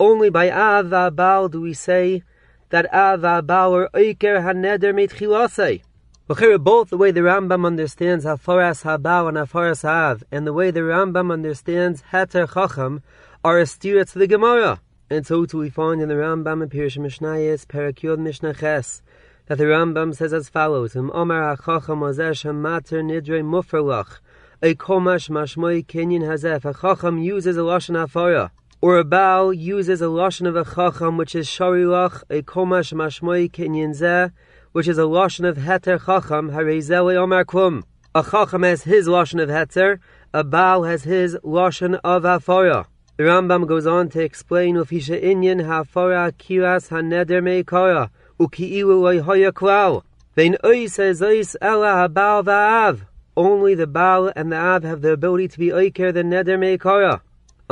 Only 0.00 0.30
by 0.30 0.50
Av 0.50 0.86
Habal 0.86 1.50
do 1.50 1.60
we 1.60 1.74
say 1.74 2.22
that 2.70 2.92
Av 2.92 3.20
Habal 3.20 3.70
or 3.70 3.88
Oiker 3.94 4.42
Haneder 4.42 4.92
Mitchilasei. 4.92 5.82
Both 6.28 6.90
the 6.90 6.96
way 6.96 7.10
the 7.10 7.20
Rambam 7.20 7.66
understands 7.66 8.24
Afaras 8.24 8.84
Habal 8.84 9.28
and 9.28 9.36
Afaras 9.36 9.84
Av, 9.84 10.24
and 10.32 10.46
the 10.46 10.52
way 10.52 10.70
the 10.70 10.80
Rambam 10.80 11.30
understands 11.30 12.02
Hater 12.10 12.46
Chacham, 12.46 13.02
are 13.44 13.58
a 13.58 13.66
steer 13.66 14.04
to 14.04 14.18
the 14.18 14.26
Gemara. 14.26 14.80
And 15.10 15.26
so 15.26 15.44
too 15.44 15.58
we 15.58 15.68
find 15.68 16.00
in 16.00 16.08
the 16.08 16.14
Rambam 16.14 16.62
and 16.62 16.70
Pirush 16.70 16.96
Mishnayis, 16.96 17.66
Parakyod 17.66 18.18
Mishnah 18.18 18.54
Ches, 18.54 19.02
that 19.46 19.58
the 19.58 19.64
Rambam 19.64 20.14
says 20.14 20.32
as 20.32 20.48
follows: 20.48 20.96
"Um 20.96 21.10
Omar 21.12 21.56
HaChacham 21.56 21.98
Ozesh 21.98 22.50
Mater 22.54 23.02
Nidre 23.02 23.42
Muferlach." 23.44 24.20
A 24.62 24.74
komash 24.74 25.28
mashmoi 25.28 25.84
kenyan 25.84 26.22
hazef. 26.22 26.64
A 26.64 26.72
chacham 26.72 27.18
uses 27.18 27.56
a 27.58 27.60
lashon 27.60 27.96
afara, 27.96 28.52
or 28.82 28.98
a 28.98 29.04
baal 29.04 29.52
uses 29.52 30.02
a 30.02 30.06
lashon 30.06 30.48
of 30.48 30.56
a 30.56 30.64
chacham, 30.64 31.16
which 31.16 31.36
is 31.36 31.46
sharilach. 31.46 32.24
A 32.28 32.42
komash 32.42 32.92
mashmoi 32.92 33.48
kenyan 33.48 33.90
zeh, 33.90 34.32
which 34.72 34.88
is 34.88 34.98
a 34.98 35.02
lashon 35.02 35.48
of 35.48 35.56
heter 35.56 36.04
chacham. 36.04 36.50
Harezeli 36.50 37.14
omar 37.14 37.44
Kum. 37.44 37.84
A 38.12 38.24
chacham 38.24 38.64
has 38.64 38.82
his 38.82 39.06
lashon 39.06 39.40
of 39.40 39.48
heter. 39.48 40.00
A 40.34 40.42
baal 40.42 40.82
has 40.82 41.04
his 41.04 41.36
lashon 41.44 42.00
of 42.02 42.24
afara. 42.24 42.86
The 43.18 43.22
Rambam 43.22 43.68
goes 43.68 43.86
on 43.86 44.08
to 44.10 44.20
explain 44.20 44.74
ufisha 44.74 45.22
inyan 45.22 45.64
hafara 45.64 46.32
kiras 46.32 46.88
haneder 46.88 47.40
meikara 47.40 48.10
uki'ilu 48.40 49.00
loy 49.00 49.20
klal. 49.52 50.02
Vein 50.34 50.56
ois 50.64 50.98
ezois 50.98 51.54
ela 51.60 52.08
habal 52.08 52.42
va'av. 52.42 53.02
Only 53.36 53.76
the 53.76 53.86
Baal 53.86 54.32
and 54.34 54.50
the 54.50 54.56
Av 54.56 54.82
have 54.82 55.02
the 55.02 55.12
ability 55.12 55.48
to 55.48 55.58
be 55.58 55.68
Oiker 55.68 56.12
the 56.12 56.22
Neder 56.22 56.58
Meikara. 56.58 57.20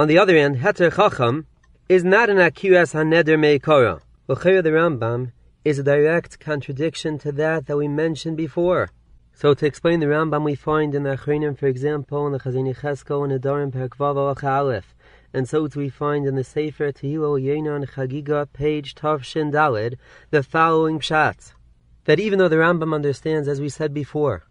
On 0.00 0.08
the 0.08 0.16
other 0.16 0.34
hand, 0.34 0.56
Heter 0.56 0.90
Chacham 0.96 1.46
is 1.86 2.02
not 2.02 2.30
an 2.30 2.38
Akiras 2.38 2.94
HaNeder 2.94 3.36
Meikara. 3.36 4.00
L'chayr 4.28 4.62
the 4.62 4.70
Rambam 4.70 5.32
is 5.62 5.78
a 5.78 5.82
direct 5.82 6.40
contradiction 6.40 7.18
to 7.18 7.30
that 7.32 7.66
that 7.66 7.76
we 7.76 7.86
mentioned 7.86 8.38
before. 8.38 8.88
So 9.34 9.52
to 9.52 9.66
explain 9.66 10.00
the 10.00 10.06
Rambam 10.06 10.42
we 10.42 10.54
find 10.54 10.94
in 10.94 11.02
the 11.02 11.18
Achronim, 11.18 11.54
for 11.54 11.66
example, 11.66 12.26
in 12.26 12.32
the 12.32 12.38
Chazon 12.38 12.74
Yechezkel 12.74 13.24
and 13.24 13.32
the 13.32 13.46
Dorim 13.46 13.72
Perkvav 13.72 14.42
Aleph, 14.42 14.94
and 15.34 15.46
so 15.46 15.68
too 15.68 15.80
we 15.80 15.90
find 15.90 16.26
in 16.26 16.34
the 16.34 16.44
Sefer 16.44 16.92
Tehillah 16.92 17.38
Yenon 17.38 17.86
Chagiga, 17.86 18.50
page 18.54 18.94
Tav 18.94 19.22
Shin 19.22 19.52
Dalid, 19.52 19.96
the 20.30 20.42
following 20.42 20.98
pshat. 20.98 21.52
That 22.06 22.18
even 22.18 22.38
though 22.38 22.48
the 22.48 22.56
Rambam 22.56 22.94
understands, 22.94 23.46
as 23.48 23.60
we 23.60 23.68
said 23.68 23.92
before, 23.92 24.46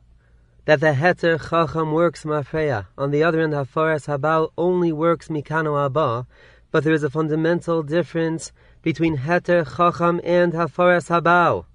that 0.70 0.82
the 0.82 0.94
heter 0.94 1.50
chacham 1.50 1.92
works 1.94 2.26
mafreya. 2.26 2.86
On 2.96 3.10
the 3.10 3.24
other 3.24 3.42
hand, 3.42 3.54
hafaras 3.54 4.06
habal 4.06 4.52
only 4.56 4.92
works 4.92 5.28
mikano 5.28 5.84
abba, 5.84 6.28
but 6.70 6.84
there 6.84 6.94
is 6.94 7.02
a 7.02 7.10
fundamental 7.10 7.82
difference 7.82 8.52
between 8.84 9.18
heter 9.18 9.66
chacham 9.66 10.22
and 10.24 10.54
hafaras 10.54 11.10
habal. 11.10 11.66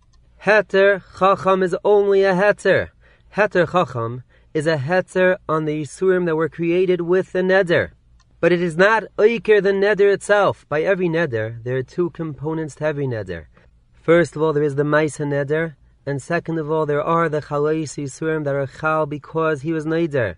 Heter 0.44 1.02
chacham 1.18 1.64
is 1.64 1.74
only 1.85 2.22
a 2.22 2.35
heter. 2.35 2.90
Heter 3.35 3.66
chacham 3.72 4.22
is 4.54 4.68
a 4.68 4.76
heter 4.76 5.38
on 5.48 5.64
the 5.64 5.83
yisurim 5.83 6.24
that 6.26 6.37
were 6.37 6.48
created 6.48 7.00
with 7.00 7.33
the 7.33 7.42
neder. 7.42 7.90
But 8.38 8.52
it 8.52 8.62
is 8.62 8.76
not 8.76 9.02
oiker 9.18 9.61
the 9.61 9.72
neder 9.72 10.14
itself. 10.14 10.66
By 10.68 10.83
every 10.83 11.09
neder, 11.09 11.61
there 11.64 11.76
are 11.76 11.83
two 11.83 12.11
components 12.11 12.76
to 12.76 12.85
every 12.85 13.09
neder. 13.09 13.46
First 13.92 14.37
of 14.37 14.42
all, 14.42 14.52
there 14.52 14.62
is 14.62 14.76
the 14.76 14.85
maisa 14.85 15.26
neder, 15.26 15.74
and 16.06 16.20
second 16.20 16.58
of 16.58 16.70
all, 16.70 16.84
there 16.84 17.02
are 17.02 17.28
the 17.30 17.40
chalais 17.40 17.96
yisurim 17.96 18.44
that 18.44 18.54
are 18.54 18.66
chal 18.66 19.06
because 19.06 19.62
he 19.62 19.72
was 19.72 19.86
neider. 19.86 20.36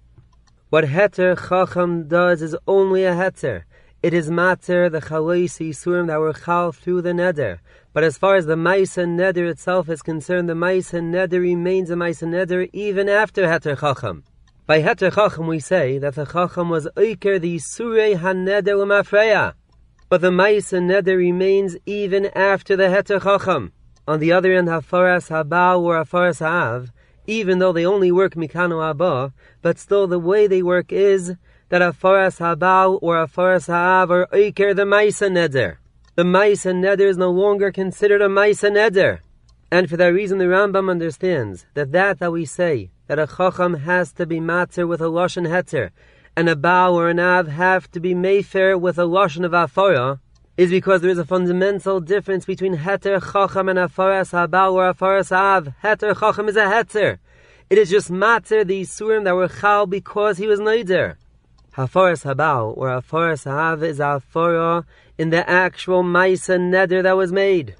What 0.70 0.84
heter 0.84 1.36
chacham 1.48 2.06
does 2.06 2.40
is 2.40 2.56
only 2.68 3.04
a 3.04 3.12
heter. 3.12 3.64
It 4.02 4.14
is 4.14 4.30
mater 4.30 4.88
the 4.88 5.00
chalais 5.00 5.58
yisurim 5.58 6.06
that 6.06 6.20
were 6.20 6.32
chal 6.32 6.70
through 6.70 7.02
the 7.02 7.10
neder. 7.10 7.58
But 7.92 8.04
as 8.04 8.16
far 8.16 8.36
as 8.36 8.46
the 8.46 8.54
maisa 8.54 9.04
neder 9.06 9.50
itself 9.50 9.88
is 9.88 10.02
concerned, 10.02 10.48
the 10.48 10.54
maisa 10.54 11.00
neder 11.00 11.40
remains 11.40 11.90
a 11.90 11.94
maisa 11.94 12.28
neder 12.28 12.70
even 12.72 13.08
after 13.08 13.42
heter 13.46 13.76
chacham. 13.76 14.22
By 14.66 14.82
heter 14.82 15.12
chacham 15.12 15.48
we 15.48 15.58
say 15.58 15.98
that 15.98 16.14
the 16.14 16.26
chacham 16.26 16.68
was 16.68 16.86
oiker 16.96 17.40
the 17.40 17.56
yisurei 17.56 18.16
haneder 18.16 18.78
l'mafreya. 18.78 19.54
But 20.08 20.20
the 20.20 20.30
maisa 20.30 20.78
neder 20.78 21.16
remains 21.16 21.76
even 21.86 22.26
after 22.36 22.76
the 22.76 22.84
heter 22.84 23.20
chacham. 23.20 23.72
On 24.08 24.20
the 24.20 24.32
other 24.32 24.54
hand, 24.54 24.68
Hafaras 24.68 25.30
haba 25.30 25.80
or 25.80 26.02
Hafaras 26.02 26.38
Ha'av, 26.38 26.92
even 27.26 27.58
though 27.58 27.72
they 27.72 27.84
only 27.84 28.12
work 28.12 28.34
Mikano 28.34 28.78
haba, 28.80 29.32
but 29.62 29.78
still 29.78 30.06
the 30.06 30.18
way 30.18 30.46
they 30.46 30.62
work 30.62 30.92
is 30.92 31.34
that 31.70 31.82
Hafaras 31.82 32.38
haba 32.38 32.98
or 33.02 33.16
Hafaras 33.16 33.66
Ha'av 33.66 34.10
are 34.12 34.26
Oiker 34.28 34.76
the 34.76 34.84
Maisa 34.84 35.28
Neder. 35.28 35.78
The 36.14 36.22
Maisa 36.22 36.72
Neder 36.72 37.08
is 37.08 37.16
no 37.16 37.30
longer 37.30 37.72
considered 37.72 38.22
a 38.22 38.28
Maisa 38.28 38.70
Neder. 38.70 39.18
And 39.72 39.90
for 39.90 39.96
that 39.96 40.14
reason, 40.14 40.38
the 40.38 40.44
Rambam 40.44 40.88
understands 40.88 41.66
that 41.74 41.90
that 41.90 42.20
that 42.20 42.30
we 42.30 42.44
say, 42.44 42.90
that 43.08 43.18
a 43.18 43.26
Chacham 43.26 43.74
has 43.74 44.12
to 44.12 44.24
be 44.24 44.38
Matzir 44.38 44.86
with 44.86 45.00
a 45.00 45.10
Lashon 45.10 45.48
Heter, 45.48 45.90
and 46.36 46.48
a 46.48 46.54
Baal 46.54 46.94
or 46.94 47.08
an 47.08 47.18
Av 47.18 47.48
have 47.48 47.90
to 47.90 47.98
be 47.98 48.14
Mayfair 48.14 48.78
with 48.78 48.98
a 48.98 49.02
Lashon 49.02 49.44
of 49.44 49.50
Afara, 49.50 50.20
is 50.56 50.70
because 50.70 51.02
there 51.02 51.10
is 51.10 51.18
a 51.18 51.24
fundamental 51.24 52.00
difference 52.00 52.46
between 52.46 52.78
heter 52.78 53.20
chacham 53.20 53.68
and 53.68 53.78
afaras 53.78 54.32
habal 54.32 54.72
or 54.72 54.92
afaras 54.92 55.30
av. 55.30 55.74
Heter 55.82 56.18
chacham 56.18 56.48
is 56.48 56.56
a 56.56 56.64
heter. 56.64 57.18
It 57.68 57.76
is 57.76 57.90
just 57.90 58.10
matter 58.10 58.64
the 58.64 58.80
isurim 58.82 59.24
that 59.24 59.34
were 59.34 59.48
chal 59.48 59.86
because 59.86 60.38
he 60.38 60.46
was 60.46 60.58
neider. 60.58 61.16
Hafaras 61.76 62.24
habal 62.24 62.74
or 62.74 62.88
afaras 62.88 63.46
av 63.46 63.82
is 63.82 63.98
afara 63.98 64.84
in 65.18 65.28
the 65.28 65.48
actual 65.48 66.02
maisa 66.02 66.58
neder 66.58 67.02
that 67.02 67.16
was 67.18 67.32
made. 67.32 67.76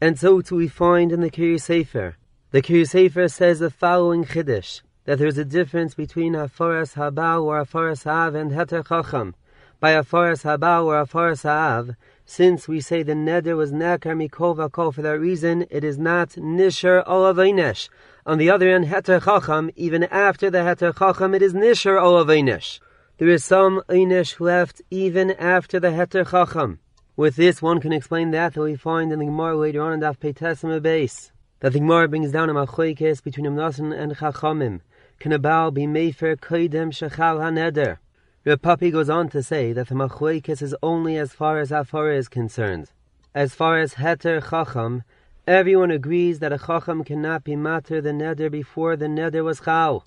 And 0.00 0.18
so 0.18 0.40
too 0.40 0.56
we 0.56 0.68
find 0.68 1.12
in 1.12 1.20
the 1.20 1.30
Kiri 1.30 1.58
Sefer. 1.58 2.16
The 2.52 2.62
Kiri 2.62 2.86
Sefer 2.86 3.28
says 3.28 3.58
the 3.58 3.70
following 3.70 4.24
chiddush, 4.24 4.80
that 5.04 5.18
there 5.18 5.28
is 5.28 5.36
a 5.36 5.44
difference 5.44 5.94
between 5.94 6.32
afaras 6.32 6.94
habal 6.94 7.42
or 7.42 7.62
afaras 7.62 8.06
av 8.06 8.34
and 8.34 8.50
heter 8.50 8.86
chacham. 8.86 9.34
By 9.78 9.92
afaras 9.92 10.44
habal 10.44 10.86
or 10.86 11.04
afaras 11.04 11.44
av, 11.44 11.96
since 12.26 12.66
we 12.66 12.80
say 12.80 13.02
the 13.02 13.12
neder 13.12 13.56
was 13.56 13.72
nekar 13.72 14.14
mikol 14.16 14.56
v'kol 14.56 14.94
for 14.94 15.02
that 15.02 15.20
reason, 15.20 15.66
it 15.70 15.84
is 15.84 15.98
not 15.98 16.30
nisher 16.30 17.06
olaveinesh. 17.06 17.88
On 18.26 18.38
the 18.38 18.50
other 18.50 18.70
hand, 18.70 18.86
heter 18.86 19.22
chacham, 19.22 19.70
even 19.76 20.04
after 20.04 20.50
the 20.50 20.58
heter 20.58 20.96
chacham, 20.96 21.34
it 21.34 21.42
is 21.42 21.52
nisher 21.52 22.00
olaveinesh. 22.00 22.80
There 23.18 23.28
is 23.28 23.44
some 23.44 23.82
einish 23.88 24.40
left 24.40 24.82
even 24.90 25.30
after 25.32 25.78
the 25.78 25.88
heter 25.88 26.28
chacham. 26.30 26.78
With 27.16 27.36
this, 27.36 27.62
one 27.62 27.80
can 27.80 27.92
explain 27.92 28.32
that 28.32 28.54
that 28.54 28.60
we 28.60 28.74
find 28.74 29.12
in 29.12 29.20
the 29.20 29.26
Gemara 29.26 29.56
later 29.56 29.82
on 29.82 29.92
in 29.92 30.00
Daf 30.00 30.18
Peitesim 30.18 30.82
base 30.82 31.30
that 31.60 31.72
the 31.72 31.78
Gemara 31.78 32.08
brings 32.08 32.30
down 32.30 32.50
a 32.50 32.54
machoikes 32.54 33.22
between 33.22 33.46
Amnasan 33.46 33.98
and 33.98 34.16
Chachamim. 34.16 34.80
Can 35.18 35.32
a 35.32 35.38
Baal 35.38 35.70
be 35.70 35.86
mefer 35.86 36.36
koidem 36.36 36.90
shechal 36.90 37.38
haneder? 37.38 37.98
Reb 38.46 38.60
Papi 38.60 38.92
goes 38.92 39.08
on 39.08 39.30
to 39.30 39.42
say 39.42 39.72
that 39.72 39.88
the 39.88 39.94
machoikes 39.94 40.60
is 40.60 40.76
only 40.82 41.16
as 41.16 41.32
far 41.32 41.58
as 41.60 41.70
Afara 41.70 42.14
is 42.14 42.28
concerned. 42.28 42.90
As 43.34 43.54
far 43.54 43.78
as 43.78 43.94
Heter 43.94 44.50
Chacham, 44.50 45.02
everyone 45.46 45.90
agrees 45.90 46.40
that 46.40 46.52
a 46.52 46.58
Chacham 46.58 47.04
cannot 47.04 47.42
be 47.42 47.56
matter 47.56 48.02
the 48.02 48.10
neder 48.10 48.50
before 48.50 48.96
the 48.96 49.06
neder 49.06 49.42
was 49.42 49.60
chal. 49.60 50.04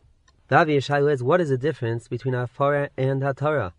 The 0.49 0.57
obvious 0.57 0.87
is, 0.87 1.23
what 1.23 1.41
is 1.41 1.49
the 1.49 1.57
difference 1.57 2.07
between 2.07 2.35
Afara 2.35 2.89
and 2.95 3.23
Hatara? 3.23 3.73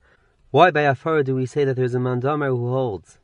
Why 0.51 0.73
by 0.73 0.83
Afara 0.83 1.23
do 1.23 1.37
we 1.37 1.47
say 1.47 1.65
that 1.65 1.77
there's 1.77 1.95
a 1.95 1.99
mandamer 1.99 2.49
who 2.49 2.69
holds 2.69 3.21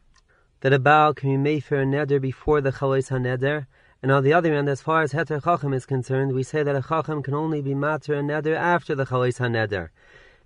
that 0.61 0.73
a 0.73 0.79
Baal 0.79 1.15
can 1.15 1.31
be 1.31 1.37
made 1.37 1.65
for 1.65 1.81
a 1.81 1.85
neder 1.85 2.21
before 2.21 2.61
the 2.61 2.71
Chalais 2.71 3.11
HaNeder, 3.11 3.67
and 4.01 4.13
on 4.13 4.23
the 4.23 4.33
other 4.33 4.55
hand, 4.55 4.69
as 4.69 4.83
far 4.83 5.03
as 5.03 5.13
Heter 5.13 5.43
Chacham 5.43 5.75
is 5.75 5.85
concerned, 5.85 6.33
we 6.33 6.45
say 6.45 6.63
that 6.63 6.77
a 6.77 6.83
Chacham 6.89 7.25
can 7.25 7.35
only 7.35 7.61
be 7.61 7.75
matter 7.75 8.15
a 8.15 8.23
neder 8.23 8.55
after 8.55 8.95
the 8.95 9.07
Chalais 9.07 9.41
HaNeder. 9.41 9.89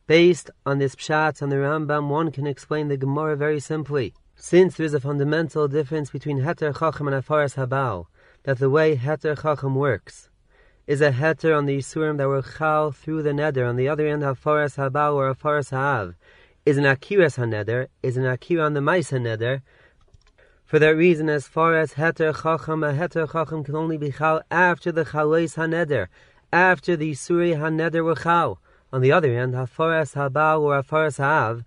Based 0.09 0.51
on 0.65 0.79
this 0.79 0.97
Pshat 0.97 1.43
and 1.43 1.53
the 1.53 1.57
Rambam, 1.57 2.09
one 2.09 2.33
can 2.33 2.47
explain 2.47 2.89
the 2.89 2.97
Gemara 2.97 3.37
very 3.37 3.61
simply. 3.61 4.15
Since 4.37 4.79
there 4.79 4.87
is 4.87 4.95
a 4.95 5.01
fundamental 5.01 5.69
difference 5.69 6.09
between 6.09 6.41
Heter 6.41 6.73
Chacham 6.79 7.09
and 7.09 7.23
Afaras 7.23 7.57
Habal, 7.57 8.07
that 8.45 8.59
the 8.59 8.71
way 8.71 8.97
Heter 8.97 9.39
Chacham 9.43 9.75
works 9.75 10.31
is 10.87 11.03
a 11.03 11.13
Heter 11.13 11.55
on 11.55 11.67
the 11.67 11.77
Yisurim 11.77 12.17
that 12.17 12.27
were 12.27 12.41
Chal 12.41 12.91
through 12.91 13.23
the 13.23 13.33
Neder, 13.33 13.69
on 13.69 13.77
the 13.77 13.91
other 13.91 14.09
hand, 14.09 14.23
Afaras 14.23 14.77
Habal 14.77 15.13
or 15.13 15.35
Afaras 15.35 15.73
Ha'av 15.73 16.15
is 16.65 16.79
an 16.79 16.85
akiras 16.85 17.37
haneder, 17.37 17.89
is 18.03 18.17
an 18.17 18.25
akira 18.25 18.65
on 18.65 18.73
the 18.73 18.81
mais 18.81 19.11
haneder. 19.11 19.61
For 20.65 20.79
that 20.79 20.97
reason, 20.97 21.29
as 21.29 21.47
far 21.47 21.77
as 21.77 21.93
heter 21.93 22.35
chacham, 22.35 22.83
a 22.83 22.95
heter 22.95 23.31
chacham 23.31 23.63
can 23.63 23.77
only 23.77 23.99
be 23.99 24.13
chal 24.13 24.41
after 24.51 24.91
the 24.91 25.05
chalais 25.05 25.57
haneder, 25.57 26.09
after 26.51 26.97
the 26.97 27.13
suri 27.13 27.59
haneder 27.59 28.03
were 28.03 28.15
chal. 28.15 28.59
On 28.93 29.01
the 29.01 29.13
other 29.13 29.35
hand, 29.35 29.55
hafaras 29.55 30.15
habal 30.15 30.61
or 30.61 30.83
hafaras 30.83 31.19
hav, 31.19 31.65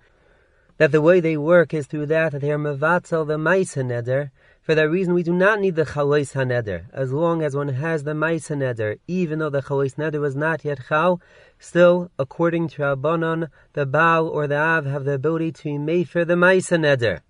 that 0.77 0.91
the 0.91 1.01
way 1.01 1.19
they 1.19 1.37
work 1.37 1.73
is 1.73 1.87
through 1.87 2.07
that 2.07 2.31
that 2.31 2.41
they 2.41 2.51
are 2.51 2.57
mevatzel 2.57 3.27
the 3.27 3.37
mais 3.37 3.75
haneder, 3.75 4.31
for 4.61 4.75
that 4.75 4.91
reason, 4.91 5.15
we 5.15 5.23
do 5.23 5.33
not 5.33 5.59
need 5.59 5.75
the 5.75 5.85
Chalais 5.85 6.33
HaNeder. 6.33 6.83
As 6.93 7.11
long 7.11 7.41
as 7.41 7.55
one 7.55 7.69
has 7.69 8.03
the 8.03 8.13
Mais 8.13 8.47
HaNeder, 8.47 8.99
even 9.07 9.39
though 9.39 9.49
the 9.49 9.63
Chalais 9.63 9.95
Neder 9.95 10.19
was 10.19 10.35
not 10.35 10.63
yet 10.63 10.81
Chal, 10.87 11.19
still, 11.57 12.11
according 12.19 12.67
to 12.69 12.83
Rabbanon, 12.83 13.49
the 13.73 13.87
Baal 13.87 14.27
or 14.27 14.45
the 14.45 14.57
Av 14.57 14.85
have 14.85 15.03
the 15.03 15.13
ability 15.13 15.51
to 15.51 15.83
be 15.83 16.03
for 16.03 16.23
the 16.23 16.35
Mais 16.35 16.69
HaNeder. 16.69 17.21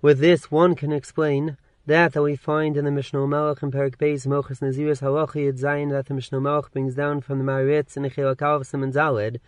With 0.00 0.20
this, 0.20 0.50
one 0.50 0.74
can 0.74 0.90
explain 0.90 1.58
that 1.86 2.12
that 2.12 2.22
we 2.22 2.36
find 2.36 2.76
in 2.76 2.84
the 2.84 2.90
Mishnah 2.90 3.26
Melech 3.26 3.62
in 3.62 3.70
Perik 3.70 3.96
Beis 3.96 4.26
Mochas 4.26 4.60
Naziris 4.60 5.00
Halachi 5.00 5.52
Zayin 5.52 5.90
that 5.90 6.06
the 6.06 6.14
Mishnah 6.14 6.40
Melech 6.40 6.70
brings 6.70 6.94
down 6.94 7.20
from 7.20 7.38
the 7.38 7.44
Maritz 7.44 7.96
in 7.96 8.02
Echel 8.02 8.36
Kalvasim 8.36 8.82
and 8.82 8.92
Zalid, 8.92 9.40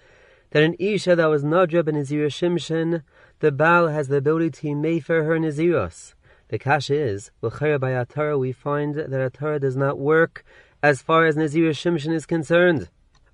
that 0.51 0.62
an 0.62 0.74
Isha 0.78 1.16
that 1.16 1.26
was 1.26 1.45
Nadra 1.45 1.85
ben 1.85 1.95
Nazir 1.95 2.28
Shimshin, 2.28 3.03
the 3.41 3.53
Baal 3.53 3.89
has 3.89 4.09
the 4.09 4.16
ability 4.16 4.51
to 4.51 4.83
be 4.83 5.01
for 5.01 5.24
her 5.24 5.39
Naziros. 5.39 6.14
The 6.49 6.59
kasha 6.59 6.95
is, 6.95 7.30
l'chayra 7.41 7.80
by 7.80 7.93
Atara 7.93 8.39
we 8.39 8.53
find 8.53 8.95
that 8.95 9.11
Atara 9.11 9.61
does 9.61 9.76
not 9.76 9.99
work 9.99 10.45
as 10.83 11.01
far 11.01 11.26
as 11.26 11.37
Nazir 11.37 11.70
Shimshon 11.70 12.12
is 12.12 12.26
concerned. 12.26 12.89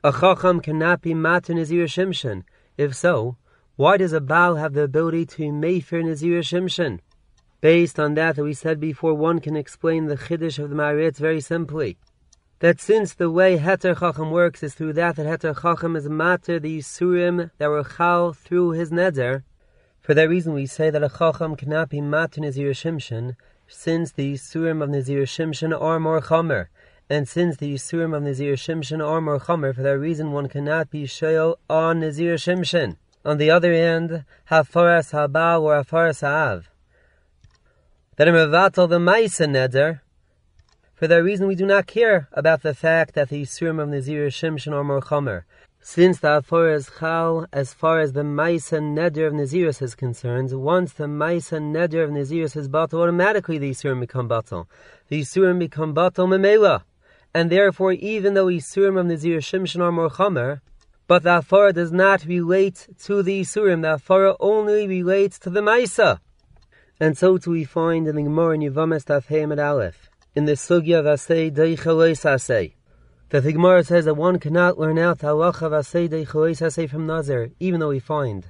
A 0.05 0.13
chacham 0.13 0.61
cannot 0.61 1.03
be 1.03 1.15
matter 1.15 1.55
Nazir 1.55 1.87
Shimshon. 1.87 2.45
If 2.77 2.95
so, 2.95 3.37
why 3.77 3.97
does 3.97 4.13
a 4.13 4.21
Baal 4.21 4.57
have 4.57 4.75
the 4.75 4.83
ability 4.83 5.27
to 5.27 5.51
mayfair 5.51 6.03
Nazir 6.03 6.41
Shimshon? 6.41 7.01
Based 7.61 7.99
on 7.99 8.15
that 8.15 8.37
we 8.39 8.55
said 8.55 8.79
before, 8.81 9.15
one 9.15 9.41
can 9.41 9.57
explain 9.57 10.07
the 10.07 10.17
chiddush 10.17 10.59
of 10.59 10.71
the 10.71 10.77
Maritz 10.77 11.19
very 11.19 11.41
simply. 11.41 11.99
That 12.61 12.81
since 12.81 13.15
the 13.15 13.31
way 13.31 13.59
Heter 13.59 13.99
Chacham 13.99 14.31
works 14.31 14.63
is 14.63 14.75
through 14.75 14.95
that 14.95 15.17
that 15.17 15.27
Heter 15.27 15.61
Chacham 15.61 15.97
is 15.97 16.09
matter 16.09 16.59
the 16.59 16.79
Yisurim 16.79 17.51
that 17.59 17.69
were 17.69 17.85
chal 17.85 18.33
through 18.33 18.71
his 18.73 18.91
neder, 18.91 19.43
for 20.09 20.15
that 20.15 20.31
reason, 20.31 20.55
we 20.55 20.65
say 20.65 20.89
that 20.89 21.03
a 21.03 21.11
chacham 21.11 21.55
cannot 21.55 21.91
be 21.91 22.01
mat 22.01 22.39
Nazir 22.39 22.71
Shimshon, 22.71 23.37
since 23.67 24.11
the 24.11 24.33
Yisurim 24.33 24.83
of 24.83 24.89
Nazir 24.89 25.25
Shimshon 25.25 25.79
are 25.79 26.01
more 26.01 26.23
chamer. 26.23 26.69
And 27.11 27.29
since 27.29 27.59
the 27.59 27.75
Yisurim 27.75 28.17
of 28.17 28.23
Nazir 28.23 28.55
Shimshon 28.55 29.07
are 29.07 29.21
more 29.21 29.39
chamer, 29.39 29.75
for 29.75 29.83
that 29.83 29.99
reason 29.99 30.33
one 30.33 30.49
cannot 30.49 30.89
be 30.89 31.05
shoyal 31.05 31.57
on 31.69 32.01
Nazir 32.01 32.37
Shimshon. 32.37 32.97
On 33.23 33.37
the 33.37 33.51
other 33.51 33.75
hand, 33.75 34.25
Hafaras 34.51 35.13
Habal 35.13 35.61
or 35.61 35.85
Hafaras 35.85 36.23
Ha'av. 36.23 36.71
That 38.19 38.27
a 38.27 38.33
mevatel 38.33 38.89
the 38.89 38.99
Maisa 38.99 39.47
Neder, 39.47 40.01
for 40.93 41.07
that 41.07 41.23
reason 41.23 41.47
we 41.47 41.55
do 41.55 41.65
not 41.65 41.87
care 41.87 42.29
about 42.33 42.63
the 42.63 42.75
fact 42.75 43.15
that 43.15 43.29
the 43.29 43.43
Yisurim 43.43 43.81
of 43.81 43.91
Nazir 43.91 44.27
Shimshon 44.27 44.73
are 44.73 44.83
more 44.83 45.01
chamer. 45.01 45.45
Since 45.81 46.19
the 46.19 46.41
Afor 46.41 46.75
is 46.75 46.91
Chal, 46.99 47.47
as 47.53 47.73
far 47.73 48.01
as 48.01 48.15
the 48.15 48.25
Maisa 48.25 48.81
Neder 48.81 49.29
of 49.29 49.35
Nazirus 49.35 49.81
is 49.81 49.95
concerned, 49.95 50.51
once 50.51 50.95
the 50.95 51.05
Maisa 51.05 51.61
Neder 51.61 52.03
of 52.03 52.11
Nazirus 52.11 52.57
is 52.57 52.67
battle, 52.67 53.03
automatically 53.03 53.57
the 53.57 53.71
Yisurim 53.71 54.01
become 54.01 54.27
battle. 54.27 54.69
The 55.07 55.21
Yisurim 55.21 55.61
become 55.61 55.95
battle 55.95 56.27
Memela. 56.27 56.83
And 57.33 57.51
therefore, 57.51 57.93
even 57.93 58.35
though 58.35 58.47
Yisurim 58.47 58.99
of 58.99 59.07
Nazir 59.07 59.39
Shimshon 59.39 59.81
are 59.81 59.93
more 59.93 60.11
Chomer, 60.11 60.61
but 61.07 61.23
the 61.23 61.39
Afara 61.41 61.73
does 61.73 61.93
not 61.93 62.25
relate 62.25 62.89
to 63.05 63.23
the 63.23 63.43
Yisurim, 63.43 63.83
the 63.83 63.97
Afara 63.97 64.35
only 64.41 64.89
relates 64.89 65.39
to 65.39 65.51
the 65.51 65.61
Maisa. 65.61 66.19
And 67.01 67.17
so 67.17 67.39
too 67.39 67.53
we 67.53 67.63
find 67.63 68.09
in 68.09 68.17
the 68.17 68.23
Gemara 68.23 68.57
in 68.57 68.61
Yevames 68.61 69.05
Taf 69.05 69.31
Aleph, 69.31 70.11
in 70.35 70.47
the 70.47 70.55
Sugya 70.55 71.05
Asay 71.05 71.49
Deichalois 71.49 72.25
Asay, 72.25 72.73
the 73.29 73.53
Gemara 73.53 73.85
says 73.85 74.07
that 74.07 74.15
one 74.15 74.41
cannot 74.41 74.81
learn 74.81 74.99
out 74.99 75.21
halacha 75.21 75.71
v'aseidei 75.71 76.27
chois 76.27 76.91
from 76.91 77.07
Nazir, 77.07 77.53
even 77.61 77.79
though 77.79 77.91
we 77.91 78.01
find 78.01 78.47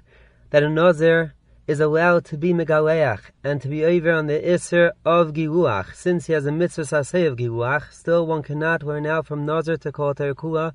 that 0.48 0.62
a 0.62 0.68
Nazir 0.70 1.34
is 1.66 1.78
allowed 1.78 2.24
to 2.24 2.38
be 2.38 2.54
megaleach 2.54 3.20
and 3.44 3.60
to 3.60 3.68
be 3.68 3.84
over 3.84 4.12
on 4.12 4.28
the 4.28 4.50
iser 4.50 4.92
of 5.04 5.34
giluach. 5.34 5.94
Since 5.94 6.28
he 6.28 6.32
has 6.32 6.46
a 6.46 6.52
mitzvah 6.52 6.84
sasei 6.84 7.26
of 7.26 7.36
giluach, 7.36 7.92
still 7.92 8.26
one 8.26 8.42
cannot 8.42 8.82
learn 8.82 9.04
out 9.04 9.26
from 9.26 9.44
Nazir 9.44 9.76
to 9.76 9.92
call 9.92 10.14
terkula 10.14 10.72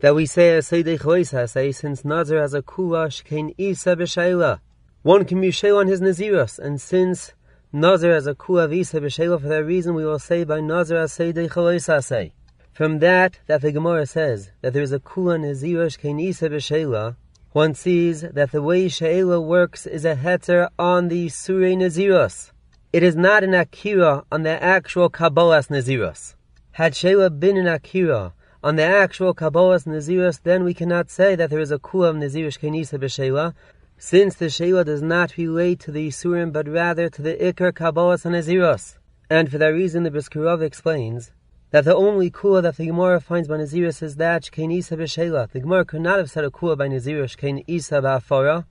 that 0.00 0.16
we 0.16 0.26
say 0.26 0.58
aseidei 0.58 0.98
chois 0.98 1.74
since 1.76 2.04
Nazir 2.04 2.40
has 2.40 2.54
a 2.54 2.62
kula 2.62 3.06
shkein 3.06 3.54
isa 3.56 3.94
b'sheila. 3.94 4.58
One 5.04 5.26
can 5.26 5.38
be 5.42 5.50
shayla 5.50 5.80
on 5.80 5.86
his 5.86 6.00
naziros, 6.00 6.58
and 6.58 6.80
since 6.80 7.34
Nazir 7.74 8.14
has 8.14 8.26
a 8.26 8.34
v'isa 8.34 9.02
b'sheila, 9.02 9.38
for 9.38 9.48
that 9.48 9.62
reason 9.62 9.94
we 9.94 10.02
will 10.02 10.18
say 10.18 10.44
by 10.44 10.60
Nazir 10.62 10.96
aseidei 10.96 11.50
chois 11.50 12.32
from 12.72 13.00
that, 13.00 13.38
that 13.46 13.60
the 13.60 13.70
Gemara 13.70 14.06
says 14.06 14.50
that 14.62 14.72
there 14.72 14.82
is 14.82 14.92
a 14.92 14.98
kula 14.98 15.38
nezirosh 15.38 16.00
kenisa 16.00 16.50
b'sheila, 16.50 17.16
one 17.52 17.74
sees 17.74 18.22
that 18.22 18.50
the 18.50 18.62
way 18.62 18.88
Sheila 18.88 19.42
works 19.42 19.86
is 19.86 20.06
a 20.06 20.16
heter 20.16 20.70
on 20.78 21.08
the 21.08 21.28
Sure 21.28 21.60
Naziros. 21.60 22.50
It 22.90 23.02
is 23.02 23.14
not 23.14 23.44
an 23.44 23.52
Akira 23.52 24.24
on 24.32 24.42
the 24.42 24.60
actual 24.62 25.10
Kabbalas 25.10 25.68
Naziros. 25.68 26.34
Had 26.72 26.96
Sheila 26.96 27.28
been 27.28 27.58
an 27.58 27.66
Akira 27.66 28.32
on 28.64 28.76
the 28.76 28.82
actual 28.82 29.34
Kabbalas 29.34 29.86
Naziros, 29.86 30.40
then 30.42 30.64
we 30.64 30.72
cannot 30.72 31.10
say 31.10 31.36
that 31.36 31.50
there 31.50 31.60
is 31.60 31.70
a 31.70 31.78
Kula 31.78 32.08
of 32.08 32.16
Nazirosh 32.16 32.58
Kenisa 32.58 32.98
B'Sheila, 32.98 33.52
since 33.98 34.34
the 34.34 34.50
Sheila 34.50 34.84
does 34.84 35.02
not 35.02 35.36
relate 35.36 35.80
to 35.80 35.92
the 35.92 36.08
Isurim, 36.08 36.52
but 36.52 36.68
rather 36.68 37.08
to 37.08 37.22
the 37.22 37.34
Iker 37.36 37.72
Kabbalas 37.72 38.24
Naziros. 38.24 38.98
And 39.30 39.50
for 39.50 39.58
that 39.58 39.68
reason, 39.68 40.02
the 40.02 40.10
Briskerov 40.10 40.62
explains 40.62 41.32
that 41.70 41.84
the 41.84 41.96
only 41.96 42.30
kula 42.30 42.62
that 42.62 42.76
the 42.76 42.86
Gemara 42.86 43.20
finds 43.20 43.48
by 43.48 43.56
Naziris 43.56 44.02
is 44.02 44.16
that 44.16 44.44
Shkein 44.44 44.72
Isa 44.72 44.96
b'Sheila. 44.96 45.50
The 45.50 45.60
Gemara 45.60 45.84
could 45.84 46.02
not 46.02 46.18
have 46.18 46.30
said 46.30 46.44
a 46.44 46.50
kula 46.50 46.78
by 46.78 46.88
Nazirah 46.88 47.24
Shkein 47.24 47.64
Isa 47.66 48.00
b'Afara, 48.00 48.64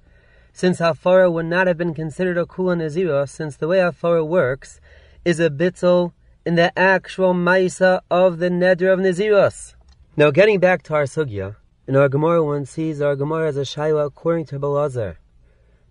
since 0.53 0.80
Afara 0.80 1.30
would 1.32 1.47
not 1.47 1.67
have 1.67 1.78
been 1.78 1.93
considered 1.93 2.38
a 2.38 2.45
kula 2.45 2.78
Nazirah, 2.78 3.28
since 3.28 3.57
the 3.57 3.67
way 3.67 3.80
Afara 3.80 4.26
works 4.26 4.80
is 5.26 5.39
a 5.39 5.49
bitzel 5.49 6.13
in 6.45 6.55
the 6.55 6.78
actual 6.78 7.34
Maisa 7.34 8.01
of 8.11 8.38
the 8.39 8.49
Neder 8.49 8.93
of 8.93 8.99
Naziros. 8.99 9.74
Now 10.15 10.32
getting 10.32 10.59
back 10.59 10.84
to 10.84 10.93
our 10.93 11.03
sugya, 11.03 11.55
in 11.86 11.97
our 11.97 12.07
Gemara 12.07 12.41
one 12.41 12.65
sees 12.65 13.01
our 13.01 13.15
Gemara 13.15 13.49
as 13.49 13.57
a 13.57 13.61
Shaila 13.61 14.05
according 14.05 14.45
to 14.45 14.59
Belazar, 14.59 15.17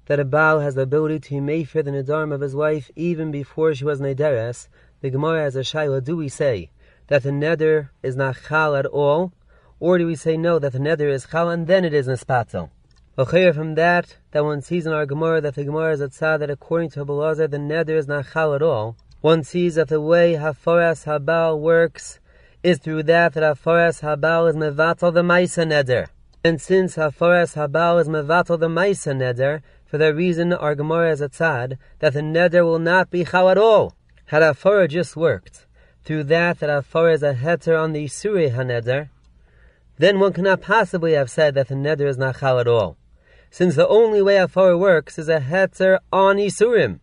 that 0.06 0.18
a 0.18 0.24
Baal 0.24 0.60
has 0.60 0.74
the 0.74 0.82
ability 0.82 1.20
to 1.20 1.40
mayfair 1.42 1.82
the 1.82 1.90
Nedarim 1.90 2.32
of 2.32 2.40
his 2.40 2.54
wife 2.54 2.90
even 2.96 3.30
before 3.30 3.74
she 3.74 3.84
was 3.84 4.00
Nederes, 4.00 4.68
the 5.02 5.10
Gemara 5.10 5.44
as 5.44 5.54
a 5.54 5.60
Shaila, 5.60 6.02
do 6.02 6.16
we 6.16 6.30
say 6.30 6.70
that 7.08 7.22
the 7.22 7.30
neder 7.30 7.90
is 8.02 8.16
not 8.16 8.38
chal 8.48 8.74
at 8.74 8.86
all, 8.86 9.32
or 9.80 9.98
do 9.98 10.06
we 10.06 10.14
say 10.14 10.36
no, 10.36 10.58
that 10.58 10.72
the 10.72 10.78
neder 10.78 11.12
is 11.12 11.26
chal 11.26 11.50
and 11.50 11.66
then 11.66 11.84
it 11.84 11.92
is 11.92 12.08
nispatel? 12.08 12.70
Okay, 13.18 13.52
from 13.52 13.74
that, 13.74 14.16
that 14.30 14.44
one 14.44 14.62
sees 14.62 14.86
in 14.86 14.94
our 14.94 15.04
Gemara 15.04 15.42
that 15.42 15.56
the 15.56 15.64
Gemara 15.64 15.92
is 15.92 16.00
at 16.00 16.12
that 16.14 16.48
according 16.48 16.88
to 16.90 17.04
Belazar, 17.04 17.50
the 17.50 17.58
neder 17.58 17.98
is 17.98 18.08
not 18.08 18.32
chal 18.32 18.54
at 18.54 18.62
all. 18.62 18.96
One 19.20 19.44
sees 19.44 19.74
that 19.74 19.88
the 19.88 20.00
way 20.00 20.34
Hafaras 20.34 21.04
Habal 21.04 21.60
works 21.60 22.18
is 22.62 22.78
through 22.78 23.02
that 23.04 23.34
that 23.34 23.42
Hafaras 23.42 24.02
Habal 24.02 24.48
is 24.48 24.56
mevatel 24.56 25.12
the 25.12 25.22
Maisa 25.22 25.66
neder. 25.66 26.06
And 26.44 26.60
since 26.60 26.96
Hafaras 26.96 27.54
Habal 27.54 28.00
is 28.00 28.08
mevatel 28.08 28.58
the 28.58 28.68
Maisa 28.68 29.14
neder, 29.14 29.62
For 29.84 29.98
that 29.98 30.14
reason, 30.14 30.52
our 30.52 30.74
Gemara 30.74 31.08
has 31.10 31.20
a 31.20 31.28
tzad 31.28 31.76
that 31.98 32.14
the 32.14 32.20
neder 32.20 32.64
will 32.64 32.78
not 32.78 33.10
be 33.10 33.24
chal 33.24 33.50
at 33.50 33.58
all. 33.58 33.94
Had 34.26 34.42
Afara 34.42 34.88
just 34.88 35.16
worked 35.16 35.66
through 36.04 36.24
that 36.24 36.60
that 36.60 36.70
Afara 36.70 37.14
is 37.14 37.22
a 37.22 37.34
heter 37.34 37.78
on 37.78 37.92
the 37.92 38.06
Isurei 38.06 38.54
HaNeder, 38.54 39.10
then 39.98 40.18
one 40.18 40.32
cannot 40.32 40.62
possibly 40.62 41.12
have 41.12 41.30
said 41.30 41.54
that 41.54 41.68
the 41.68 41.74
neder 41.74 42.08
is 42.08 42.16
not 42.16 42.38
chal 42.38 42.58
at 42.58 42.66
all. 42.66 42.96
Since 43.50 43.74
the 43.74 43.86
only 43.86 44.22
way 44.22 44.36
Afara 44.36 44.78
works 44.78 45.18
is 45.18 45.28
a 45.28 45.40
heter 45.40 45.98
on 46.10 46.36
Isurim. 46.36 47.00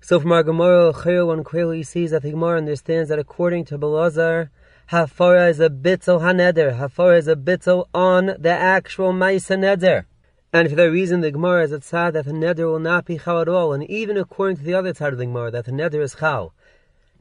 So 0.00 0.18
from 0.18 0.32
our 0.32 0.42
Gemara, 0.42 0.92
one 1.24 1.44
clearly 1.44 1.84
sees 1.84 2.10
that 2.10 2.22
the 2.22 2.32
Gemara 2.32 2.58
understands 2.58 3.08
that 3.08 3.20
according 3.20 3.66
to 3.66 3.78
Belazar, 3.78 4.48
Hafara 4.90 5.48
is 5.48 5.60
a 5.60 5.70
bitzel 5.70 6.20
haneder. 6.20 6.78
Hafara 6.78 7.18
is 7.18 7.28
a 7.28 7.36
bitzel 7.36 7.86
on 7.94 8.26
the 8.38 8.50
actual 8.50 9.12
Maisa 9.12 9.56
neder. 9.58 10.04
And 10.52 10.68
for 10.68 10.76
that 10.76 10.90
reason, 10.90 11.20
the 11.20 11.30
Gemara 11.30 11.64
is 11.64 11.72
a 11.72 11.78
tzad 11.78 12.12
that 12.12 12.24
the 12.24 12.32
neder 12.32 12.70
will 12.70 12.78
not 12.78 13.06
be 13.06 13.18
chal 13.18 13.40
at 13.40 13.48
all. 13.48 13.72
And 13.72 13.88
even 13.90 14.16
according 14.16 14.58
to 14.58 14.62
the 14.62 14.74
other 14.74 14.92
side 14.92 15.12
of 15.12 15.18
the 15.18 15.26
Gemara, 15.26 15.50
that 15.50 15.64
the 15.64 15.72
neder 15.72 16.02
is 16.02 16.16
chal. 16.16 16.52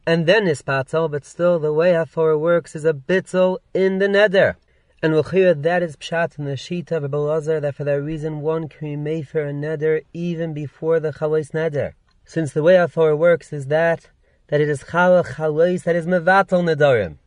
And 0.05 0.25
then 0.25 0.47
is 0.47 0.61
patzel, 0.61 1.09
but 1.09 1.23
still 1.23 1.59
the 1.59 1.71
way 1.71 1.93
Hafara 1.93 2.39
works 2.39 2.75
is 2.75 2.85
a 2.85 2.93
bitzel 2.93 3.57
in 3.73 3.99
the 3.99 4.07
neder. 4.07 4.55
And 5.01 5.13
hear 5.27 5.53
that 5.53 5.81
is 5.81 5.95
pshat 5.95 6.37
in 6.37 6.45
the 6.45 6.51
shita 6.51 7.03
of 7.03 7.09
Belazar, 7.09 7.61
that 7.61 7.75
for 7.75 7.83
that 7.85 8.01
reason 8.01 8.41
one 8.41 8.67
can 8.67 8.87
be 8.87 8.95
made 8.95 9.27
for 9.27 9.47
a 9.47 9.53
neder 9.53 10.03
even 10.13 10.53
before 10.53 10.99
the 10.99 11.11
chalais 11.11 11.51
neder 11.51 11.93
since 12.31 12.53
the 12.53 12.63
way 12.63 12.85
Torah 12.87 13.15
works 13.15 13.51
is 13.51 13.67
that 13.67 14.09
that 14.47 14.61
it 14.61 14.69
is 14.69 14.83
chalach 14.83 15.35
chalois 15.35 15.83
that 15.83 15.97
is 15.97 16.05
mevatel 16.05 16.63
nedarim. 16.63 17.17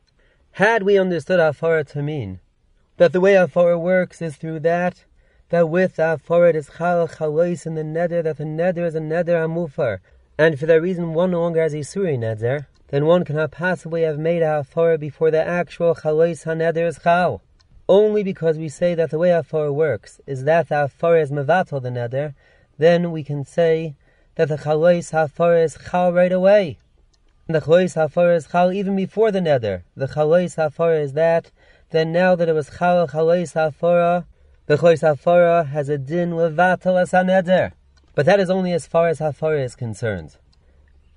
Had 0.58 0.84
we 0.84 0.96
understood 0.96 1.40
Torah 1.56 1.82
to 1.82 2.00
mean 2.00 2.38
that 2.98 3.12
the 3.12 3.20
way 3.20 3.44
Torah 3.44 3.76
works 3.76 4.22
is 4.22 4.36
through 4.36 4.60
that 4.60 5.04
that 5.48 5.68
with 5.68 5.98
it 5.98 6.54
is 6.54 6.70
chalach 6.70 7.16
chalois 7.16 7.66
in 7.66 7.74
the 7.74 7.82
neder 7.82 8.22
that 8.22 8.36
the 8.36 8.44
neder 8.44 8.86
is 8.86 8.94
a 8.94 9.00
neder 9.00 9.44
amufar, 9.44 9.98
and 10.38 10.56
for 10.56 10.66
that 10.66 10.80
reason 10.80 11.12
one 11.12 11.32
no 11.32 11.40
longer 11.40 11.60
has 11.60 11.74
isuri 11.74 12.16
neder, 12.16 12.66
then 12.86 13.04
one 13.04 13.24
cannot 13.24 13.50
possibly 13.50 14.02
have 14.02 14.16
made 14.16 14.42
Torah 14.70 14.96
before 14.96 15.32
the 15.32 15.44
actual 15.44 15.96
chalois 15.96 16.44
haneder 16.44 16.86
is 16.86 17.00
chal. 17.02 17.42
Only 17.88 18.22
because 18.22 18.56
we 18.56 18.68
say 18.68 18.94
that 18.94 19.10
the 19.10 19.18
way 19.18 19.36
Torah 19.50 19.72
works 19.72 20.20
is 20.24 20.44
that 20.44 20.68
Torah 20.68 21.20
is 21.20 21.32
mevatel 21.32 21.82
the 21.82 21.88
neder, 21.88 22.32
then 22.78 23.10
we 23.10 23.24
can 23.24 23.44
say 23.44 23.96
that 24.36 24.46
the 24.46 24.58
chalois 24.58 25.10
hafar 25.10 25.56
is 25.56 25.76
chal 25.90 26.12
right 26.12 26.30
away. 26.30 26.78
The 27.46 27.60
chalois 27.60 27.94
hafar 27.94 28.32
is 28.32 28.46
chal 28.46 28.72
even 28.72 28.96
before 28.96 29.30
the 29.30 29.40
neder. 29.40 29.82
The 29.94 30.06
chalois 30.06 30.56
hafar 30.56 30.94
is 30.94 31.12
that, 31.12 31.50
then 31.90 32.10
now 32.10 32.34
that 32.34 32.48
it 32.48 32.54
was 32.54 32.70
chal 32.78 33.06
chalois 33.06 33.52
hafara, 33.52 34.24
the 34.64 34.76
chalois 34.76 35.02
hafara 35.02 35.66
has 35.66 35.90
a 35.90 35.98
din 35.98 36.30
levatel 36.30 36.98
as 36.98 37.10
neder. 37.10 37.72
But 38.14 38.24
that 38.24 38.40
is 38.40 38.48
only 38.48 38.72
as 38.72 38.86
far 38.86 39.08
as 39.08 39.18
hafara 39.18 39.62
is 39.62 39.76
concerned. 39.76 40.38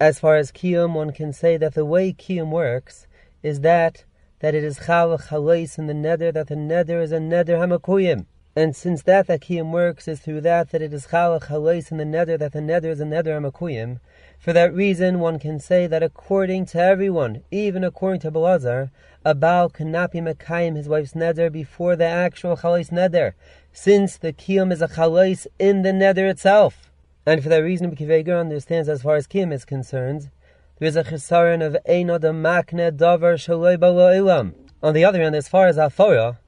As 0.02 0.20
far 0.20 0.36
as 0.36 0.52
kiyum, 0.52 0.96
one 0.96 1.14
can 1.14 1.32
say 1.32 1.56
that 1.56 1.76
the 1.76 1.86
way 1.86 2.12
kiyum 2.12 2.52
works 2.52 3.08
is 3.42 3.62
that 3.62 4.04
that 4.40 4.54
it 4.54 4.66
is 4.66 4.82
chal 4.86 5.18
chalois 5.18 5.80
in 5.80 5.88
the 5.88 5.94
neder, 5.94 6.34
that 6.34 6.48
the 6.48 6.56
neder 6.56 7.02
is 7.02 7.14
a 7.14 7.20
neder 7.20 7.58
hamakuyim. 7.58 8.26
And 8.58 8.76
since 8.76 9.04
that 9.04 9.28
that 9.28 9.42
kiyum 9.42 9.72
works 9.72 10.08
is 10.08 10.20
through 10.20 10.42
that 10.42 10.72
that 10.72 10.82
it 10.82 10.92
is 10.92 11.06
chalach 11.06 11.44
halais 11.44 11.92
in 11.92 11.98
the 11.98 12.04
neder, 12.04 12.40
that 12.40 12.54
the 12.54 12.60
neder 12.60 12.86
is 12.86 13.00
a 13.00 13.04
neder 13.04 13.40
amakuyim, 13.40 14.00
for 14.40 14.52
that 14.52 14.74
reason 14.74 15.20
one 15.20 15.38
can 15.38 15.60
say 15.60 15.86
that 15.86 16.02
according 16.02 16.66
to 16.74 16.80
everyone, 16.80 17.44
even 17.52 17.84
according 17.84 18.20
to 18.22 18.32
Belazar, 18.32 18.90
a 19.24 19.36
Baal 19.36 19.70
cannot 19.70 20.12
be 20.12 20.22
Mekayim 20.22 20.76
his 20.76 20.90
wife's 20.90 21.14
neder 21.14 21.52
before 21.52 21.96
the 21.96 22.06
actual 22.06 22.58
chalais 22.58 22.90
neder, 22.90 23.34
since 23.72 24.18
the 24.18 24.34
kiyum 24.34 24.72
is 24.72 24.82
a 24.82 24.88
chalais 24.88 25.46
in 25.60 25.84
the 25.84 25.92
neder 25.92 26.28
itself. 26.28 26.90
And 27.28 27.44
for 27.44 27.50
that 27.50 27.60
reason, 27.62 27.96
Akiva 27.96 28.22
Eiger 28.22 28.40
understands 28.40 28.90
as 28.90 29.04
far 29.04 29.18
as 29.18 29.28
kiyum 29.28 29.54
is 29.54 29.66
concerned, 29.66 30.32
there 30.80 30.88
is 30.88 30.96
a 30.96 31.04
chesaron 31.04 31.64
of 31.64 31.78
Einod 31.88 32.22
Makne 32.22 32.98
Davar 32.98 33.36
Shaloi 33.36 33.78
Balo 33.78 34.52
On 34.82 34.94
the 34.96 35.06
other 35.06 35.22
hand, 35.22 35.36
as 35.36 35.48
far 35.48 35.68
as 35.68 35.78
Aphorah, 35.78 36.40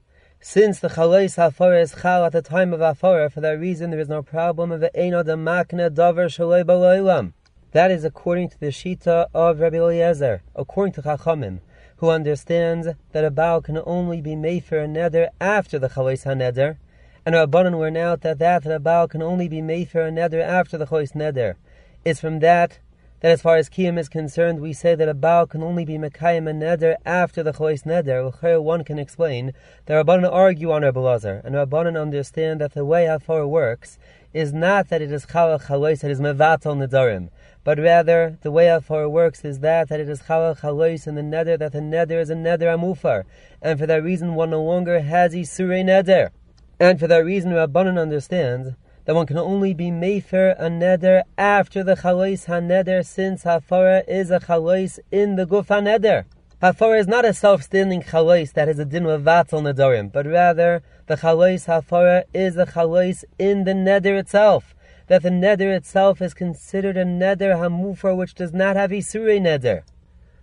since 0.42 0.80
the 0.80 0.88
chalais 0.88 1.36
hafara 1.36 1.82
is 1.82 1.94
chal 2.00 2.24
at 2.24 2.32
the 2.32 2.40
time 2.40 2.72
of 2.72 2.80
hafara, 2.80 3.30
for 3.30 3.42
that 3.42 3.60
reason 3.60 3.90
there 3.90 4.00
is 4.00 4.08
no 4.08 4.22
problem 4.22 4.72
of 4.72 4.80
eino 4.96 5.22
de 5.22 5.34
makna 5.34 5.90
davar 5.90 6.28
shaloi 6.28 6.64
baloilam. 6.64 7.34
That 7.72 7.90
is 7.90 8.04
according 8.04 8.48
to 8.48 8.58
the 8.58 8.68
shita 8.68 9.26
of 9.34 9.60
Rabbi 9.60 9.76
Eliezer, 9.76 10.42
according 10.56 10.94
to 10.94 11.02
Chachamim, 11.02 11.60
who 11.98 12.08
understands 12.08 12.88
that 13.12 13.24
a 13.24 13.30
bow 13.30 13.60
can 13.60 13.80
only 13.84 14.22
be 14.22 14.34
made 14.34 14.64
for 14.64 14.80
a 14.80 14.88
neder 14.88 15.28
after 15.40 15.78
the 15.78 15.90
chalais 15.90 16.24
haneder, 16.24 16.78
and 17.26 17.34
Rabbanan 17.34 17.78
were 17.78 17.90
now 17.90 18.16
that 18.16 18.38
that, 18.38 18.64
that 18.64 18.74
a 18.74 18.80
bow 18.80 19.06
can 19.06 19.22
only 19.22 19.46
be 19.46 19.60
made 19.60 19.90
for 19.90 20.00
a 20.00 20.10
neder 20.10 20.42
after 20.42 20.78
the 20.78 20.86
chalais 20.86 21.12
neder. 21.12 21.56
It's 22.02 22.18
from 22.18 22.38
that 22.38 22.78
that 23.20 23.32
as 23.32 23.42
far 23.42 23.56
as 23.56 23.68
Kiyam 23.68 23.98
is 23.98 24.08
concerned, 24.08 24.60
we 24.60 24.72
say 24.72 24.94
that 24.94 25.08
a 25.08 25.14
Baal 25.14 25.46
can 25.46 25.62
only 25.62 25.84
be 25.84 25.98
Mekayim 25.98 26.48
a 26.48 26.52
Neder 26.52 26.96
after 27.04 27.42
the 27.42 27.52
Chois 27.52 27.84
Neder. 27.84 28.62
One 28.62 28.82
can 28.82 28.98
explain 28.98 29.52
that 29.86 30.06
Rabbanan 30.06 30.32
argue 30.32 30.72
on 30.72 30.82
Rabbi 30.82 31.00
Lazar, 31.00 31.42
and 31.44 31.54
Rabbanan 31.54 32.00
understand 32.00 32.60
that 32.60 32.72
the 32.72 32.84
way 32.84 33.06
Hafar 33.06 33.46
works 33.46 33.98
is 34.32 34.52
not 34.52 34.88
that 34.88 35.02
it 35.02 35.12
is 35.12 35.26
Chalach 35.26 35.66
Chalois, 35.66 36.00
that 36.00 36.10
is 36.10 36.20
Mevatel 36.20 36.76
Nedarim, 36.76 37.28
but 37.62 37.78
rather 37.78 38.38
the 38.42 38.50
way 38.50 38.68
Hafar 38.68 39.08
works 39.08 39.44
is 39.44 39.58
that 39.58 39.88
that 39.88 40.00
it 40.00 40.08
is 40.08 40.22
Chalach 40.22 40.60
Chalois 40.60 41.06
in 41.06 41.16
the 41.16 41.22
Neder, 41.22 41.58
that 41.58 41.72
the 41.72 41.80
Neder 41.80 42.20
is 42.20 42.30
a 42.30 42.34
Neder 42.34 42.74
Amufar, 42.74 43.24
and 43.60 43.78
for 43.78 43.86
that 43.86 44.02
reason 44.02 44.34
one 44.34 44.50
no 44.50 44.62
longer 44.62 45.00
has 45.00 45.34
Isurei 45.34 45.84
Neder. 45.84 46.30
And 46.78 46.98
for 46.98 47.06
that 47.08 47.24
reason 47.24 47.50
Rabbanan 47.52 48.00
understands 48.00 48.70
that 49.04 49.14
one 49.14 49.26
can 49.26 49.38
only 49.38 49.74
be 49.74 49.90
mefer 49.90 50.54
a 50.58 50.68
neder 50.68 51.22
after 51.38 51.82
the 51.82 51.96
chalois 51.96 52.46
haneder, 52.46 53.04
since 53.04 53.44
hafara 53.44 54.02
is 54.06 54.30
a 54.30 54.40
chalois 54.40 54.98
in 55.10 55.36
the 55.36 55.46
guf 55.46 55.66
haneder. 55.66 56.24
Hafara 56.62 57.00
is 57.00 57.08
not 57.08 57.24
a 57.24 57.32
self-standing 57.32 58.02
chalois 58.02 58.52
that 58.52 58.68
has 58.68 58.78
a 58.78 58.84
din 58.84 59.06
of 59.06 59.22
vatzel 59.22 59.62
nedarim, 59.62 60.12
but 60.12 60.26
rather 60.26 60.82
the 61.06 61.16
chalois 61.16 61.66
hafara 61.66 62.24
is 62.34 62.56
a 62.56 62.66
chalois 62.66 63.24
in 63.38 63.64
the 63.64 63.72
neder 63.72 64.18
itself. 64.18 64.74
That 65.06 65.22
the 65.22 65.30
neder 65.30 65.74
itself 65.74 66.20
is 66.20 66.34
considered 66.34 66.96
a 66.96 67.04
neder 67.04 67.56
hamufar 67.56 68.16
which 68.16 68.34
does 68.34 68.52
not 68.52 68.76
have 68.76 68.90
isurei 68.90 69.40
neder. 69.40 69.82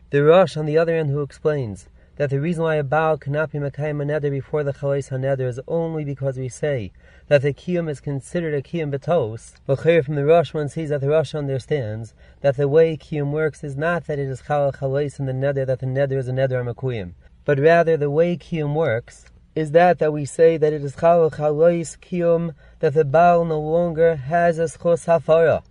The 0.10 0.24
Rosh, 0.24 0.58
on 0.58 0.66
the 0.66 0.78
other 0.78 0.96
hand, 0.96 1.10
who 1.10 1.22
explains 1.22 1.88
that 2.18 2.32
the 2.32 2.42
reason 2.42 2.64
why 2.64 2.76
a 2.76 2.84
Baal 2.84 3.18
cannot 3.18 3.52
be 3.52 3.60
Makayim 3.60 4.04
Neder 4.04 4.32
before 4.32 4.64
the 4.64 4.74
Chalais 4.74 5.10
HaNeder 5.10 5.48
is 5.48 5.60
only 5.68 6.04
because 6.04 6.38
we 6.38 6.50
say 6.50 6.92
that 7.28 7.44
the 7.44 7.54
Kiyum 7.54 7.88
is 7.88 8.00
considered 8.00 8.56
a 8.56 8.62
Kiyum 8.62 8.92
Betos. 8.92 9.54
But 9.68 9.84
here 9.84 10.02
from 10.02 10.16
the 10.16 10.26
Rosh 10.26 10.52
one 10.54 10.68
sees 10.68 10.90
that 10.90 11.02
the 11.02 11.10
Rosh 11.10 11.36
understands 11.36 12.16
that 12.42 12.58
the 12.58 12.68
way 12.68 12.98
Kiyum 12.98 13.32
works 13.32 13.64
is 13.64 13.78
not 13.78 14.08
that 14.08 14.18
it 14.18 14.28
is 14.28 14.42
Chal 14.48 14.72
Chalais 14.72 15.20
in 15.20 15.28
the 15.28 15.32
Neder, 15.32 15.66
that 15.68 15.80
the 15.80 15.86
Neder 15.86 16.18
is 16.18 16.28
a 16.28 16.32
Neder 16.32 16.68
Makuyim. 16.68 17.14
But 17.46 17.60
rather 17.60 17.96
the 17.98 18.10
way 18.10 18.36
Kiyum 18.36 18.74
works 18.74 19.26
is 19.54 19.72
that 19.72 20.00
that 20.00 20.12
we 20.12 20.26
say 20.26 20.58
that 20.58 20.74
it 20.74 20.84
is 20.84 20.96
Chal 20.96 21.30
Chalais 21.30 21.98
Kiyum, 22.00 22.56
that 22.80 22.96
the 22.96 23.06
Baal 23.06 23.46
no 23.46 23.60
longer 23.60 24.16
has 24.16 24.58
a 24.58 24.64
Schos 24.64 25.06
Hafara. 25.06 25.64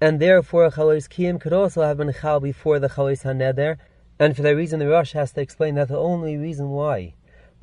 And 0.00 0.18
therefore, 0.18 0.66
a 0.66 0.70
Chalais 0.72 1.08
Kiyum 1.08 1.40
could 1.40 1.52
also 1.52 1.82
have 1.82 1.98
been 1.98 2.12
Chal 2.12 2.40
before 2.40 2.80
the 2.80 2.88
Chalais 2.88 3.22
HaNeder, 3.22 3.78
and 4.18 4.36
for 4.36 4.42
that 4.42 4.56
reason, 4.56 4.78
the 4.78 4.88
Rosh 4.88 5.12
has 5.12 5.32
to 5.32 5.40
explain 5.40 5.74
that 5.74 5.88
the 5.88 5.98
only 5.98 6.36
reason 6.36 6.70
why 6.70 7.14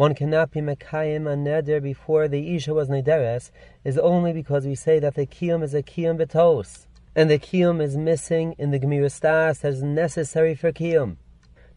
one 0.01 0.15
cannot 0.15 0.49
be 0.49 0.61
Mekayim 0.61 1.31
a 1.31 1.35
neder 1.35 1.79
before 1.79 2.27
the 2.27 2.55
Isha 2.55 2.73
was 2.73 2.89
Nederes 2.89 3.51
is 3.83 3.99
only 3.99 4.33
because 4.33 4.65
we 4.65 4.73
say 4.73 4.97
that 4.97 5.13
the 5.13 5.27
Kiyum 5.27 5.63
is 5.63 5.75
a 5.75 5.83
Kiyum 5.83 6.17
Betos. 6.17 6.87
And 7.15 7.29
the 7.29 7.37
Kiyum 7.37 7.79
is 7.79 7.97
missing 7.97 8.55
in 8.57 8.71
the 8.71 8.79
Gemir 8.79 9.11
Stas 9.11 9.59
that 9.59 9.73
is 9.73 9.83
necessary 9.83 10.55
for 10.55 10.71
Kiyum. 10.71 11.17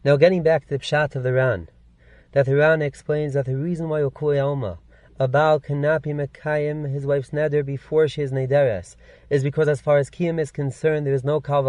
Now, 0.03 0.15
getting 0.15 0.41
back 0.41 0.63
to 0.63 0.69
the 0.69 0.79
Pshat 0.79 1.15
of 1.15 1.23
the 1.23 1.33
Ran, 1.33 1.69
that 2.31 2.47
the 2.47 2.55
Ran 2.55 2.81
explains 2.81 3.33
that 3.33 3.45
the 3.45 3.57
reason 3.57 3.89
why 3.89 3.99
Ukui 4.01 4.43
Alma, 4.43 4.79
a 5.19 5.27
Baal 5.27 5.59
cannot 5.59 6.01
be 6.01 6.11
Mekayim 6.11 6.91
his 6.91 7.05
wife's 7.05 7.29
neder 7.29 7.63
before 7.65 8.07
she 8.07 8.23
is 8.23 8.31
Nederes, 8.31 8.95
is 9.29 9.43
because 9.43 9.67
as 9.67 9.81
far 9.81 9.97
as 9.97 10.09
Kiyum 10.09 10.39
is 10.39 10.51
concerned, 10.51 11.05
there 11.05 11.13
is 11.13 11.23
no 11.23 11.39
Kal 11.39 11.63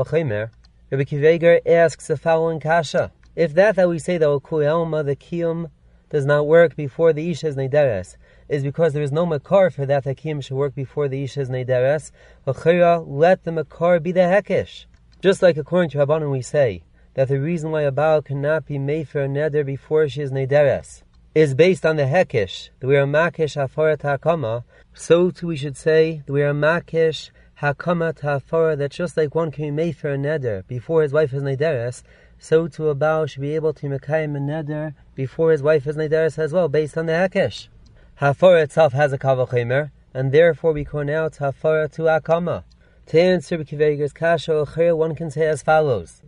Rabbi 0.89 1.03
Akiva 1.03 1.35
Eiger 1.35 1.61
asks 1.67 2.07
the 2.07 2.17
following 2.17 2.61
kasha. 2.61 3.11
If 3.35 3.55
that 3.55 3.75
that 3.75 3.89
we 3.89 3.99
say 3.99 4.19
that 4.19 4.29
Okuyelma, 4.29 5.05
the 5.05 5.17
Kiyum, 5.17 5.71
does 6.11 6.25
not 6.25 6.47
work 6.47 6.77
before 6.77 7.13
the 7.13 7.29
Isha's 7.29 7.57
Nederes, 7.57 8.17
is 8.49 8.63
because 8.63 8.93
there 8.93 9.03
is 9.03 9.11
no 9.11 9.27
Makar 9.27 9.71
for 9.71 9.85
that 9.85 10.05
the 10.05 10.15
Kiyum 10.15 10.41
should 10.45 10.55
work 10.55 10.77
before 10.77 11.09
the 11.09 11.25
Isha's 11.25 11.51
Nederes, 11.51 12.13
let 12.47 13.43
the 13.43 13.51
Makar 13.51 13.99
be 13.99 14.13
the 14.13 14.21
Hekish. 14.21 14.87
Just 15.21 15.43
like 15.43 15.57
according 15.57 15.91
to 15.91 15.99
Rabbanon 15.99 16.31
we 16.31 16.41
say, 16.41 16.85
that 17.15 17.27
the 17.27 17.41
reason 17.41 17.73
why 17.73 17.83
a 17.83 17.91
Baal 17.91 18.23
cannot 18.23 18.67
be 18.67 18.79
made 18.79 19.09
for 19.09 19.25
a 19.25 19.29
Neder 19.29 19.67
before 19.67 20.09
she 20.09 20.23
is 20.23 20.31
Nederes 20.31 21.03
is 21.35 21.55
based 21.57 21.85
on 21.85 21.97
the 21.97 22.05
Hekish, 22.05 22.71
that 22.79 22.87
we 22.87 22.97
are 22.97 23.07
Makish 23.07 23.57
Afarat 23.57 24.03
HaKama, 24.03 24.63
so 24.95 25.33
too 25.33 25.49
we 25.49 25.57
should 25.57 25.77
say 25.77 26.23
that 26.25 26.33
we 26.33 26.43
are 26.43 26.55
Makish 26.55 27.31
hakama 27.61 28.15
ta'afara, 28.15 28.77
that 28.77 28.91
just 28.91 29.17
like 29.17 29.35
one 29.35 29.51
can 29.51 29.65
be 29.65 29.71
made 29.71 29.97
for 29.97 30.13
a 30.13 30.17
neder 30.17 30.67
before 30.67 31.03
his 31.03 31.13
wife 31.13 31.33
is 31.33 31.43
nederes, 31.43 32.03
so 32.39 32.69
to 32.69 32.89
a 32.89 32.95
Baal 32.95 33.27
should 33.27 33.41
be 33.41 33.55
able 33.55 33.73
to 33.73 33.87
mekayim 33.87 34.37
a 34.37 34.41
neder 34.41 34.95
before 35.15 35.53
his 35.53 35.63
wife 35.63 35.87
is 35.87 35.97
nederes 35.97 36.39
as 36.39 36.53
well, 36.53 36.69
based 36.69 36.99
on 36.99 37.07
the 37.07 37.13
hakesh. 37.13 37.69
Hafara 38.21 38.63
itself 38.63 38.93
has 38.93 39.13
a 39.13 39.19
kavachimer, 39.19 39.91
and 40.13 40.33
therefore 40.33 40.73
we 40.73 40.85
call 40.85 41.11
out 41.11 41.35
hafara 41.35 41.91
to 41.93 42.03
akama. 42.03 42.65
To 43.07 43.21
answer 43.21 43.59
Akiva 43.59 43.93
Eiger's 43.93 44.13
kasha 44.13 44.97
one 44.97 45.15
can 45.15 45.31
say 45.31 45.47
as 45.47 45.63
follows: 45.63 46.23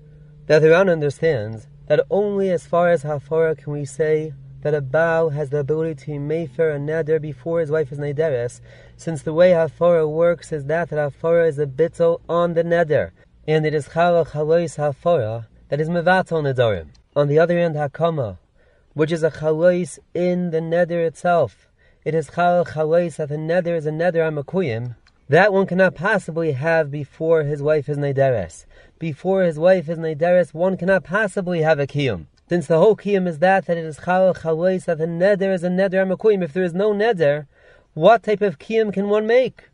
that 0.46 0.60
the 0.60 0.74
understands 0.74 1.66
that 1.88 2.04
only 2.10 2.50
as 2.50 2.66
far 2.66 2.90
as 2.90 3.02
hafara 3.02 3.56
can 3.56 3.72
we 3.72 3.84
say 3.84 4.32
that 4.62 4.74
a 4.74 4.80
Baal 4.80 5.30
has 5.30 5.50
the 5.50 5.58
ability 5.58 6.06
to 6.06 6.10
mefer 6.12 6.74
a 6.74 6.78
neder 6.78 7.20
before 7.20 7.60
his 7.60 7.70
wife 7.70 7.92
is 7.92 7.98
nederes, 7.98 8.60
since 8.96 9.22
the 9.22 9.32
way 9.32 9.50
hafara 9.50 10.08
works 10.08 10.52
is 10.52 10.64
that 10.64 10.90
that 10.90 10.96
hafara 10.96 11.48
is 11.48 11.58
a 11.58 11.66
bittel 11.66 12.20
on 12.28 12.54
the 12.54 12.64
neder, 12.64 13.10
and 13.46 13.64
it 13.64 13.74
is 13.74 13.88
chalach 13.88 14.30
halois 14.30 14.76
hafara 14.76 15.46
that 15.68 15.80
is 15.80 15.88
mevatel 15.88 16.42
nedarim. 16.42 16.88
On 17.14 17.28
the 17.28 17.38
other 17.38 17.58
hand, 17.58 17.76
hakama, 17.76 18.38
which 18.94 19.12
is 19.12 19.22
a 19.22 19.30
chalois 19.30 19.98
in 20.14 20.50
the 20.50 20.60
neder 20.60 21.06
itself, 21.06 21.68
it 22.04 22.14
is 22.14 22.30
chal 22.30 22.64
chalois 22.64 23.16
that 23.16 23.28
the 23.28 23.36
neder 23.36 23.76
is 23.76 23.86
a 23.86 23.90
neder 23.90 24.28
amakuyim, 24.28 24.96
that 25.28 25.52
one 25.52 25.66
cannot 25.66 25.94
possibly 25.94 26.52
have 26.52 26.90
before 26.90 27.42
his 27.42 27.62
wife 27.62 27.88
is 27.88 27.98
nederes. 27.98 28.64
Before 28.98 29.42
his 29.42 29.58
wife 29.58 29.88
is 29.88 29.98
nederes, 29.98 30.54
one 30.54 30.76
cannot 30.76 31.04
possibly 31.04 31.60
have 31.60 31.78
a 31.78 31.86
kiyum. 31.86 32.26
Since 32.48 32.66
the 32.66 32.78
whole 32.78 32.96
kiyum 32.96 33.28
is 33.28 33.40
that, 33.40 33.66
that 33.66 33.76
it 33.76 33.84
is 33.84 34.00
chal 34.04 34.32
chalois 34.34 34.86
that 34.86 34.98
the 34.98 35.06
neder 35.06 35.52
is 35.52 35.62
a 35.64 35.68
neder 35.68 36.06
amakuyim. 36.06 36.42
If 36.42 36.54
there 36.54 36.62
is 36.62 36.72
no 36.72 36.92
neder, 36.92 37.46
what 37.94 38.22
type 38.22 38.40
of 38.40 38.58
kiyum 38.58 38.92
can 38.92 39.08
one 39.08 39.26
make? 39.26 39.68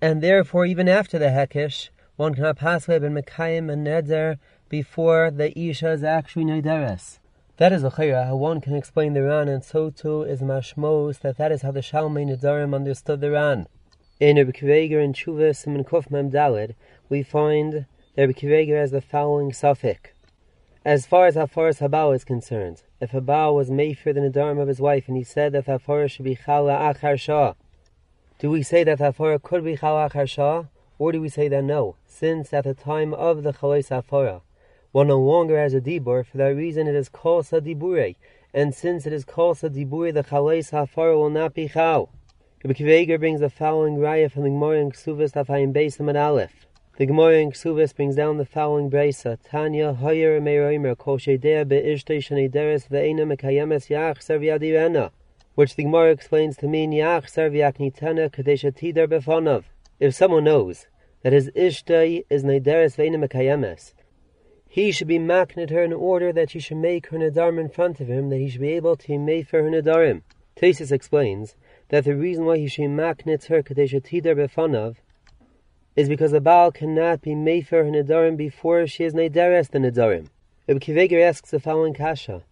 And 0.00 0.20
therefore, 0.20 0.66
even 0.66 0.88
after 0.88 1.18
the 1.18 1.26
hekish, 1.26 1.90
one 2.16 2.34
cannot 2.34 2.58
possibly 2.58 2.94
have 2.94 3.02
been 3.02 3.14
Mekayim 3.14 3.72
and 3.72 3.86
Neder 3.86 4.38
before 4.68 5.30
the 5.30 5.56
Isha 5.58 5.90
is 5.90 6.04
actually 6.04 6.44
Nederes. 6.44 7.18
That 7.56 7.72
is 7.72 7.84
a 7.84 7.90
chayra, 7.90 8.26
how 8.26 8.36
one 8.36 8.60
can 8.60 8.74
explain 8.74 9.14
the 9.14 9.22
Ran, 9.22 9.48
and 9.48 9.64
so 9.64 9.90
too 9.90 10.22
is 10.22 10.40
Mashmos, 10.40 11.20
that 11.20 11.36
that 11.38 11.52
is 11.52 11.62
how 11.62 11.70
the 11.70 11.80
Shalmei 11.80 12.26
Nedarim 12.26 12.74
understood 12.74 13.20
the 13.20 13.30
Ran. 13.30 13.66
In 14.20 14.36
Rebbe 14.36 14.52
Akiva 14.52 14.84
Eiger 14.84 15.00
and 15.00 15.14
Chuvah 15.14 15.56
Simon 15.56 15.84
Kuf 15.84 16.10
Mem 16.10 16.30
Dalid, 16.30 16.74
we 17.08 17.22
find 17.22 17.86
that 18.14 18.28
Rebbe 18.28 18.32
Akiva 18.32 18.62
Eiger 18.62 18.76
has 18.76 18.90
the 18.90 19.00
following 19.00 19.52
suffix. 19.52 20.13
As 20.86 21.06
far 21.06 21.26
as 21.26 21.34
Hafaras 21.34 21.80
Habao 21.80 22.14
is 22.14 22.24
concerned, 22.24 22.82
if 23.00 23.12
Habao 23.12 23.54
was 23.54 23.70
made 23.70 23.96
for 23.96 24.12
the 24.12 24.20
Nedarim 24.20 24.60
of 24.60 24.68
his 24.68 24.80
wife, 24.80 25.08
and 25.08 25.16
he 25.16 25.24
said 25.24 25.52
that 25.52 25.64
Hafaras 25.64 26.10
should 26.10 26.26
be 26.26 26.36
Chala 26.36 26.94
Achar 26.94 27.18
Shah, 27.18 27.54
do 28.38 28.50
we 28.50 28.62
say 28.62 28.84
that 28.84 28.98
Hafaras 28.98 29.42
could 29.42 29.64
be 29.64 29.78
Chala 29.78 30.10
Achar 30.10 30.28
Shah? 30.28 30.64
Or 30.98 31.10
do 31.10 31.22
we 31.22 31.30
say 31.30 31.48
that 31.48 31.64
no, 31.64 31.96
since 32.06 32.52
at 32.52 32.64
the 32.64 32.74
time 32.74 33.14
of 33.14 33.42
the 33.42 33.54
Chalais 33.54 33.88
Afara, 33.88 34.42
one 34.92 35.08
no 35.08 35.18
longer 35.18 35.58
has 35.58 35.72
a 35.72 35.80
dibur, 35.80 36.24
for 36.26 36.36
that 36.36 36.54
reason 36.54 36.86
it 36.86 36.94
is 36.94 37.08
called 37.08 37.46
Sadibure, 37.46 38.14
and 38.52 38.74
since 38.74 39.06
it 39.06 39.12
is 39.14 39.24
called 39.24 39.56
Sadibure, 39.56 40.12
the 40.12 40.22
Chalais 40.22 40.70
Afara 40.70 41.16
will 41.16 41.30
not 41.30 41.54
be 41.54 41.66
Chal. 41.66 42.10
Rabbi 42.62 43.16
brings 43.16 43.40
the 43.40 43.48
following 43.48 43.96
raya 43.96 44.30
from 44.30 44.42
the 44.42 44.50
Gemara 44.50 44.80
in 44.80 44.92
Ksuvas 44.92 45.32
Tafayim 45.32 46.08
and 46.08 46.18
Aleph. 46.18 46.66
The 46.96 47.06
Gemara 47.06 47.38
in 47.38 47.50
Ksuvas 47.50 47.92
brings 47.92 48.14
down 48.14 48.36
the 48.38 48.44
following 48.44 48.88
brisa: 48.88 49.36
Tanya 49.42 49.94
Hoyer 49.94 50.40
Meiroimer 50.40 50.96
Kol 50.96 51.18
Shedea 51.18 51.66
Be'ishtei 51.66 52.18
Shanideres 52.18 52.88
Ve'ena 52.88 53.26
Mekayemes 53.26 53.88
Yach 53.88 54.18
Serviadirena, 54.18 55.10
which 55.56 55.74
the 55.74 55.82
Gemara 55.82 56.12
explains 56.12 56.56
to 56.58 56.68
mean 56.68 56.92
Yach 56.92 57.24
Serviak 57.24 57.78
Nitana 57.78 58.30
Kadesha 58.30 58.70
Tider 58.72 59.08
Befonav. 59.08 59.64
If 59.98 60.14
someone 60.14 60.44
knows 60.44 60.86
that 61.22 61.32
his 61.32 61.50
ishtai 61.56 62.26
is 62.30 62.44
neideres 62.44 62.94
ve'ina 62.94 63.26
mekayemes, 63.26 63.94
he 64.68 64.92
should 64.92 65.08
be 65.08 65.18
maknit 65.18 65.70
her 65.70 65.82
in 65.82 65.92
order 65.92 66.32
that 66.32 66.50
she 66.50 66.60
should 66.60 66.76
make 66.76 67.08
her 67.08 67.18
nadarim 67.18 67.58
in 67.58 67.70
front 67.70 67.98
of 67.98 68.06
him, 68.06 68.30
that 68.30 68.38
he 68.38 68.48
should 68.48 68.60
be 68.60 68.72
able 68.72 68.94
to 68.98 69.18
make 69.18 69.48
for 69.48 69.64
her 69.64 69.68
nadarim. 69.68 70.22
Tosfos 70.56 70.92
explains 70.92 71.56
that 71.88 72.04
the 72.04 72.14
reason 72.14 72.44
why 72.44 72.58
he 72.58 72.68
should 72.68 72.84
maknit 72.84 73.46
her 73.46 73.64
kadesha 73.64 74.00
tidar 74.00 74.36
befanav 74.36 74.98
is 75.96 76.08
because 76.08 76.32
the 76.32 76.40
Baal 76.40 76.72
cannot 76.72 77.22
be 77.22 77.34
made 77.34 77.68
for 77.68 77.84
her 77.84 77.90
nadarim 77.90 78.36
before 78.36 78.86
she 78.86 79.04
is 79.04 79.14
neideres 79.14 79.70
the 79.70 79.78
nadarim. 79.78 80.28
Rabbi 80.66 80.80
Akiva 80.80 81.02
Eiger 81.02 81.20
asks 81.20 81.50
the 81.50 81.60
following 81.60 81.94
kasha. 81.94 82.42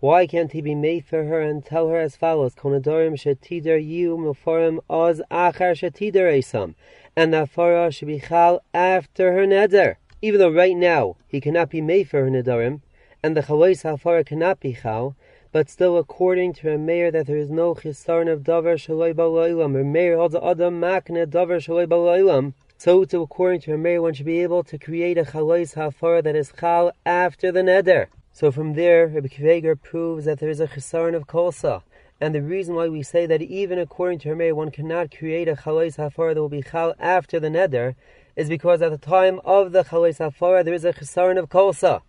Why 0.00 0.28
can't 0.28 0.52
he 0.52 0.60
be 0.60 0.76
made 0.76 1.04
for 1.04 1.24
her 1.24 1.40
and 1.40 1.64
tell 1.64 1.88
her 1.88 1.98
as 1.98 2.14
follows? 2.14 2.54
Konadorim 2.54 3.14
shetider 3.14 3.84
you 3.84 4.16
mufarim 4.16 4.78
oz 4.88 5.20
achar 5.28 5.74
shetider 5.74 6.32
esam. 6.38 6.74
And 7.16 7.34
the 7.34 7.48
farah 7.52 7.92
should 7.92 8.06
be 8.06 8.20
chal 8.20 8.62
after 8.72 9.32
her 9.32 9.44
neder. 9.44 9.96
Even 10.22 10.38
though 10.38 10.52
right 10.52 10.76
now 10.76 11.16
he 11.26 11.40
cannot 11.40 11.70
be 11.70 11.80
made 11.80 12.08
for 12.08 12.22
her 12.22 12.30
nedarim, 12.30 12.80
and 13.24 13.36
the 13.36 13.42
chalais 13.42 13.82
hafara 13.82 14.24
cannot 14.24 14.60
be 14.60 14.72
chal, 14.72 15.16
but 15.50 15.68
still 15.68 15.98
according 15.98 16.52
to 16.52 16.72
a 16.72 16.78
mayor 16.78 17.10
that 17.10 17.26
there 17.26 17.36
is 17.36 17.50
no 17.50 17.74
chisarn 17.74 18.32
of 18.32 18.44
davar 18.44 18.76
shaloi 18.76 19.12
baloilam, 19.12 19.74
or 19.74 19.82
mayor 19.82 20.16
holds 20.16 20.36
adam 20.36 20.80
makne 20.80 21.26
davar 21.26 21.58
shaloi 21.58 21.88
baloilam, 21.88 22.54
so 22.80 23.02
according 23.02 23.60
to 23.62 23.74
a 23.74 23.76
mayor 23.76 24.00
one 24.00 24.14
should 24.14 24.24
be 24.24 24.38
able 24.38 24.62
to 24.62 24.78
create 24.78 25.18
a 25.18 25.24
chalais 25.24 25.74
hafara 25.74 26.22
that 26.22 26.36
is 26.36 26.52
chal 26.60 26.92
after 27.04 27.50
the 27.50 27.60
neder. 27.60 28.06
So 28.32 28.52
from 28.52 28.74
there, 28.74 29.08
Rabbi 29.08 29.26
Akiva 29.26 29.56
Eiger 29.56 29.74
proves 29.74 30.26
that 30.26 30.38
there 30.38 30.48
is 30.48 30.60
a 30.60 30.68
chesaron 30.68 31.16
of 31.16 31.26
kolsa. 31.26 31.82
And 32.20 32.32
the 32.32 32.40
reason 32.40 32.76
why 32.76 32.86
we 32.86 33.02
say 33.02 33.26
that 33.26 33.42
even 33.42 33.80
according 33.80 34.20
to 34.20 34.28
Hermei, 34.28 34.52
one 34.52 34.70
cannot 34.70 35.10
create 35.10 35.48
a 35.48 35.56
chalais 35.56 35.96
hafara 35.96 36.34
that 36.34 36.40
will 36.40 36.48
be 36.48 36.62
chal 36.62 36.94
after 37.00 37.40
the 37.40 37.48
neder, 37.48 37.96
is 38.36 38.48
because 38.48 38.80
at 38.80 38.92
the 38.92 38.96
time 38.96 39.40
of 39.44 39.72
the 39.72 39.82
chalais 39.82 40.18
hafara 40.18 40.64
there 40.64 40.72
is 40.72 40.84
a 40.84 40.92
chesaron 40.92 41.36
of 41.36 41.48
kolsa. 41.48 42.02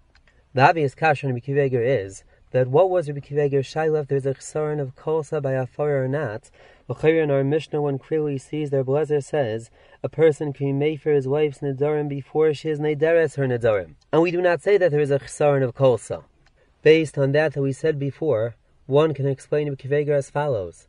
The 0.54 0.70
obvious 0.70 0.94
question 0.94 1.30
on 1.30 1.34
Rabbi 1.34 1.48
Akiva 1.48 1.66
Eiger 1.66 1.82
is 1.82 2.24
that 2.52 2.68
what 2.68 2.92
was 2.92 3.08
Rabbi 3.08 3.22
Akiva 3.22 3.46
Eiger 3.46 3.64
shaila 3.64 4.02
if 4.02 4.08
there 4.08 4.20
is 4.20 4.28
a 4.28 4.36
chesaron 4.36 4.80
of 4.80 4.96
kolsa 4.96 5.42
by 5.42 5.54
hafara 5.54 6.04
or 6.04 6.08
not? 6.08 6.52
In 7.04 7.30
our 7.30 7.44
Mishnah 7.44 7.84
one 7.84 8.00
clearly 8.00 8.40
sees 8.40 8.72
that 8.72 8.86
Blazer 8.86 9.22
says 9.22 9.70
a 10.02 10.10
person 10.10 10.52
can 10.52 10.80
make 10.80 11.02
for 11.02 11.12
his 11.12 11.28
wife's 11.28 11.60
nedarim 11.60 12.10
before 12.10 12.52
she 12.56 12.70
is 12.70 12.80
nederes 12.80 13.36
her 13.36 13.46
nedarim. 13.46 13.94
And 14.12 14.24
we 14.24 14.32
do 14.32 14.42
not 14.42 14.64
say 14.64 14.76
that 14.80 14.90
there 14.90 15.00
is 15.00 15.12
a 15.12 15.20
chesaron 15.20 15.64
of 15.64 15.76
kolsa. 15.76 16.24
Based 16.82 17.16
on 17.16 17.32
that 17.34 17.54
that 17.54 17.62
we 17.62 17.74
said 17.74 18.00
before, 18.00 18.56
one 18.88 19.14
can 19.14 19.28
explain 19.28 19.70
Rabbi 19.70 19.84
Akiva 19.84 20.02
Eiger 20.02 20.16
as 20.16 20.32
follows: 20.32 20.88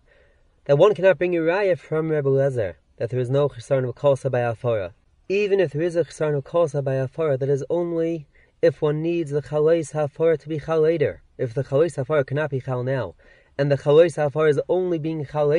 that 0.64 0.78
one 0.78 0.94
cannot 0.94 1.18
bring 1.18 1.32
raya 1.32 1.78
from 1.78 2.10
Rabbi 2.10 2.30
Lezer 2.30 2.76
that 2.96 3.10
there 3.10 3.20
is 3.20 3.28
no 3.28 3.50
chesaron 3.50 3.86
of 3.86 3.94
kolsa 3.94 4.30
by 4.30 4.40
afara. 4.40 4.92
Even 5.28 5.60
if 5.60 5.72
there 5.72 5.82
is 5.82 5.96
a 5.96 6.04
chesaron 6.04 6.38
of 6.38 6.44
kolsa 6.44 6.82
by 6.82 6.94
afara, 6.94 7.38
that 7.38 7.50
is 7.50 7.62
only 7.68 8.26
if 8.62 8.80
one 8.80 9.02
needs 9.02 9.32
the 9.32 9.42
chalais 9.42 9.92
hafara 9.92 10.38
to 10.38 10.48
be 10.48 10.60
chal 10.60 10.80
later. 10.80 11.20
If 11.36 11.52
the 11.52 11.62
chalais 11.62 12.02
hafara 12.02 12.26
cannot 12.26 12.48
be 12.48 12.60
chal 12.60 12.82
now, 12.82 13.16
and 13.60 13.70
the 13.70 13.76
chalais 13.76 14.16
hafara 14.16 14.48
is 14.48 14.60
only 14.70 14.98
being 14.98 15.22
chal 15.26 15.50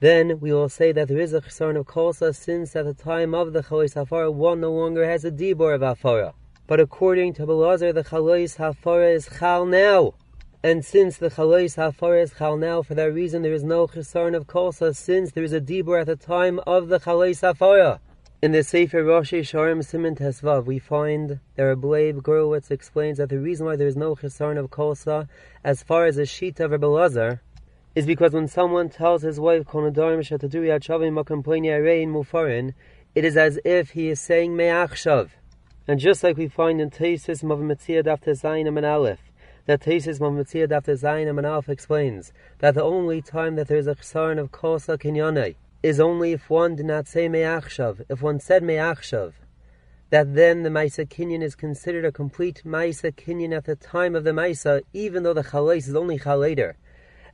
then 0.00 0.40
we 0.40 0.54
will 0.54 0.70
say 0.70 0.90
that 0.90 1.06
there 1.06 1.18
is 1.18 1.34
a 1.34 1.40
chesaron 1.42 1.76
of 1.76 1.84
kolsa 1.84 2.34
since 2.34 2.74
at 2.74 2.86
the 2.86 2.94
time 2.94 3.34
of 3.34 3.52
the 3.52 3.62
chalais 3.62 3.92
hafara 3.94 4.32
one 4.32 4.62
no 4.62 4.72
longer 4.72 5.04
has 5.04 5.22
a 5.22 5.30
dibor 5.30 5.74
of 5.74 5.82
afara. 5.82 6.32
But 6.66 6.80
according 6.80 7.34
to 7.34 7.46
Belazar, 7.46 7.92
the 7.92 8.04
chalais 8.04 8.56
hafara 8.56 9.14
is 9.14 9.28
chal 9.38 9.66
now. 9.66 10.14
And 10.62 10.82
since 10.82 11.18
the 11.18 11.28
chalais 11.28 11.76
hafara 11.76 12.22
is 12.22 12.32
chal 12.38 12.56
now, 12.56 12.80
for 12.80 12.94
that 12.94 13.12
reason 13.12 13.42
there 13.42 13.52
is 13.52 13.62
no 13.62 13.86
chesaron 13.86 14.34
of 14.34 14.46
kolsa, 14.46 14.96
since 14.96 15.32
there 15.32 15.44
is 15.44 15.52
a 15.52 15.60
dibur 15.60 16.00
at 16.00 16.06
the 16.06 16.16
time 16.16 16.58
of 16.66 16.88
the 16.88 17.00
chalais 17.00 17.42
hafara. 17.42 18.00
In 18.42 18.52
the 18.52 18.62
Sefer 18.62 19.02
Rosh 19.02 19.32
Sharm 19.32 19.82
Simon 19.82 20.14
Tesvav, 20.14 20.66
we 20.66 20.78
find 20.78 21.40
that 21.54 21.62
Rebbe 21.62 22.20
Gurowitz 22.20 22.70
explains 22.70 23.16
that 23.16 23.30
the 23.30 23.38
reason 23.38 23.64
why 23.64 23.76
there 23.76 23.86
is 23.86 23.96
no 23.96 24.14
chesaron 24.14 24.58
of 24.58 24.68
kolsa, 24.68 25.26
as 25.64 25.82
far 25.82 26.04
as 26.04 26.16
the 26.16 26.26
sheet 26.26 26.60
of 26.60 26.70
Rebbe 26.70 26.84
Lazar, 26.84 27.40
is 27.94 28.04
because 28.04 28.34
when 28.34 28.46
someone 28.46 28.90
tells 28.90 29.22
his 29.22 29.40
wife, 29.40 29.64
Konadarim 29.64 30.20
Shataduri 30.20 30.68
Achavim 30.68 31.14
Makampoini 31.14 31.68
Arein 31.68 32.08
Mufarin, 32.08 32.74
it 33.14 33.24
is 33.24 33.38
as 33.38 33.58
if 33.64 33.92
he 33.92 34.08
is 34.08 34.20
saying 34.20 34.54
Me'achshav. 34.54 35.30
And 35.88 35.98
just 35.98 36.22
like 36.22 36.36
we 36.36 36.48
find 36.48 36.78
in 36.78 36.90
Tosfos 36.90 37.42
Mav 37.42 37.60
Metzia 37.60 38.04
Daf 38.04 38.22
Zayin 38.24 38.68
and 38.68 38.84
Aleph, 38.84 39.32
that 39.64 39.80
Tosfos 39.80 40.20
Mav 40.20 40.32
Metzia 40.32 40.68
Daf 40.68 40.84
Zayin 40.84 41.26
and 41.26 41.46
Aleph 41.46 41.70
explains 41.70 42.34
that 42.58 42.74
the 42.74 42.84
only 42.84 43.22
time 43.22 43.56
that 43.56 43.68
there 43.68 43.78
is 43.78 43.86
a 43.86 43.94
chesaron 43.94 44.38
of 44.38 44.52
Kosa 44.52 44.98
Kinyane 44.98 45.54
is 45.82 46.00
only 46.00 46.32
if 46.32 46.50
one 46.50 46.76
did 46.76 46.86
not 46.86 47.06
say 47.06 47.28
Me'achshav. 47.28 48.04
If 48.08 48.22
one 48.22 48.40
said 48.40 48.62
Me'achshav, 48.62 49.34
that 50.10 50.34
then 50.34 50.62
the 50.62 50.70
Maisa 50.70 51.06
Kinyan 51.06 51.42
is 51.42 51.54
considered 51.54 52.04
a 52.04 52.12
complete 52.12 52.62
Maisa 52.64 53.12
Kinyan 53.12 53.56
at 53.56 53.64
the 53.64 53.76
time 53.76 54.14
of 54.14 54.24
the 54.24 54.30
Maisa, 54.30 54.82
even 54.92 55.22
though 55.22 55.34
the 55.34 55.42
Chalais 55.42 55.88
is 55.88 55.94
only 55.94 56.18
Chalater. 56.18 56.76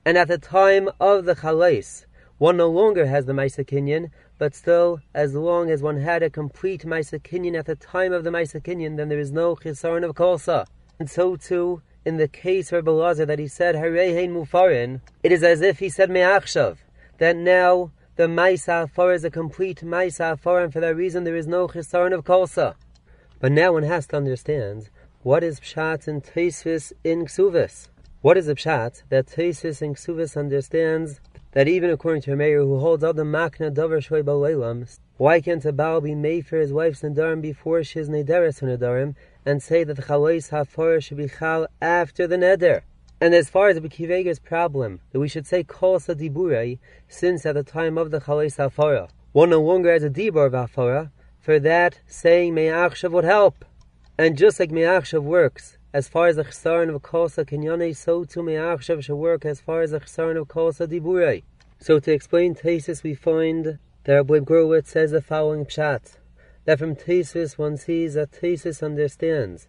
And 0.04 0.16
at 0.16 0.28
the 0.28 0.38
time 0.38 0.88
of 0.98 1.24
the 1.24 1.36
Chalais, 1.36 2.06
one 2.38 2.56
no 2.56 2.68
longer 2.68 3.06
has 3.06 3.26
the 3.26 3.32
Maisa 3.32 3.64
Kinyan, 3.64 4.10
but 4.38 4.54
still, 4.54 5.00
as 5.14 5.34
long 5.34 5.70
as 5.70 5.82
one 5.82 6.00
had 6.00 6.22
a 6.22 6.30
complete 6.30 6.84
Maisa 6.84 7.20
Kinyan 7.20 7.56
at 7.56 7.66
the 7.66 7.76
time 7.76 8.12
of 8.12 8.24
the 8.24 8.30
Maisa 8.30 8.60
Kinyan, 8.60 8.96
then 8.96 9.08
there 9.08 9.20
is 9.20 9.30
no 9.30 9.54
Chisaron 9.54 10.04
of 10.04 10.16
Kolsa. 10.16 10.66
And 10.98 11.08
so 11.08 11.36
too, 11.36 11.82
in 12.04 12.16
the 12.16 12.26
case 12.26 12.72
of 12.72 12.84
Belazar 12.84 13.26
that 13.26 13.38
he 13.38 13.46
said, 13.46 13.76
Harehein 13.76 14.30
Mufarin, 14.30 15.00
it 15.22 15.30
is 15.30 15.44
as 15.44 15.60
if 15.60 15.78
he 15.78 15.88
said 15.88 16.10
Me'achshav, 16.10 16.78
that 17.18 17.36
now 17.36 17.92
the 18.16 18.24
Maisa 18.24 18.84
Afar 18.84 19.12
is 19.14 19.24
a 19.24 19.30
complete 19.30 19.80
Maisa 19.82 20.32
Afar, 20.32 20.64
and 20.64 20.72
for 20.72 20.80
that 20.80 20.96
reason 20.96 21.24
there 21.24 21.36
is 21.36 21.46
no 21.46 21.66
Chisaron 21.66 22.12
of 22.12 22.24
Kolsa. 22.24 22.74
But 23.40 23.52
now 23.52 23.72
one 23.72 23.84
has 23.84 24.06
to 24.08 24.16
understand, 24.16 24.90
what 25.22 25.42
is 25.42 25.60
Pshat 25.60 26.06
and 26.06 26.22
Tosfos 26.22 26.92
in 27.02 27.24
Ksuvis? 27.24 27.88
What 28.20 28.36
is 28.36 28.46
the 28.46 28.54
pshat 28.54 29.02
that 29.08 29.26
Tosfos 29.26 29.82
and 29.82 29.96
Ksuvas 29.96 30.36
understands 30.36 31.20
that 31.52 31.66
even 31.66 31.90
according 31.90 32.22
to 32.22 32.32
a 32.34 32.36
mayor 32.36 32.60
who 32.60 32.78
holds 32.78 33.02
all 33.02 33.12
the 33.12 33.24
makna 33.24 33.74
davar 33.74 33.98
shoy 33.98 34.96
why 35.16 35.40
can't 35.40 35.64
a 35.64 35.72
Baal 35.72 36.00
be 36.00 36.14
made 36.14 36.46
for 36.46 36.58
his 36.58 36.72
wife's 36.72 37.02
nadarim 37.02 37.40
before 37.40 37.82
she 37.82 37.98
is 37.98 38.08
nederes 38.08 38.62
nadarim, 38.62 39.16
and 39.44 39.62
say 39.62 39.84
that 39.84 39.94
the 39.94 40.02
chalais 40.02 40.50
hafara 40.50 41.02
should 41.02 41.16
be 41.16 41.28
chal 41.28 41.66
after 41.80 42.26
the 42.26 42.36
neder? 42.36 42.82
And 43.22 43.36
as 43.36 43.48
far 43.48 43.68
as 43.68 43.76
the 43.76 43.82
Reb 43.82 43.92
Akiva 43.92 44.18
Eiger's 44.18 44.40
problem, 44.40 44.98
that 45.12 45.20
we 45.20 45.28
should 45.28 45.46
say 45.46 45.62
kol 45.62 46.00
diburei, 46.00 46.80
since 47.06 47.46
at 47.46 47.54
the 47.54 47.62
time 47.62 47.96
of 47.96 48.10
the 48.10 48.18
chalais 48.18 48.56
hafara, 48.56 49.10
one 49.30 49.50
no 49.50 49.60
longer 49.62 49.92
has 49.92 50.02
a 50.02 50.10
dibur 50.10 50.44
of 50.46 50.52
hafara, 50.54 51.12
for 51.38 51.60
that 51.60 52.00
saying 52.08 52.52
me'achshav 52.52 53.12
would 53.12 53.22
help. 53.22 53.64
And 54.18 54.36
just 54.36 54.58
like 54.58 54.72
me'achshav 54.72 55.22
works, 55.22 55.78
as 55.92 56.08
far 56.08 56.26
as 56.26 56.34
the 56.34 56.42
chesaron 56.42 56.92
of 56.92 57.00
kosa 57.02 57.44
kenyane, 57.44 57.94
so 57.96 58.24
too 58.24 58.42
me'achshav 58.42 59.04
should 59.04 59.14
work 59.14 59.44
as 59.44 59.60
far 59.60 59.82
as 59.82 59.92
the 59.92 60.00
chesaron 60.00 60.36
of 60.36 60.48
kosa 60.48 60.88
diburei. 60.88 61.44
So 61.78 62.00
to 62.00 62.10
explain 62.10 62.56
Tosfos, 62.56 63.04
we 63.04 63.14
find 63.14 63.78
that 64.02 64.14
Rabbi 64.14 64.40
Growitz 64.40 64.88
says 64.88 65.12
the 65.12 65.22
following 65.22 65.64
pshat, 65.64 66.16
that 66.64 66.80
from 66.80 66.96
Tosfos 66.96 67.56
one 67.56 67.76
sees 67.76 68.14
that 68.14 68.32
Tosfos 68.32 68.82
understands 68.82 69.68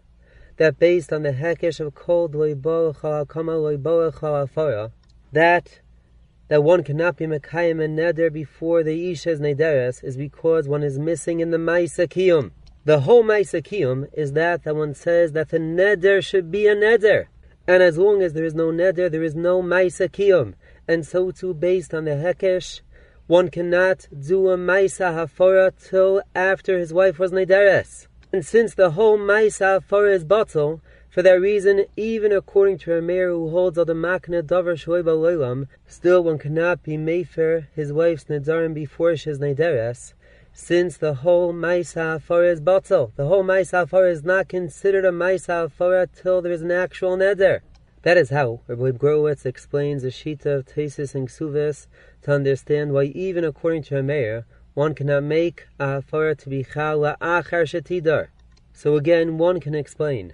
that 0.56 0.78
based 0.78 1.12
on 1.12 1.22
the 1.22 1.32
hekesh 1.32 1.80
of 1.80 1.94
kol 1.94 2.28
loiboach 2.28 3.28
kama 3.28 3.52
loiboach 3.52 4.90
that 5.32 5.80
that 6.48 6.62
one 6.62 6.84
cannot 6.84 7.16
be 7.16 7.26
Mekayim 7.26 7.82
and 7.82 7.98
Neder 7.98 8.30
before 8.30 8.82
the 8.82 9.10
Isha's 9.12 9.40
Nederes 9.40 10.04
is 10.04 10.16
because 10.16 10.68
one 10.68 10.82
is 10.82 10.98
missing 10.98 11.40
in 11.40 11.50
the 11.50 11.56
Maisa 11.56 12.06
Kiyum. 12.06 12.50
The 12.84 13.00
whole 13.00 13.24
Maisa 13.24 13.62
Kiyum 13.62 14.08
is 14.12 14.32
that 14.32 14.64
that 14.64 14.76
one 14.76 14.94
says 14.94 15.32
that 15.32 15.48
the 15.48 15.58
Neder 15.58 16.22
should 16.22 16.50
be 16.50 16.66
a 16.66 16.76
Neder. 16.76 17.28
And 17.66 17.82
as 17.82 17.96
long 17.96 18.20
as 18.20 18.34
there 18.34 18.44
is 18.44 18.54
no 18.54 18.66
Neder, 18.66 19.10
there 19.10 19.22
is 19.22 19.34
no 19.34 19.62
Maisa 19.62 20.06
Kiyum. 20.10 20.52
And 20.86 21.06
so 21.06 21.30
too, 21.30 21.54
based 21.54 21.94
on 21.94 22.04
the 22.04 22.10
Hekesh, 22.10 22.82
one 23.26 23.48
cannot 23.48 24.06
do 24.14 24.50
a 24.50 24.58
Maisa 24.58 25.14
Hafora 25.14 25.72
till 25.88 26.20
after 26.34 26.78
his 26.78 26.92
wife 26.92 27.18
was 27.18 27.32
Nederes. 27.32 28.06
And 28.34 28.44
since 28.44 28.74
the 28.74 28.90
whole 28.90 29.16
Maisa 29.16 29.78
Hafora 29.78 30.12
is 30.12 30.24
bottle, 30.24 30.80
for 31.08 31.22
that 31.22 31.40
reason, 31.40 31.84
even 31.96 32.32
according 32.32 32.78
to 32.78 32.98
a 32.98 33.00
mayor 33.00 33.28
who 33.28 33.50
holds 33.50 33.78
all 33.78 33.84
the 33.84 33.94
makna 33.94 34.42
davar 34.42 34.74
shoiba 34.74 35.14
loilam, 35.16 35.68
still 35.86 36.24
one 36.24 36.38
cannot 36.38 36.82
be 36.82 36.96
mefer 36.96 37.68
his 37.76 37.92
wife's 37.92 38.24
nedarim 38.24 38.74
before 38.74 39.16
she 39.16 39.30
is 39.30 39.38
nederes, 39.38 40.14
since 40.52 40.96
the 40.96 41.14
whole 41.14 41.52
maisa 41.52 42.18
afara 42.18 42.50
is 42.50 42.60
batal. 42.60 43.12
The 43.14 43.28
whole 43.28 43.44
maisa 43.44 43.86
afara 43.86 44.10
is 44.10 44.24
not 44.24 44.48
considered 44.48 45.04
a 45.04 45.12
maisa 45.12 45.70
afara 45.70 46.08
till 46.12 46.42
there 46.42 46.50
is 46.50 46.62
an 46.62 46.72
actual 46.72 47.16
neder. 47.16 47.60
That 48.02 48.16
is 48.16 48.30
how 48.30 48.62
Rabbi 48.66 48.98
Growitz 48.98 49.46
explains 49.46 50.02
the 50.02 50.08
shita 50.08 50.46
of 50.46 50.66
Tosfos 50.66 51.14
and 51.14 51.28
Ksuvis 51.28 51.86
to 52.22 52.32
understand 52.32 52.92
why 52.92 53.04
even 53.04 53.44
according 53.44 53.84
to 53.84 53.98
a 53.98 54.02
mayor, 54.02 54.44
one 54.74 54.94
cannot 54.94 55.18
uh, 55.18 55.20
make 55.20 55.66
a 55.78 56.02
afara 56.02 56.36
to 56.36 56.48
be 56.48 56.64
chala 56.64 57.16
achar 57.18 57.62
shetidar. 57.62 58.28
So 58.72 58.96
again, 58.96 59.38
one 59.38 59.60
can 59.60 59.74
explain 59.74 60.32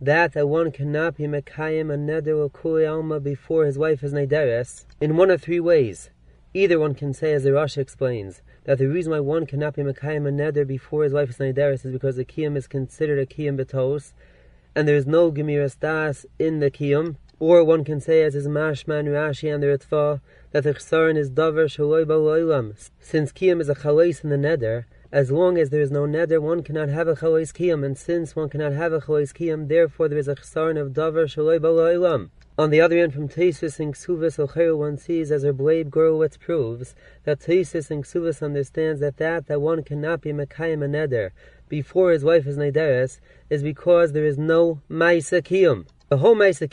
that 0.00 0.32
that 0.34 0.48
one 0.48 0.70
cannot 0.70 1.16
be 1.16 1.24
Mekayim 1.24 1.92
a 1.92 1.98
Neder 1.98 2.52
Kuli 2.52 2.86
Alma 2.86 3.18
before 3.18 3.66
his 3.66 3.76
wife 3.76 4.04
is 4.04 4.12
Nederes 4.12 4.84
in 5.00 5.16
one 5.16 5.28
of 5.28 5.42
three 5.42 5.58
ways. 5.58 6.10
Either 6.54 6.78
one 6.78 6.94
can 6.94 7.12
say, 7.12 7.32
as 7.32 7.42
the 7.42 7.52
Rosh 7.52 7.76
explains, 7.76 8.40
that 8.62 8.78
the 8.78 8.86
reason 8.86 9.10
why 9.10 9.18
one 9.18 9.44
cannot 9.44 9.74
be 9.74 9.82
Mekayim 9.82 10.28
a 10.28 10.30
Neder 10.30 10.64
before 10.64 11.02
his 11.02 11.12
wife 11.12 11.30
is 11.30 11.38
Nederes 11.38 11.84
is 11.84 11.90
because 11.90 12.14
the 12.14 12.24
Kiyum 12.24 12.56
is 12.56 12.68
considered 12.68 13.18
a 13.18 13.26
Kiyum 13.26 13.58
Betos, 13.58 14.12
and 14.76 14.86
there 14.86 14.96
is 14.96 15.06
no 15.06 15.32
Gemiras 15.32 15.78
Das 15.80 16.24
in 16.38 16.60
the 16.60 16.70
Kiyum. 16.70 17.16
Or 17.40 17.62
one 17.62 17.84
can 17.84 18.00
say, 18.00 18.22
as 18.22 18.34
is 18.34 18.48
Mashman 18.48 19.06
Rashi 19.06 19.52
and 19.52 19.62
the 19.62 19.68
Ritva, 19.68 20.20
that 20.50 20.64
the 20.64 20.74
Chsaron 20.74 21.16
is 21.16 21.30
Davar 21.30 21.66
Shaloi 21.66 22.04
Baloilam, 22.04 22.74
since 22.98 23.30
Kiyum 23.32 23.60
is 23.60 23.68
a 23.68 23.76
Chalais 23.76 24.24
in 24.24 24.30
the 24.30 24.36
Neder, 24.36 24.86
as 25.10 25.30
long 25.30 25.56
as 25.56 25.70
there 25.70 25.80
is 25.80 25.90
no 25.90 26.02
neder, 26.02 26.38
one 26.38 26.62
cannot 26.62 26.90
have 26.90 27.08
a 27.08 27.14
chalais 27.14 27.50
kiyam, 27.50 27.82
and 27.82 27.96
since 27.96 28.36
one 28.36 28.50
cannot 28.50 28.72
have 28.72 28.92
a 28.92 29.00
chalais 29.00 29.32
kiyam, 29.32 29.66
therefore 29.66 30.06
there 30.06 30.18
is 30.18 30.28
a 30.28 30.34
chesaron 30.34 30.78
of 30.78 30.92
davar 30.92 31.24
shaloi 31.24 31.58
bala'ilam. 31.58 32.28
On 32.58 32.68
the 32.68 32.80
other 32.82 32.98
hand, 32.98 33.14
from 33.14 33.28
Tosfos 33.28 33.80
and 33.80 33.94
Ksuvas 33.94 34.36
Ocheru, 34.36 34.76
one 34.76 34.98
sees, 34.98 35.30
as 35.30 35.44
her 35.44 35.52
blade 35.54 35.90
Gorowitz 35.90 36.38
proves, 36.38 36.94
that 37.24 37.40
Tosfos 37.40 37.90
and 37.90 38.04
Ksuvas 38.04 38.42
understands 38.42 39.00
that 39.00 39.16
that 39.16 39.46
that 39.46 39.62
one 39.62 39.82
cannot 39.82 40.20
be 40.20 40.32
Mekayim 40.32 40.84
a 40.84 40.88
neder 40.88 41.30
before 41.68 42.10
his 42.10 42.24
wife 42.24 42.46
is 42.46 42.58
Nederes 42.58 43.20
is 43.48 43.62
because 43.62 44.12
there 44.12 44.26
is 44.26 44.36
no 44.36 44.80
Maisa 44.90 45.40
Kiyum. 45.40 45.86
The 46.08 46.18
whole 46.18 46.34
Maisa 46.34 46.68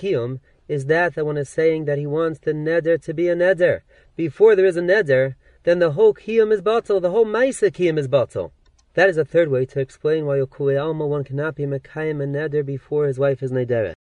is 0.68 0.86
that 0.86 1.16
that 1.16 1.26
one 1.26 1.38
is 1.38 1.50
saying 1.50 1.86
that 1.86 1.98
he 1.98 2.08
wants 2.08 2.40
the 2.40 2.54
neder 2.54 3.02
to 3.02 3.14
be 3.14 3.28
a 3.28 3.36
neder. 3.36 3.82
Before 4.16 4.56
there 4.56 4.66
is 4.66 4.78
a 4.78 4.82
neder, 4.82 5.36
then 5.64 5.80
the 5.80 5.92
whole 5.92 6.14
kiyum 6.14 6.52
is 6.52 6.62
batal, 6.62 7.02
the 7.02 7.12
whole 7.12 7.26
maisa 7.26 7.72
kiyum 7.72 7.98
is 7.98 8.08
batal. 8.08 8.52
That 8.96 9.10
is 9.10 9.18
a 9.18 9.26
third 9.26 9.50
way 9.50 9.66
to 9.66 9.82
explain 9.82 10.26
why 10.26 10.38
Yokule 10.38 10.82
Alma 10.82 11.06
one 11.06 11.26
cannot 11.26 11.56
be 11.56 11.66
Mekayim 11.66 12.24
and 12.24 12.34
Neder 12.34 12.66
before 12.66 13.08
his 13.08 13.20
wife 13.20 13.44
is 13.44 13.52
Nederet. 13.52 13.94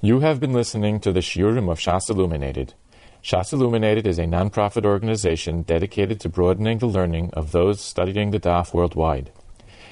You 0.00 0.20
have 0.20 0.40
been 0.40 0.52
listening 0.52 0.98
to 1.00 1.12
the 1.12 1.20
Shiurim 1.20 1.70
of 1.70 1.78
Shas 1.78 2.10
Illuminated. 2.10 2.74
Shas 3.22 3.52
Illuminated 3.52 4.08
is 4.08 4.18
a 4.18 4.26
non-profit 4.26 4.84
organization 4.84 5.62
dedicated 5.62 6.18
to 6.20 6.28
broadening 6.28 6.78
the 6.78 6.86
learning 6.86 7.30
of 7.34 7.52
those 7.52 7.80
studying 7.80 8.32
the 8.32 8.40
Daf 8.40 8.74
worldwide. 8.74 9.30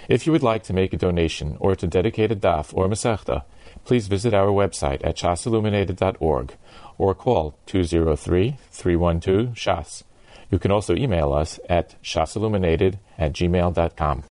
If 0.08 0.26
you 0.26 0.32
would 0.32 0.42
like 0.42 0.64
to 0.64 0.72
make 0.72 0.92
a 0.92 0.98
donation 0.98 1.56
or 1.60 1.76
to 1.76 1.86
dedicate 1.86 2.32
a 2.32 2.36
Daf 2.36 2.74
or 2.74 2.88
Masechta, 2.88 3.44
please 3.84 4.08
visit 4.08 4.34
our 4.34 4.48
website 4.48 5.04
at 5.04 5.16
shasilluminated.org 5.16 6.54
or 6.98 7.14
call 7.14 7.58
203 7.66 8.56
312 8.70 9.54
Shas. 9.54 10.02
You 10.50 10.58
can 10.58 10.70
also 10.70 10.94
email 10.94 11.32
us 11.32 11.58
at 11.68 12.00
shasilluminated 12.02 12.98
at 13.18 13.32
gmail.com. 13.32 14.20